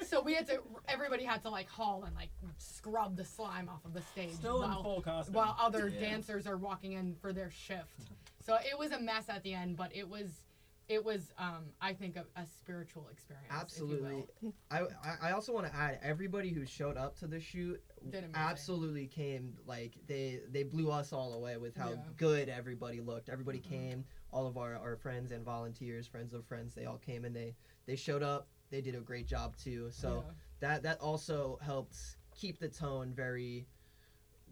So 0.05 0.21
we 0.21 0.33
had 0.35 0.45
to. 0.47 0.59
Everybody 0.89 1.23
had 1.23 1.41
to 1.43 1.49
like 1.49 1.67
haul 1.69 2.03
and 2.05 2.13
like 2.15 2.29
scrub 2.57 3.15
the 3.15 3.23
slime 3.25 3.67
off 3.69 3.83
of 3.85 3.93
the 3.93 4.01
stage 4.01 4.33
Still 4.33 4.61
in 4.61 4.69
while, 4.69 4.83
full 4.83 5.01
costume. 5.01 5.33
while 5.33 5.55
other 5.59 5.87
Yeah. 5.87 6.01
dancers 6.01 6.45
are 6.45 6.57
walking 6.57 6.91
in 6.91 7.15
for 7.15 7.31
their 7.33 7.49
shift. 7.49 8.01
So 8.45 8.55
it 8.55 8.77
was 8.77 8.91
a 8.91 8.99
mess 8.99 9.29
at 9.29 9.41
the 9.43 9.53
end, 9.53 9.77
but 9.77 9.95
it 9.95 10.07
was, 10.07 10.43
it 10.89 11.03
was, 11.03 11.31
um, 11.39 11.63
I 11.81 11.93
think, 11.93 12.17
a, 12.17 12.25
a 12.39 12.45
spiritual 12.45 13.07
experience. 13.11 13.47
Absolutely. 13.49 14.25
I, 14.69 14.81
I 14.81 15.29
I 15.29 15.31
also 15.31 15.53
want 15.53 15.65
to 15.67 15.75
add 15.75 15.99
everybody 16.03 16.49
who 16.49 16.65
showed 16.65 16.97
up 16.97 17.17
to 17.19 17.25
the 17.27 17.39
shoot 17.39 17.81
absolutely 18.35 19.07
came 19.07 19.53
like 19.65 19.93
they 20.07 20.41
they 20.51 20.63
blew 20.63 20.91
us 20.91 21.13
all 21.13 21.33
away 21.33 21.57
with 21.57 21.75
how 21.75 21.91
Yeah. 21.91 21.95
good 22.17 22.49
everybody 22.49 22.99
looked. 22.99 23.29
Everybody 23.29 23.59
came, 23.59 24.03
all 24.33 24.47
of 24.47 24.57
our, 24.57 24.75
our 24.75 24.95
friends 24.97 25.31
and 25.31 25.45
volunteers, 25.45 26.07
friends 26.07 26.33
of 26.33 26.45
friends, 26.45 26.73
they 26.73 26.85
all 26.85 26.97
came 26.97 27.23
and 27.25 27.35
they 27.35 27.55
they 27.85 27.95
showed 27.95 28.23
up. 28.23 28.47
They 28.71 28.81
did 28.81 28.95
a 28.95 28.99
great 29.01 29.27
job 29.27 29.55
too. 29.55 29.89
So 29.91 30.23
Yeah. 30.25 30.31
that 30.59 30.83
that 30.83 30.99
also 30.99 31.59
helped 31.61 31.95
keep 32.35 32.59
the 32.59 32.67
tone 32.69 33.13
very 33.13 33.67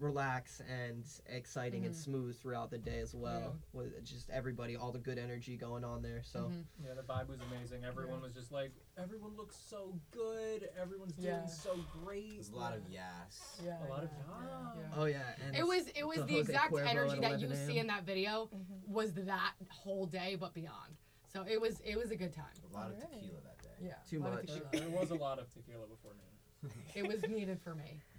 relaxed 0.02 0.62
and 0.68 1.06
exciting 1.28 1.86
and 1.86 1.94
Mhm. 1.94 1.98
smooth 1.98 2.38
throughout 2.40 2.72
the 2.72 2.78
day 2.78 3.00
as 3.00 3.14
well 3.14 3.56
with 3.72 4.04
just 4.04 4.30
everybody 4.32 4.76
all 4.76 4.92
the 4.92 5.00
good 5.00 5.20
energy 5.20 5.56
going 5.56 5.84
on 5.84 6.02
there 6.02 6.24
so 6.24 6.50
Mhm. 6.50 6.66
Yeah, 6.84 6.94
the 6.96 7.04
vibe 7.04 7.28
was 7.28 7.40
amazing. 7.42 7.86
Everyone 7.86 8.16
Yeah. 8.18 8.22
was 8.24 8.34
just 8.34 8.52
like, 8.52 8.72
everyone 8.98 9.36
looks 9.38 9.56
so 9.56 10.00
good. 10.10 10.64
Everyone's 10.76 11.14
doing 11.14 11.48
so 11.48 11.78
great. 12.04 12.32
There's 12.34 12.50
a 12.50 12.56
lot 12.56 12.76
of 12.76 12.88
yes. 12.90 13.62
Yeah, 13.64 13.86
A 13.86 13.90
lot 13.90 14.04
of 14.04 14.10
yeah, 14.12 14.24
ah. 14.28 14.74
yeah. 14.76 14.92
oh 14.96 15.06
yeah 15.06 15.36
and 15.46 15.56
It 15.56 15.66
was 15.68 15.88
it 15.90 16.04
was 16.04 16.18
the 16.20 16.26
the, 16.26 16.40
exact 16.40 16.74
Cuervo 16.74 16.88
energy 16.88 17.20
that 17.20 17.40
you 17.40 17.54
see 17.56 17.78
in 17.78 17.88
that 17.88 18.04
video 18.04 18.48
Mhm. 18.48 18.88
was 18.88 19.14
that 19.14 19.54
whole 19.70 20.08
day, 20.08 20.36
but 20.36 20.54
beyond. 20.54 20.98
So 21.28 21.44
it 21.44 21.62
was 21.62 21.80
it 21.82 21.96
was 21.96 22.10
a 22.12 22.16
good 22.16 22.34
time. 22.34 22.46
A 22.72 22.74
lot 22.74 22.90
of 22.90 22.96
Alright. 22.96 23.12
tequila 23.12 23.42
that 23.42 23.60
day. 23.62 23.70
Yeah, 23.88 23.96
Too 24.10 24.20
a 24.20 24.24
lot 24.24 24.34
of 24.40 24.50
much. 24.50 24.72
There, 24.72 24.82
there 24.82 24.90
was 24.90 25.12
a 25.12 25.16
lot 25.16 25.38
of 25.40 25.50
tequila 25.54 25.86
before 25.88 26.14
noon. 26.14 26.74
It 26.96 27.08
was 27.08 27.22
needed 27.28 27.60
for 27.62 27.76
me. 27.76 28.02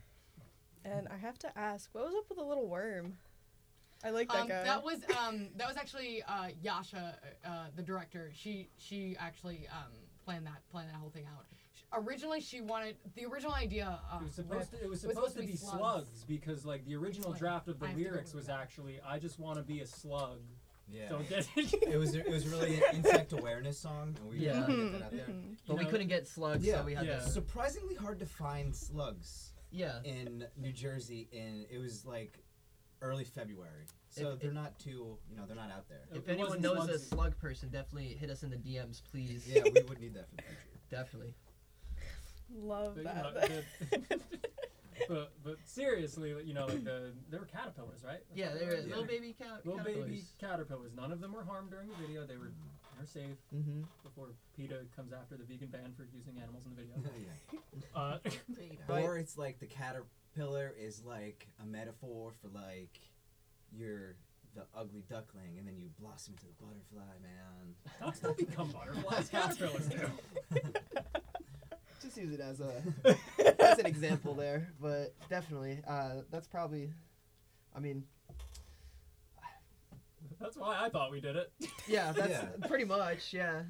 And 0.85 1.09
I 1.09 1.17
have 1.17 1.39
to 1.41 1.59
ask, 1.59 1.89
what 1.93 2.05
was 2.05 2.15
up 2.15 2.29
with 2.29 2.39
the 2.39 2.45
little 2.45 2.67
worm? 2.69 3.15
I 4.05 4.11
like 4.11 4.29
that 4.33 4.41
um, 4.43 4.49
guy. 4.49 4.65
That 4.65 4.83
was 4.83 4.99
um, 5.17 5.49
that 5.57 5.69
was 5.69 5.77
actually 5.77 6.23
uh, 6.27 6.49
Yasha, 6.61 7.17
uh, 7.47 7.51
the 7.77 7.83
director. 7.83 8.31
She 8.35 8.69
she 8.77 9.17
actually 9.21 9.69
um, 9.71 9.93
planned 10.25 10.47
that 10.47 10.61
planned 10.73 10.89
that 10.89 10.97
whole 10.97 11.11
thing 11.11 11.27
out. 11.27 11.45
Sh 11.73 11.83
originally, 11.93 12.41
she 12.41 12.61
wanted 12.61 12.97
the 13.15 13.25
original 13.27 13.55
idea. 13.55 14.01
Uh, 14.13 14.17
It 14.19 14.25
was 14.25 14.35
supposed 14.35 14.71
to. 14.73 14.83
It 14.83 14.91
was 14.91 15.05
was 15.05 15.15
supposed 15.15 15.37
to 15.37 15.43
be 15.45 15.55
slugs 15.55 16.25
because 16.25 16.67
like 16.67 16.85
the 16.85 16.97
original 16.97 17.31
Explain. 17.31 17.39
draft 17.53 17.69
of 17.69 17.79
the 17.79 17.87
I 17.87 17.89
have 17.91 17.97
to 17.99 18.03
go 18.05 18.11
lyrics 18.11 18.35
was 18.35 18.47
that. 18.47 18.59
actually 18.59 18.99
I 19.07 19.21
just 19.21 19.39
want 19.39 19.59
to 19.59 19.63
be 19.63 19.81
a 19.83 19.87
slug. 19.87 20.41
Yeah. 20.89 21.09
Don't 21.09 21.29
get 21.29 21.49
it 21.57 21.73
it 21.85 21.97
was 21.97 22.17
it 22.17 22.29
was 22.29 22.49
really 22.49 22.75
an 22.83 22.83
insect 22.97 23.33
awareness 23.33 23.79
song, 23.79 24.17
and 24.21 24.29
we 24.29 24.39
Yeah. 24.39 24.63
wanted 24.63 24.67
to 24.67 24.83
get 24.83 24.93
that 24.99 25.05
out 25.05 25.11
there. 25.13 25.27
Mhm. 25.27 25.57
but 25.69 25.79
we 25.79 25.85
know- 25.85 25.91
couldn't 25.91 26.09
get 26.09 26.27
slugs 26.27 26.65
Yeah. 26.65 26.81
so 26.81 26.87
we 26.87 26.95
had 26.95 27.07
Yeah. 27.07 27.21
to 27.21 27.29
Surprisingly 27.29 27.95
hard 27.95 28.19
to 28.19 28.27
find 28.27 28.75
slugs 28.75 29.52
yeah 29.73 29.99
in 30.05 30.47
New 30.57 30.73
Jersey, 30.73 31.29
and 31.33 31.67
it 31.71 31.79
was 31.79 32.05
like 32.07 32.39
early 33.01 33.25
February, 33.25 33.87
so 34.11 34.33
If- 34.33 34.41
they're 34.41 34.53
not 34.53 34.79
too 34.79 35.19
you 35.29 35.37
know 35.37 35.45
they're 35.47 35.57
not 35.57 35.71
out 35.71 35.89
there. 35.89 36.03
It 36.13 36.19
if 36.19 36.29
anyone 36.29 36.49
wasn't 36.63 36.63
knows 36.63 36.89
a 36.89 36.99
slug 36.99 37.37
person 37.39 37.69
definitely 37.71 38.15
hit 38.15 38.31
us 38.31 38.43
in 38.43 38.51
the 38.51 38.57
dms 38.57 39.03
please 39.11 39.49
Yeah, 39.49 39.63
we 39.65 39.83
would 39.89 40.01
need 40.01 40.15
that 40.15 40.29
for 40.31 40.37
the 40.37 40.43
future. 40.43 40.59
definitely 40.91 41.35
Love 42.55 42.97
But, 43.03 43.05
you 43.05 43.91
that. 43.91 44.11
know, 44.11 44.17
but 45.09 45.33
but 45.43 45.57
seriously, 45.65 46.35
you 46.45 46.53
know, 46.53 46.67
like 46.67 46.85
the 46.85 47.13
they 47.31 47.39
were 47.39 47.47
caterpillars, 47.47 48.05
right? 48.05 48.21
That's 48.29 48.39
yeah 48.39 48.51
what 48.51 48.59
they 48.61 48.67
they 48.67 48.71
were 48.77 48.83
were? 48.83 48.89
little 48.89 49.05
baby 49.05 49.35
cat 49.39 49.65
Little 49.65 49.83
baby 49.83 50.23
caterpillars. 50.39 50.93
None 50.95 51.13
of 51.13 51.21
them 51.21 51.33
were 51.33 51.45
harmed 51.45 51.71
during 51.71 51.89
the 51.89 51.95
video. 51.97 52.27
They 52.27 52.37
were 52.37 52.47
mm-hmm. 52.53 52.82
They're 53.03 53.23
safe 53.23 53.37
mm-hmm. 53.55 53.83
before 54.03 54.29
PETA 54.57 54.87
comes 54.95 55.13
after 55.13 55.37
the 55.37 55.45
vegan 55.45 55.69
ban 55.69 55.93
for 55.97 56.07
using 56.15 56.41
animals 56.41 56.65
in 56.67 56.75
the 56.75 56.83
video. 56.83 56.93
Uh, 57.95 58.19
Or 58.89 59.19
it's 59.19 59.37
like 59.37 59.59
the 59.59 59.67
caterpillar 59.67 60.73
is 60.79 61.03
like 61.05 61.49
a 61.63 61.67
metaphor 61.67 62.33
for 62.41 62.49
like 62.49 63.01
you're 63.77 64.17
the 64.55 64.63
ugly 64.75 65.03
duckling, 65.09 65.57
and 65.59 65.67
then 65.67 65.77
you 65.79 65.89
blossom 65.99 66.35
into 66.35 66.45
the 66.47 66.53
butterfly, 66.65 67.15
man. 67.23 67.75
ducks 68.01 68.21
don't 68.21 68.37
become 68.37 68.71
butterflies. 68.71 69.29
Caterpillars 69.29 69.89
do. 69.89 70.61
just 72.03 72.17
use 72.17 72.33
it 72.33 72.41
as 72.41 72.61
a 72.61 72.83
as 73.61 73.79
an 73.79 73.87
example 73.87 74.35
there 74.35 74.73
but 74.81 75.15
definitely 75.31 75.79
uh 75.87 76.15
that's 76.33 76.49
probably 76.49 76.91
i 77.77 77.79
mean 77.79 78.03
That's 80.43 80.57
why 80.57 80.79
I 80.81 80.89
thought 80.89 81.11
we 81.11 81.21
did 81.21 81.37
it. 81.37 81.53
yeah 81.89 82.13
that's 82.17 82.31
Yeah. 82.31 82.67
pretty 82.69 82.85
much 82.85 83.33
yeah 83.33 83.63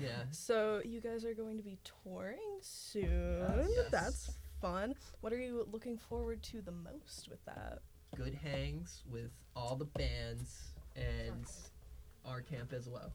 yeah 0.00 0.22
So 0.30 0.80
you 0.84 1.00
guys 1.00 1.24
are 1.24 1.34
going 1.34 1.56
to 1.56 1.62
be 1.62 1.78
touring 2.04 2.58
soon. 2.60 3.66
Yes. 3.74 3.90
That's 3.90 4.30
fun. 4.60 4.94
What 5.20 5.32
are 5.32 5.38
you 5.38 5.66
looking 5.70 5.98
forward 5.98 6.42
to 6.44 6.62
the 6.62 6.72
most 6.72 7.28
with 7.28 7.44
that? 7.46 7.80
good 8.16 8.34
hangs 8.34 9.02
with 9.10 9.30
all 9.54 9.76
the 9.76 9.84
bands 9.84 10.72
and 10.94 11.44
our 12.24 12.40
camp 12.40 12.72
as 12.72 12.88
well 12.88 13.12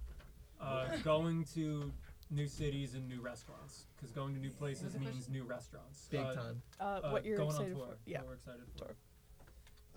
Uh, 0.60 0.96
going 1.04 1.44
to 1.56 1.92
new 2.30 2.48
cities 2.48 2.94
and 2.94 3.08
new 3.10 3.20
restaurants. 3.22 3.86
Because 3.96 4.12
going 4.12 4.36
to 4.36 4.40
new 4.40 4.52
places 4.52 4.98
means 5.00 5.28
new 5.30 5.44
restaurants. 5.44 6.08
big 6.12 6.20
Uh, 6.22 6.34
time 6.36 6.62
Uh, 6.80 6.84
uh, 6.84 7.10
what 7.10 7.26
you're 7.26 7.38
going 7.38 7.50
excited 7.50 7.74
on 7.74 7.78
tour. 7.80 7.88
for? 7.88 7.98
Yeah. 8.06 8.20
What 8.20 8.28
we're 8.28 8.34
excited 8.36 8.62
for. 8.78 8.86
Tour. 8.86 8.96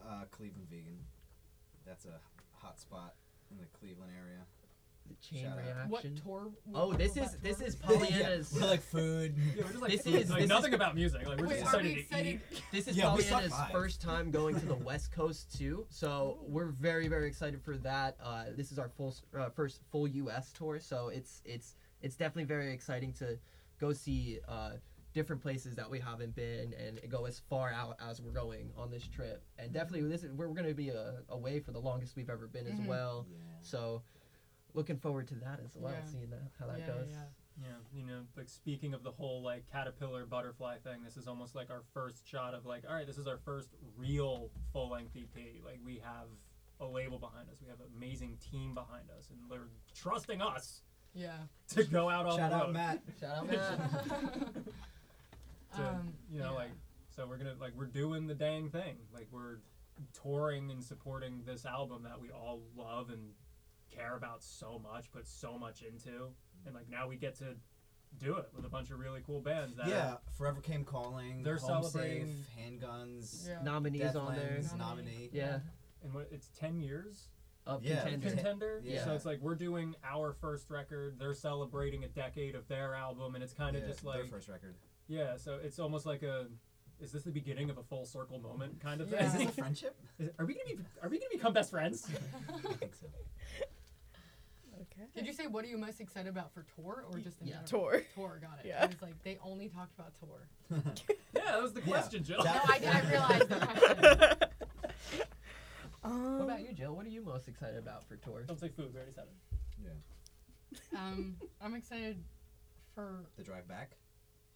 Uh, 0.08 0.24
Cleveland 0.30 0.68
vegan. 0.70 0.98
That's 1.86 2.06
a 2.06 2.18
hot 2.64 2.80
spot 2.80 3.14
in 3.50 3.58
the 3.58 3.64
Cleveland 3.78 4.10
area. 4.18 4.40
the 5.06 5.14
chain 5.16 5.44
Shout 5.44 5.58
out. 5.58 5.64
reaction 5.90 5.90
what 5.90 6.16
tour? 6.24 6.50
oh 6.74 6.92
this 6.94 7.16
is 7.16 7.36
this 7.42 7.60
is 7.60 7.76
pollyanna's 7.76 8.50
yeah, 8.54 8.62
we're 8.62 8.68
like 8.70 8.80
food. 8.82 9.34
Yeah, 9.56 9.62
we're 9.64 9.68
just 9.70 9.82
like, 9.82 9.90
This 9.92 10.02
food, 10.02 10.14
is- 10.14 10.30
like 10.30 10.38
this 10.38 10.44
is- 10.44 10.48
nothing 10.48 10.74
about 10.74 10.94
music. 10.94 11.26
Like 11.28 11.38
we're 11.40 11.46
Wait, 11.48 11.60
just 11.60 11.74
are 11.74 11.82
we 11.82 11.90
excited 11.92 11.94
to 11.94 12.00
excited? 12.00 12.40
eat. 12.52 12.62
This 12.72 12.88
is 12.88 12.96
Yeah, 12.96 13.14
we 13.14 13.22
saw 13.22 13.34
Pollyanna's 13.36 13.52
five. 13.58 13.70
first 13.70 14.00
time 14.00 14.30
going 14.30 14.58
to 14.58 14.66
the 14.66 14.74
West 14.90 15.12
Coast 15.12 15.56
too, 15.56 15.84
so 15.90 16.38
we're 16.48 16.70
very 16.70 17.06
very 17.08 17.26
excited 17.26 17.60
for 17.62 17.76
that. 17.78 18.16
Uh, 18.22 18.44
this 18.56 18.72
is 18.72 18.78
our 18.78 18.88
full 18.88 19.08
s- 19.08 19.22
uh, 19.38 19.50
first 19.50 19.80
full 19.92 20.08
U.S. 20.08 20.52
tour, 20.52 20.80
so 20.80 21.08
it's 21.08 21.42
it's 21.44 21.76
it's 22.00 22.16
definitely 22.16 22.44
very 22.44 22.72
exciting 22.72 23.12
to 23.14 23.38
go 23.80 23.92
see 23.92 24.38
uh, 24.48 24.70
different 25.14 25.40
places 25.40 25.76
that 25.76 25.88
we 25.88 25.98
haven't 26.00 26.34
been 26.34 26.74
and 26.74 27.00
go 27.08 27.24
as 27.24 27.40
far 27.48 27.72
out 27.72 27.96
as 28.10 28.20
we're 28.20 28.32
going 28.32 28.70
on 28.76 28.90
this 28.90 29.06
trip. 29.06 29.42
And 29.58 29.72
definitely 29.72 30.08
this 30.08 30.24
is 30.24 30.32
we're, 30.32 30.48
we're 30.48 30.54
going 30.54 30.68
to 30.68 30.74
be 30.74 30.90
uh, 30.90 31.12
away 31.30 31.60
for 31.60 31.70
the 31.72 31.78
longest 31.78 32.16
we've 32.16 32.28
ever 32.28 32.46
been 32.48 32.66
as 32.66 32.78
Mhm. 32.80 32.86
well. 32.86 33.26
Yeah. 33.30 33.36
So 33.60 34.02
looking 34.74 34.98
forward 34.98 35.28
to 35.28 35.36
that 35.36 35.60
as 35.64 35.76
well, 35.76 35.92
Yeah. 35.92 36.04
seeing 36.04 36.30
that, 36.30 36.42
how 36.58 36.66
that 36.66 36.80
yeah, 36.80 36.86
goes. 36.88 37.08
Yeah. 37.10 37.24
Yeah, 37.62 37.68
you 37.94 38.02
know, 38.04 38.22
like 38.36 38.48
speaking 38.48 38.94
of 38.94 39.04
the 39.04 39.12
whole 39.12 39.40
like 39.40 39.70
caterpillar 39.70 40.26
butterfly 40.26 40.78
thing, 40.78 41.04
this 41.04 41.16
is 41.16 41.28
almost 41.28 41.54
like 41.54 41.70
our 41.70 41.82
first 41.94 42.28
shot 42.28 42.52
of 42.52 42.66
like, 42.66 42.82
all 42.88 42.92
right, 42.96 43.06
this 43.06 43.16
is 43.16 43.28
our 43.28 43.38
first 43.38 43.68
real 43.96 44.50
full 44.72 44.90
length 44.90 45.16
EP. 45.16 45.62
Like 45.64 45.78
we 45.84 46.00
have 46.02 46.26
a 46.80 46.84
label 46.86 47.20
behind 47.20 47.48
us, 47.50 47.58
we 47.62 47.68
have 47.68 47.78
an 47.78 47.86
amazing 47.96 48.38
team 48.50 48.74
behind 48.74 49.08
us, 49.16 49.30
and 49.30 49.38
they're 49.48 49.68
trusting 49.94 50.42
us 50.42 50.82
Yeah. 51.14 51.36
to 51.68 51.84
go 51.84 52.08
out 52.10 52.26
on 52.26 52.36
Shout 52.36 52.50
the 52.50 52.56
out 52.56 52.64
road. 52.66 52.72
Matt. 52.72 53.02
Shout 53.20 53.36
out, 53.36 53.46
Matt. 53.46 54.56
to, 55.76 55.88
Um, 55.88 56.14
you 56.30 56.38
know, 56.38 56.50
yeah. 56.52 56.56
like 56.56 56.70
so 57.10 57.26
we're 57.26 57.38
gonna 57.38 57.54
like 57.60 57.74
we're 57.74 57.86
doing 57.86 58.26
the 58.26 58.34
dang 58.34 58.70
thing. 58.70 58.96
Like 59.12 59.28
we're 59.30 59.58
touring 60.12 60.70
and 60.70 60.82
supporting 60.82 61.42
this 61.44 61.64
album 61.64 62.02
that 62.02 62.20
we 62.20 62.30
all 62.30 62.60
love 62.76 63.10
and 63.10 63.32
care 63.90 64.16
about 64.16 64.42
so 64.42 64.78
much, 64.78 65.10
put 65.12 65.26
so 65.28 65.56
much 65.58 65.82
into, 65.82 66.30
and 66.66 66.74
like 66.74 66.88
now 66.88 67.06
we 67.08 67.16
get 67.16 67.36
to 67.36 67.56
do 68.18 68.36
it 68.36 68.48
with 68.54 68.64
a 68.64 68.68
bunch 68.68 68.90
of 68.90 68.98
really 68.98 69.20
cool 69.26 69.40
bands 69.40 69.76
that 69.76 69.88
Yeah, 69.88 70.16
Forever 70.36 70.60
Came 70.60 70.84
Calling. 70.84 71.42
They're 71.42 71.56
Home 71.56 71.82
celebrating- 71.82 72.26
Safe, 72.28 72.46
handguns. 72.58 73.48
Yeah. 73.48 73.60
Nominees 73.62 74.14
on 74.14 74.34
there. 74.36 74.60
Nominee. 74.76 74.78
nominee. 74.78 75.30
Yeah, 75.32 75.60
and 76.02 76.14
what 76.14 76.28
it's 76.30 76.48
ten 76.48 76.80
years 76.80 77.28
of 77.66 77.82
Yeah, 77.84 78.02
contender. 78.02 78.28
Contender. 78.30 78.80
yeah. 78.84 79.04
So 79.04 79.14
it's 79.14 79.24
like 79.24 79.40
we're 79.40 79.54
doing 79.56 79.94
our 80.04 80.32
first 80.32 80.70
record. 80.70 81.18
They're 81.18 81.34
celebrating 81.34 82.04
a 82.04 82.08
decade 82.08 82.54
of 82.54 82.68
their 82.68 82.94
album, 82.94 83.34
and 83.34 83.42
it's 83.42 83.54
kind 83.54 83.74
of 83.76 83.82
Yeah, 83.82 83.88
just 83.88 84.04
their 84.04 84.26
first 84.26 84.48
record. 84.48 84.76
Yeah. 85.08 85.36
So 85.36 85.58
it's 85.62 85.78
almost 85.78 86.06
like 86.06 86.22
a. 86.22 86.46
Is 87.00 87.10
this 87.12 87.24
the 87.24 87.30
beginning 87.32 87.70
of 87.70 87.78
a 87.78 87.82
full 87.82 88.06
circle 88.06 88.38
moment 88.38 88.80
kind 88.80 89.00
of 89.00 89.10
Yeah. 89.10 89.26
Is 89.26 89.32
this 89.34 89.42
a 89.48 89.52
friendship? 89.60 89.96
Is- 90.18 90.30
are 90.38 90.46
we 90.46 90.54
gonna 90.54 90.76
be? 90.76 90.78
Are 91.02 91.08
we 91.08 91.18
gonna 91.18 91.28
become 91.32 91.52
best 91.52 91.70
friends? 91.70 92.08
I 92.48 92.72
think 92.74 92.94
so. 92.94 93.06
Okay. 94.80 95.06
Did 95.14 95.26
you 95.26 95.32
say 95.32 95.46
what 95.48 95.64
are 95.64 95.68
you 95.68 95.76
most 95.78 96.00
excited 96.00 96.28
about 96.28 96.52
for 96.54 96.64
tour 96.76 97.04
or 97.10 97.18
just 97.18 97.40
in 97.40 97.48
Yeah. 97.48 97.54
general? 97.66 97.90
Tour. 97.90 98.02
Tour, 98.14 98.38
got 98.40 98.58
it. 98.64 98.68
Yeah. 98.68 98.82
I 98.82 98.86
was 98.86 99.02
like, 99.02 99.20
they 99.24 99.38
only 99.44 99.68
talked 99.68 99.92
about 99.98 100.12
tour. 100.20 100.48
yeah, 101.34 101.42
that 101.46 101.62
was 101.62 101.72
the 101.72 101.80
Yeah. 101.80 101.86
question, 101.86 102.22
Jill. 102.24 102.44
No, 102.44 102.50
I, 102.50 102.80
I 102.86 103.10
realized 103.10 103.48
the 103.48 103.56
question. 103.56 104.48
Um, 106.04 106.38
What 106.38 106.44
about 106.44 106.60
you, 106.60 106.72
Jill? 106.74 106.94
What 106.94 107.06
are 107.06 107.10
you 107.10 107.22
most 107.24 107.48
excited 107.48 107.78
about 107.78 108.06
for 108.06 108.16
tour? 108.16 108.42
Don't 108.46 108.60
say 108.60 108.68
food. 108.68 108.90
We 108.92 108.96
already 108.98 109.12
said 109.14 109.24
it. 109.24 109.58
Yeah. 110.92 110.98
Um, 111.00 111.36
I'm 111.62 111.74
excited 111.74 112.22
for. 112.94 113.24
The 113.36 113.42
drive 113.42 113.66
back, 113.66 113.96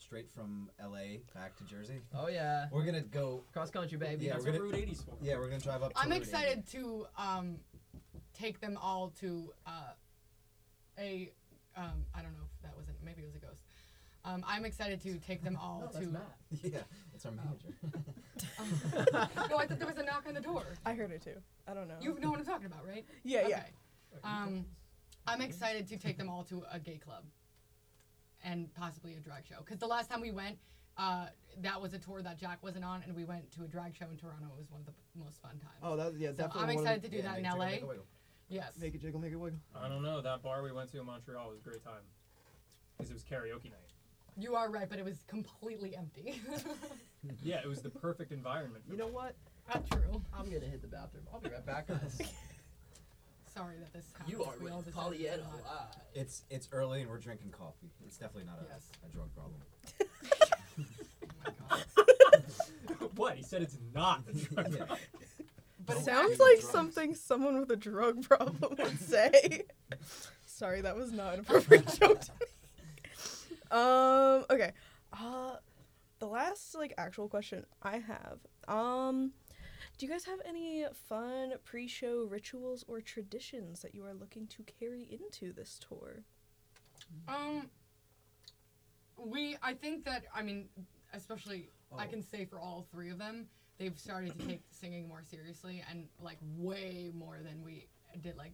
straight 0.09 0.30
from 0.30 0.70
LA 0.82 1.18
back 1.34 1.54
to 1.54 1.64
Jersey. 1.64 2.00
Oh 2.14 2.28
yeah, 2.28 2.66
We're 2.72 2.84
gonna 2.86 3.02
go. 3.02 3.44
cross 3.52 3.70
country, 3.70 3.98
baby. 3.98 4.24
Yeah, 4.24 4.32
That's 4.32 4.46
we're 4.46 4.52
gonna- 4.52 4.64
Route 4.64 4.74
80's 4.74 5.02
for. 5.02 5.14
Yeah, 5.20 5.36
we're 5.36 5.48
gonna 5.50 5.61
drive 5.61 5.82
up. 5.82 5.92
To 5.92 5.98
I'm 6.00 6.09
Route 6.09 6.22
80. 6.22 6.24
excited 6.30 6.66
to 6.68 7.06
um, 7.18 7.56
take 8.32 8.59
them 8.59 8.78
all 8.80 9.11
to 9.20 9.52
uh, 9.66 9.70
a. 10.98 11.30
Um, 11.76 12.06
I 12.14 12.22
don't 12.22 12.32
know 12.32 12.44
if 12.56 12.62
that 12.62 12.74
wasn't 12.74 12.96
maybe 13.04 13.20
it 13.20 13.26
was 13.26 13.34
a 13.34 13.38
ghost. 13.38 13.61
Um, 14.24 14.42
I'm 14.48 14.64
excited 14.64 15.02
to 15.02 15.18
take 15.18 15.44
them 15.44 15.59
all 15.61 15.80
No, 15.80 15.86
that's 15.92 15.98
to. 16.06 16.11
Matt. 16.11 16.38
Yeah, 16.62 16.78
it's 17.14 17.26
our 17.26 17.32
manager. 17.32 17.68
no, 19.50 19.59
I 19.59 19.66
thought 19.66 19.78
there 19.78 19.86
was 19.86 19.98
a 19.98 20.02
knock 20.04 20.24
on 20.26 20.32
the 20.32 20.40
door. 20.40 20.64
I 20.86 20.94
heard 20.94 21.11
it 21.11 21.22
too. 21.22 21.36
I 21.68 21.74
don't 21.74 21.86
know. 21.86 21.96
You 22.00 22.18
know 22.18 22.30
what 22.30 22.38
I'm 22.38 22.46
talking 22.46 22.66
about, 22.66 22.86
right? 22.88 23.04
yeah, 23.24 23.46
yeah. 23.46 23.62
Um, 24.24 24.64
I'm 25.26 25.42
excited 25.42 25.86
to 25.88 25.98
take 25.98 26.16
them 26.16 26.30
all 26.30 26.44
to 26.44 26.62
a 26.72 26.78
gay 26.78 26.96
club 26.96 27.24
and 28.45 28.72
possibly 28.74 29.14
a 29.14 29.20
drag 29.20 29.47
show. 29.47 29.57
Because 29.61 29.78
the 29.78 29.86
last 29.86 30.11
time 30.11 30.20
we 30.20 30.30
went, 30.30 30.57
uh, 30.97 31.26
that 31.61 31.80
was 31.80 31.95
a 31.95 31.99
tour 31.99 32.22
that 32.22 32.39
Jack 32.39 32.62
wasn't 32.62 32.84
on, 32.84 33.03
and 33.07 33.14
we 33.14 33.24
went 33.24 33.51
to 33.53 33.62
a 33.64 33.68
drag 33.68 33.95
show 33.95 34.07
in 34.11 34.16
Toronto. 34.16 34.47
It 34.57 34.59
was 34.59 34.70
one 34.70 34.80
of 34.80 34.86
the 34.86 34.93
most 35.22 35.41
fun 35.41 35.53
times. 35.53 35.78
Oh, 35.82 35.97
that 35.97 36.14
yeah, 36.18 36.28
so 36.30 36.34
definitely. 36.34 36.62
I'm 36.62 36.70
excited 36.70 37.03
to 37.05 37.09
do 37.09 37.16
Yeah, 37.18 37.22
that 37.22 37.36
in 37.39 37.43
make 37.45 37.53
LA. 37.53 37.59
jiggle, 37.59 37.66
make 37.70 37.82
it 37.82 37.89
wiggle. 37.89 38.05
yes. 38.49 38.72
Make 38.80 38.95
it 38.95 39.01
jiggle, 39.03 39.20
make 39.20 39.32
it 39.32 39.36
wiggle. 39.36 39.59
I 39.76 39.89
don't 39.89 40.03
know. 40.03 40.20
That 40.20 40.43
bar 40.43 40.62
we 40.62 40.72
went 40.72 40.91
to 40.93 41.01
in 41.01 41.07
Montreal 41.07 41.49
was 41.51 41.59
a 41.59 41.62
great 41.62 41.84
time. 41.84 42.03
Because 42.97 43.11
it 43.11 43.14
was 43.14 43.22
karaoke 43.24 43.70
night. 43.70 43.93
You 44.36 44.55
are 44.55 44.70
right, 44.70 44.89
but 44.89 44.99
it 44.99 45.05
was 45.05 45.22
completely 45.26 45.97
empty. 45.97 46.41
Yeah, 47.43 47.57
it 47.62 47.66
was 47.66 47.82
the 47.82 47.91
perfect 47.91 48.30
environment. 48.30 48.84
For 48.86 48.93
You 48.93 48.99
know 48.99 49.09
what? 49.09 49.34
Not 49.74 49.91
true. 49.91 50.22
I'm 50.32 50.45
gonna 50.45 50.66
hit 50.66 50.80
the 50.82 50.86
bathroom. 50.86 51.24
I'll 51.34 51.41
be 51.41 51.49
right 51.49 51.66
back, 51.66 51.89
guys. 51.89 52.20
Sorry 53.59 53.76
that 53.80 53.92
this 53.92 54.04
happens. 54.16 54.30
you 54.30 54.44
are 54.44 54.54
We 54.62 54.70
all 54.70 54.78
with 54.78 54.86
decided 54.86 55.18
to 55.18 55.24
Pollyanna 55.24 55.42
not. 55.42 55.52
Live. 55.54 56.02
It's 56.14 56.42
it's 56.50 56.68
early 56.72 57.00
and 57.02 57.11
we're 57.11 57.18
drinking 57.18 57.50
coffee. 57.50 57.90
It's 58.06 58.16
definitely 58.16 58.44
not 58.50 58.61
a, 58.61 58.66
Yes. 58.72 58.88
a 59.04 59.12
drug 59.12 59.34
problem. 59.34 59.61
Oh 61.40 61.52
God. 62.98 63.11
what? 63.16 63.36
He 63.36 63.42
said 63.42 63.62
it's 63.62 63.76
not. 63.94 64.22
a 64.28 64.32
drug 64.32 64.70
Yeah. 64.72 64.76
problem. 64.86 64.98
But 65.86 65.98
Sounds 65.98 66.38
like 66.38 66.61
drugs. 66.61 66.68
something 66.70 67.14
someone 67.14 67.59
with 67.61 67.70
a 67.70 67.76
drug 67.76 68.22
problem 68.22 68.74
would 68.78 69.00
say. 69.00 69.64
Sorry, 70.46 70.80
that 70.82 70.96
was 70.96 71.12
not 71.12 71.34
an 71.34 71.40
appropriate 71.40 71.86
joke 71.98 72.20
to 72.20 72.30
make. 72.40 73.72
Um, 73.72 74.44
okay. 74.50 74.72
Uh 75.12 75.56
the 76.20 76.26
last 76.26 76.74
like 76.74 76.94
actual 76.98 77.28
question 77.28 77.64
I 77.82 77.98
have. 77.98 78.38
Um 78.68 79.32
do 79.99 80.07
you 80.07 80.12
guys 80.12 80.24
have 80.26 80.38
any 80.46 80.84
fun 81.09 81.55
pre-show 81.64 82.24
rituals 82.30 82.84
or 82.86 83.01
traditions 83.01 83.80
that 83.80 83.94
you 83.96 84.05
are 84.05 84.14
looking 84.14 84.46
to 84.46 84.62
carry 84.62 85.03
into 85.11 85.53
this 85.53 85.78
tour? 85.86 86.22
Um, 87.26 87.68
we, 89.16 89.57
I 89.61 89.74
think 89.74 90.05
that, 90.05 90.22
I 90.32 90.42
mean, 90.42 90.68
especially, 91.12 91.70
I 91.99 92.07
Oh. 92.07 92.09
can 92.09 92.22
say 92.22 92.44
for 92.44 92.61
all 92.61 92.86
three 92.92 93.11
of 93.11 93.18
them, 93.18 93.49
they've 93.78 93.99
started 93.99 94.38
to 94.38 94.46
take 94.46 94.62
singing 94.70 95.09
more 95.09 95.22
seriously 95.24 95.82
and 95.90 96.07
like 96.20 96.38
way 96.57 97.11
more 97.12 97.38
than 97.42 97.62
we 97.64 97.88
did, 98.22 98.36
like 98.36 98.53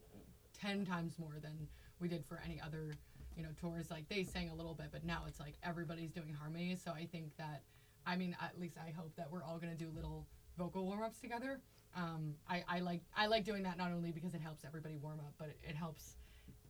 10 0.59 0.87
times 0.87 1.19
more 1.19 1.37
than 1.43 1.69
we 2.01 2.09
did 2.09 2.25
for 2.25 2.41
any 2.43 2.59
other, 2.59 2.91
you 3.37 3.43
know, 3.43 3.51
tours. 3.61 3.91
Like 3.91 4.09
they 4.09 4.23
sang 4.23 4.49
a 4.49 4.55
little 4.55 4.75
bit, 4.75 4.87
but 4.93 5.05
now 5.05 5.25
it's 5.29 5.41
like 5.41 5.55
everybody's 5.63 6.11
doing 6.11 6.33
harmonies. 6.33 6.81
So 6.83 6.93
I 6.93 7.05
think 7.05 7.37
that, 7.37 7.63
I 8.07 8.17
mean, 8.17 8.35
at 8.41 8.59
least 8.59 8.77
I 8.79 8.93
hope 8.93 9.15
that 9.17 9.31
we're 9.31 9.43
all 9.45 9.59
gonna 9.59 9.75
do 9.75 9.91
little 9.95 10.27
vocal 10.57 10.85
warm 10.87 11.03
ups 11.03 11.19
together. 11.19 11.61
Um, 11.97 12.35
I, 12.49 12.65
I 12.69 12.81
like 12.81 13.03
I 13.17 13.27
like 13.27 13.45
doing 13.45 13.63
that 13.65 13.79
not 13.79 13.93
only 13.93 14.11
because 14.11 14.35
it 14.35 14.41
helps 14.41 14.65
everybody 14.65 14.97
warm 14.97 15.21
up, 15.21 15.33
but 15.39 15.49
it, 15.49 15.59
it 15.71 15.77
helps, 15.77 16.17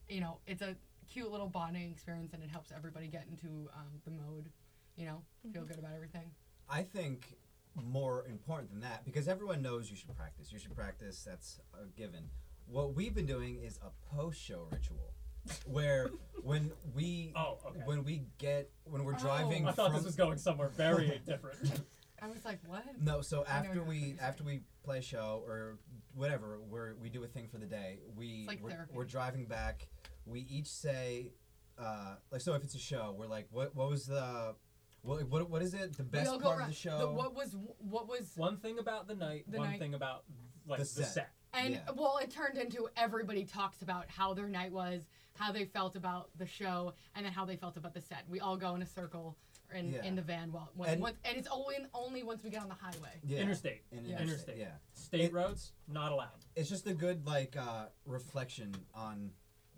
you 0.08 0.20
know, 0.20 0.38
it's 0.46 0.62
a 0.62 0.76
cute 1.10 1.30
little 1.30 1.48
bonding 1.48 1.90
experience 1.90 2.32
and 2.34 2.42
it 2.42 2.50
helps 2.50 2.70
everybody 2.74 3.08
get 3.08 3.26
into 3.30 3.68
um, 3.74 4.00
the 4.04 4.10
mode, 4.10 4.50
you 4.96 5.06
know, 5.06 5.22
feel 5.52 5.64
good 5.64 5.78
about 5.78 5.92
everything. 5.94 6.30
I 6.68 6.82
think 6.82 7.36
more 7.74 8.24
important 8.26 8.70
than 8.70 8.80
that 8.82 9.04
because 9.04 9.26
everyone 9.28 9.60
knows 9.62 9.90
you 9.90 9.96
should 9.96 10.14
practice. 10.16 10.52
You 10.52 10.58
should 10.58 10.74
practice. 10.76 11.24
That's 11.26 11.58
a 11.74 11.86
given. 11.98 12.28
What 12.66 12.94
we've 12.94 13.14
been 13.14 13.26
doing 13.26 13.56
is 13.62 13.78
a 13.84 14.14
post-show 14.14 14.68
ritual, 14.70 15.12
where 15.66 16.10
when 16.42 16.70
we 16.94 17.32
Oh, 17.36 17.58
okay. 17.66 17.80
when 17.84 18.04
we 18.04 18.24
get 18.38 18.70
when 18.84 19.04
we're 19.04 19.12
driving 19.12 19.24
Oh. 19.24 19.48
driving 19.48 19.68
I 19.68 19.72
thought 19.72 19.86
from 19.88 19.96
this 19.96 20.04
was 20.04 20.16
going 20.16 20.38
somewhere 20.38 20.68
very 20.68 21.20
different. 21.26 21.58
I 22.24 22.28
was 22.28 22.44
like, 22.44 22.60
what? 22.66 22.84
no. 23.00 23.20
So 23.20 23.44
after 23.46 23.82
we 23.82 24.16
after 24.20 24.44
we 24.44 24.60
play 24.82 24.98
a 24.98 25.02
show 25.02 25.42
or 25.46 25.78
whatever, 26.14 26.58
where 26.68 26.94
we 27.00 27.08
do 27.10 27.22
a 27.22 27.26
thing 27.26 27.48
for 27.48 27.58
the 27.58 27.66
day, 27.66 27.98
we 28.16 28.26
It's 28.40 28.48
like 28.48 28.62
we're, 28.62 28.70
therapy. 28.70 28.92
we're 28.94 29.04
driving 29.04 29.44
back. 29.44 29.88
We 30.26 30.40
each 30.48 30.68
say, 30.68 31.32
uh, 31.78 32.14
like, 32.30 32.40
so 32.40 32.54
if 32.54 32.64
it's 32.64 32.74
a 32.74 32.78
show, 32.78 33.14
we're 33.18 33.26
like, 33.26 33.46
what 33.50 33.74
what 33.76 33.90
was 33.90 34.06
the 34.06 34.54
what 35.02 35.28
what, 35.28 35.50
what 35.50 35.62
is 35.62 35.74
it? 35.74 35.96
The 35.96 36.02
best 36.02 36.30
all 36.30 36.38
go 36.38 36.46
part 36.48 36.62
of 36.62 36.68
the 36.68 36.74
show. 36.74 36.98
The, 36.98 37.08
what 37.10 37.34
was 37.34 37.54
what 37.78 38.08
was 38.08 38.32
one 38.36 38.56
thing 38.56 38.78
about 38.78 39.06
the 39.06 39.14
night, 39.14 39.44
The 39.48 39.58
one 39.58 39.70
night. 39.70 39.78
thing 39.80 39.92
about 39.94 40.24
like 40.66 40.78
The 40.78 40.84
the 40.84 40.88
set. 41.04 41.06
set. 41.14 41.30
and 41.52 41.74
Yeah. 41.74 41.80
well, 41.94 42.18
it 42.22 42.30
turned 42.30 42.56
into 42.56 42.88
everybody 42.96 43.44
talks 43.44 43.82
about 43.82 44.08
how 44.08 44.32
their 44.32 44.48
night 44.48 44.72
was, 44.72 45.02
how 45.38 45.52
they 45.52 45.66
felt 45.66 45.94
about 45.94 46.30
the 46.38 46.46
show, 46.46 46.94
and 47.14 47.26
then 47.26 47.32
how 47.34 47.44
they 47.44 47.56
felt 47.56 47.76
about 47.76 47.92
the 47.92 48.00
set. 48.00 48.22
We 48.30 48.40
all 48.40 48.56
go 48.56 48.74
in 48.76 48.80
a 48.82 48.86
circle 48.86 49.36
in, 49.72 49.92
Yeah. 49.92 50.02
in 50.04 50.14
the 50.16 50.22
van 50.22 50.52
while 50.52 50.70
when, 50.74 50.90
And- 50.90 51.02
once, 51.02 51.16
and 51.24 51.36
it's 51.36 51.48
only 51.50 51.76
only 51.94 52.22
once 52.22 52.42
we 52.42 52.50
get 52.50 52.62
on 52.62 52.68
the 52.68 52.74
highway. 52.74 53.20
yeah. 53.24 53.40
Interstate. 53.40 53.82
In- 53.90 54.04
Yeah. 54.04 54.20
Interstate. 54.20 54.58
Yeah. 54.58 54.76
State 54.92 55.20
It- 55.22 55.32
roads, 55.32 55.72
not 55.88 56.12
allowed. 56.12 56.44
It's 56.56 56.68
just 56.68 56.86
a 56.86 56.94
good 56.94 57.26
like 57.26 57.56
uh, 57.56 57.86
reflection 58.04 58.74
on 58.94 59.32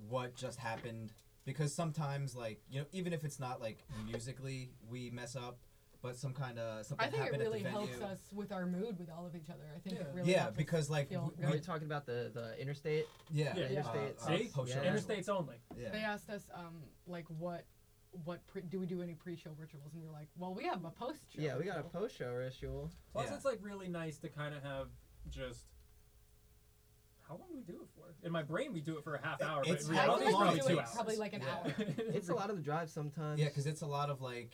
what 0.08 0.34
just 0.34 0.58
happened 0.58 1.12
because 1.44 1.72
sometimes 1.74 2.34
like 2.36 2.60
you 2.68 2.80
know 2.80 2.86
even 2.92 3.12
if 3.12 3.24
it's 3.24 3.38
not 3.40 3.60
like 3.60 3.84
musically 4.04 4.72
we 4.88 5.10
mess 5.10 5.36
up, 5.36 5.58
but 6.02 6.16
some 6.16 6.34
kind 6.34 6.58
of 6.58 6.84
something 6.84 7.06
I 7.06 7.10
think 7.10 7.24
it 7.26 7.32
really 7.32 7.64
at 7.64 7.72
the 7.72 7.78
venue. 7.78 7.98
helps 7.98 8.02
us 8.02 8.32
with 8.32 8.52
our 8.52 8.66
mood 8.66 8.98
with 8.98 9.08
all 9.10 9.24
of 9.26 9.34
each 9.34 9.48
other. 9.48 9.64
I 9.74 9.78
think 9.78 9.96
it 9.96 10.02
Yeah. 10.06 10.12
really 10.14 10.30
yeah, 10.32 10.38
helps 10.42 10.52
us 10.52 10.56
because 10.58 10.90
like 10.90 11.08
feel 11.08 11.28
w- 11.30 11.46
Are 11.48 11.52
we, 11.52 11.60
talking 11.60 11.86
about 11.86 12.04
the 12.06 12.30
the 12.34 12.60
interstate? 12.60 13.06
yeah, 13.30 13.56
Yeah, 13.56 13.64
uh, 13.64 13.68
interstate. 13.68 14.18
uh, 14.18 14.26
See? 14.26 14.72
Yeah. 14.72 14.92
Interstates 14.92 15.28
only. 15.28 15.56
Yeah. 15.76 15.90
They 15.90 16.00
asked 16.02 16.28
us 16.28 16.46
um 16.52 16.82
like 17.06 17.24
what 17.30 17.64
what 18.24 18.46
pre- 18.46 18.62
do 18.62 18.78
we 18.80 18.86
do 18.86 19.02
any 19.02 19.14
pre-show 19.14 19.50
rituals 19.58 19.92
and 19.94 20.02
we 20.02 20.08
are 20.08 20.12
like, 20.12 20.28
well, 20.36 20.54
we 20.54 20.64
have 20.64 20.84
a 20.84 20.90
post-show. 20.90 21.40
Yeah, 21.40 21.56
we 21.56 21.64
got 21.64 21.74
a 21.76 21.82
ritual. 21.82 22.00
post 22.00 22.16
show 22.16 22.32
ritual. 22.32 22.90
Plus, 23.12 23.28
Yeah. 23.28 23.34
it's 23.36 23.44
like 23.44 23.58
really 23.60 23.88
nice 23.88 24.18
to 24.18 24.28
kind 24.28 24.54
of 24.54 24.62
have 24.62 24.88
just. 25.28 25.66
How 27.28 27.34
long 27.34 27.48
do 27.48 27.56
we 27.56 27.62
do 27.62 27.80
it 27.82 27.88
for? 27.96 28.04
In 28.24 28.30
my 28.30 28.42
brain, 28.44 28.72
we 28.72 28.80
do 28.80 28.96
it 28.98 29.04
for 29.04 29.16
a 29.16 29.20
half 29.22 29.42
hour, 29.42 29.62
it's 29.66 29.86
but 29.88 29.90
in 29.92 29.98
reality, 29.98 30.24
it's 30.26 30.32
long 30.32 30.42
probably 30.44 30.60
two 30.74 30.78
hours. 30.80 30.90
probably 30.94 31.16
like 31.16 31.32
an 31.34 31.42
Yeah. 31.42 31.56
hour. 31.56 31.74
It's 32.14 32.28
a 32.28 32.34
lot 32.34 32.50
of 32.50 32.56
the 32.56 32.62
drive 32.62 32.88
sometimes. 32.88 33.40
Yeah, 33.40 33.48
because 33.48 33.66
it's 33.66 33.82
a 33.82 33.86
lot 33.86 34.10
of 34.10 34.20
like, 34.22 34.52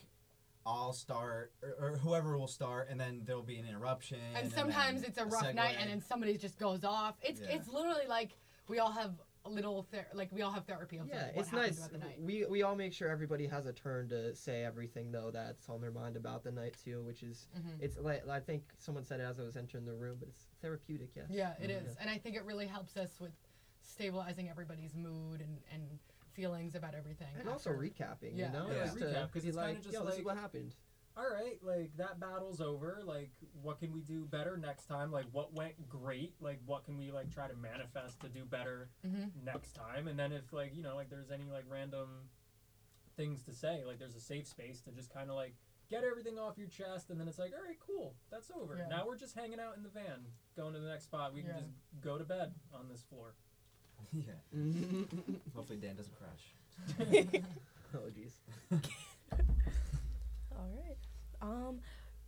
I'll 0.65 0.93
start 0.95 1.53
or, 1.63 1.75
or 1.93 1.97
whoever 1.99 2.39
will 2.39 2.47
start, 2.49 2.89
and 2.89 2.99
then 2.99 3.23
there'll 3.27 3.43
be 3.43 3.59
an 3.59 3.67
interruption. 3.67 4.19
and 4.35 4.47
then 4.47 4.53
sometimes 4.53 5.03
it's 5.03 5.19
a 5.19 5.27
rough 5.27 5.53
night 5.55 5.77
and 5.81 5.91
then 5.91 6.01
somebody 6.01 6.39
just 6.39 6.59
goes 6.59 6.83
off. 6.83 7.17
It's 7.21 7.41
Yeah. 7.43 7.57
it's 7.57 7.69
literally 7.69 8.07
like 8.09 8.31
we 8.69 8.79
all 8.79 8.93
have 8.93 9.11
a 9.11 9.32
little 9.49 9.83
ther- 9.91 10.07
like 10.15 10.31
we 10.33 10.43
all 10.43 10.51
have 10.53 10.65
therapy 10.67 10.99
of 10.99 11.09
Yeah, 11.09 11.27
like, 11.27 11.37
it's 11.37 11.53
nice. 11.53 11.77
throughout 11.77 11.93
the 11.93 11.99
night. 11.99 12.21
We 12.21 12.45
we 12.47 12.63
all 12.63 12.77
make 12.77 12.93
sure 12.93 13.09
everybody 13.09 13.47
has 13.47 13.67
a 13.67 13.73
turn 13.73 14.09
to 14.11 14.35
say 14.35 14.65
everything 14.65 15.11
though 15.11 15.31
that's 15.31 15.69
on 15.69 15.81
their 15.81 15.91
mind 15.91 16.17
about 16.17 16.45
the 16.45 16.53
night 16.53 16.77
too, 16.83 17.03
which 17.03 17.23
is 17.23 17.49
Mhm. 17.57 17.81
it's 17.81 17.99
like 17.99 18.27
I 18.29 18.41
think 18.41 18.73
someone 18.79 19.05
said 19.05 19.21
it 19.21 19.25
as 19.25 19.41
I 19.41 19.43
was 19.43 19.57
entering 19.57 19.85
the 19.85 19.95
room, 19.95 20.17
but 20.19 20.29
it's 20.29 20.47
therapeutic. 20.61 21.11
Yes. 21.15 21.27
Yeah, 21.31 21.55
it 21.61 21.71
Mhm. 21.71 21.87
is, 21.87 21.97
and 21.97 22.09
I 22.09 22.19
think 22.19 22.37
it 22.37 22.45
really 22.45 22.67
helps 22.67 22.97
us 22.97 23.19
with 23.21 23.33
stabilizing 23.81 24.49
everybody's 24.49 24.95
mood 24.95 25.41
and, 25.41 25.61
and 25.73 25.99
feelings 26.33 26.75
about 26.77 26.95
everything. 26.95 27.29
And 27.39 27.49
also 27.49 27.71
recapping, 27.71 28.37
Yeah. 28.37 28.47
you 28.47 28.53
know, 28.53 28.71
Yeah. 28.71 28.85
Just 28.85 28.99
to 28.99 29.05
Recap, 29.07 29.33
'cause 29.33 29.43
be 29.43 29.49
it's 29.49 29.57
like, 29.57 29.67
kinda 29.75 29.83
just 29.83 29.93
yo, 29.95 30.05
this 30.07 30.19
is 30.19 30.25
what 30.25 30.37
happened. 30.37 30.75
All 31.17 31.25
right, 31.31 31.59
like 31.63 31.97
that 31.99 32.19
battle's 32.21 32.61
over. 32.61 33.01
Like, 33.05 33.31
what 33.61 33.79
can 33.79 33.93
we 33.93 34.01
do 34.01 34.25
better 34.25 34.57
next 34.57 34.87
time? 34.87 35.11
Like, 35.13 35.27
what 35.33 35.53
went 35.55 35.89
great? 35.89 36.35
Like, 36.41 36.61
what 36.67 36.85
can 36.85 36.97
we 36.97 37.11
like 37.11 37.31
try 37.31 37.49
to 37.49 37.57
manifest 37.57 38.21
to 38.21 38.29
do 38.29 38.45
better 38.45 38.89
Mhm. 39.07 39.31
next 39.45 39.73
time? 39.75 40.09
And 40.09 40.19
then 40.19 40.33
if 40.33 40.53
like 40.53 40.75
you 40.75 40.83
know 40.83 40.95
like 40.97 41.11
there's 41.11 41.31
any 41.31 41.51
like 41.51 41.65
random 41.69 42.31
things 43.17 43.43
to 43.45 43.53
say, 43.53 43.85
like 43.85 43.99
there's 43.99 44.17
a 44.17 44.21
safe 44.21 44.47
space 44.47 44.81
to 44.83 44.91
just 44.91 45.11
kind 45.13 45.29
of 45.29 45.37
like 45.37 45.55
get 45.91 46.03
everything 46.05 46.39
off 46.39 46.57
your 46.57 46.69
chest, 46.69 47.11
and 47.11 47.21
then 47.21 47.29
it's 47.29 47.39
like, 47.39 47.53
all 47.55 47.63
right, 47.63 47.79
cool, 47.87 48.15
that's 48.31 48.51
over. 48.51 48.77
Yeah. 48.79 48.89
Now 48.89 49.07
we're 49.07 49.19
just 49.19 49.35
hanging 49.35 49.61
out 49.61 49.77
in 49.77 49.83
the 49.83 49.91
van, 49.91 50.25
going 50.57 50.73
to 50.73 50.81
the 50.81 50.89
next 50.89 51.05
spot. 51.05 51.35
We 51.35 51.43
Yeah. 51.43 51.49
can 51.53 51.59
just 51.61 51.73
go 52.01 52.17
to 52.17 52.25
bed 52.25 52.55
on 52.73 52.89
this 52.89 53.03
floor. 53.03 53.35
yeah. 54.15 54.33
Hopefully 55.55 55.79
Dan 55.79 55.97
doesn't 55.97 56.15
crash. 56.17 56.55
oh 57.95 58.09
jeez. 58.11 58.33
All 60.63 60.71
right. 60.87 60.99
Um, 61.41 61.81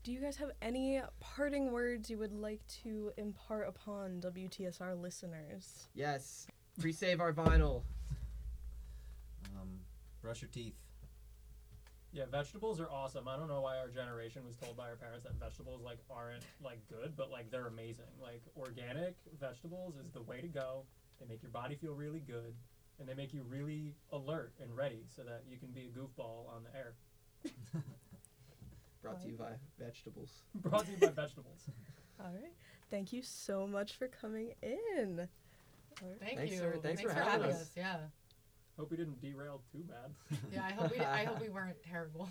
do 0.02 0.12
you 0.12 0.20
guys 0.20 0.36
have 0.36 0.50
any 0.60 1.00
parting 1.20 1.70
words 1.70 2.10
you 2.10 2.18
would 2.18 2.32
like 2.32 2.60
to 2.82 3.12
impart 3.16 3.68
upon 3.68 4.20
WTSR 4.20 5.00
listeners? 5.00 5.86
Yes. 5.94 6.48
Pre-save 6.80 7.20
our 7.20 7.32
vinyl. 7.32 7.82
Um, 9.56 9.78
brush 10.20 10.42
your 10.42 10.50
teeth. 10.50 10.74
Yeah, 12.12 12.24
vegetables 12.30 12.80
are 12.80 12.90
awesome. 12.90 13.28
I 13.28 13.36
don't 13.36 13.48
know 13.48 13.60
why 13.60 13.78
our 13.78 13.88
generation 13.88 14.44
was 14.46 14.56
told 14.56 14.76
by 14.76 14.88
our 14.88 14.96
parents 14.96 15.24
that 15.24 15.34
vegetables 15.34 15.82
like 15.82 15.98
aren't 16.10 16.44
like 16.62 16.80
good, 16.88 17.14
but 17.16 17.30
like 17.30 17.50
they're 17.50 17.66
amazing. 17.66 18.04
Like 18.20 18.42
organic 18.56 19.14
vegetables 19.40 19.94
is 19.96 20.10
the 20.10 20.22
way 20.22 20.40
to 20.40 20.48
go. 20.48 20.84
They 21.20 21.26
make 21.26 21.42
your 21.42 21.50
body 21.50 21.76
feel 21.76 21.94
really 21.94 22.20
good, 22.20 22.54
and 22.98 23.08
they 23.08 23.14
make 23.14 23.32
you 23.32 23.44
really 23.48 23.94
alert 24.12 24.52
and 24.60 24.76
ready 24.76 25.04
so 25.14 25.22
that 25.22 25.42
you 25.48 25.56
can 25.56 25.68
be 25.70 25.90
a 25.92 25.98
goofball 25.98 26.48
on 26.54 26.62
the 26.64 26.76
air. 26.76 26.94
Brought 29.10 29.20
to 29.22 29.28
you 29.28 29.36
by 29.36 29.50
vegetables. 29.78 30.30
Brought 30.54 30.86
to 30.86 30.90
you 30.92 30.96
by 30.98 31.08
vegetables. 31.08 31.68
All 32.18 32.26
right. 32.32 32.52
Thank 32.90 33.12
you 33.12 33.22
so 33.22 33.66
much 33.66 33.96
for 33.96 34.08
coming 34.08 34.54
in. 34.62 35.28
All 36.02 36.08
right. 36.08 36.20
Thank 36.20 36.38
Thanks 36.38 36.54
you. 36.54 36.60
for- 36.60 36.78
thanks 36.78 37.02
for 37.02 37.12
having 37.12 37.50
us. 37.50 37.70
Yeah. 37.76 37.96
Hope 38.78 38.90
we 38.90 38.96
didn't 38.96 39.20
derail 39.20 39.60
too 39.70 39.84
bad. 39.84 40.38
Yeah. 40.52 40.64
I 40.64 40.72
hope 40.72 40.90
we. 40.90 41.00
I 41.00 41.24
hope 41.28 41.40
we 41.40 41.48
weren't 41.50 41.76
terrible. 41.82 42.28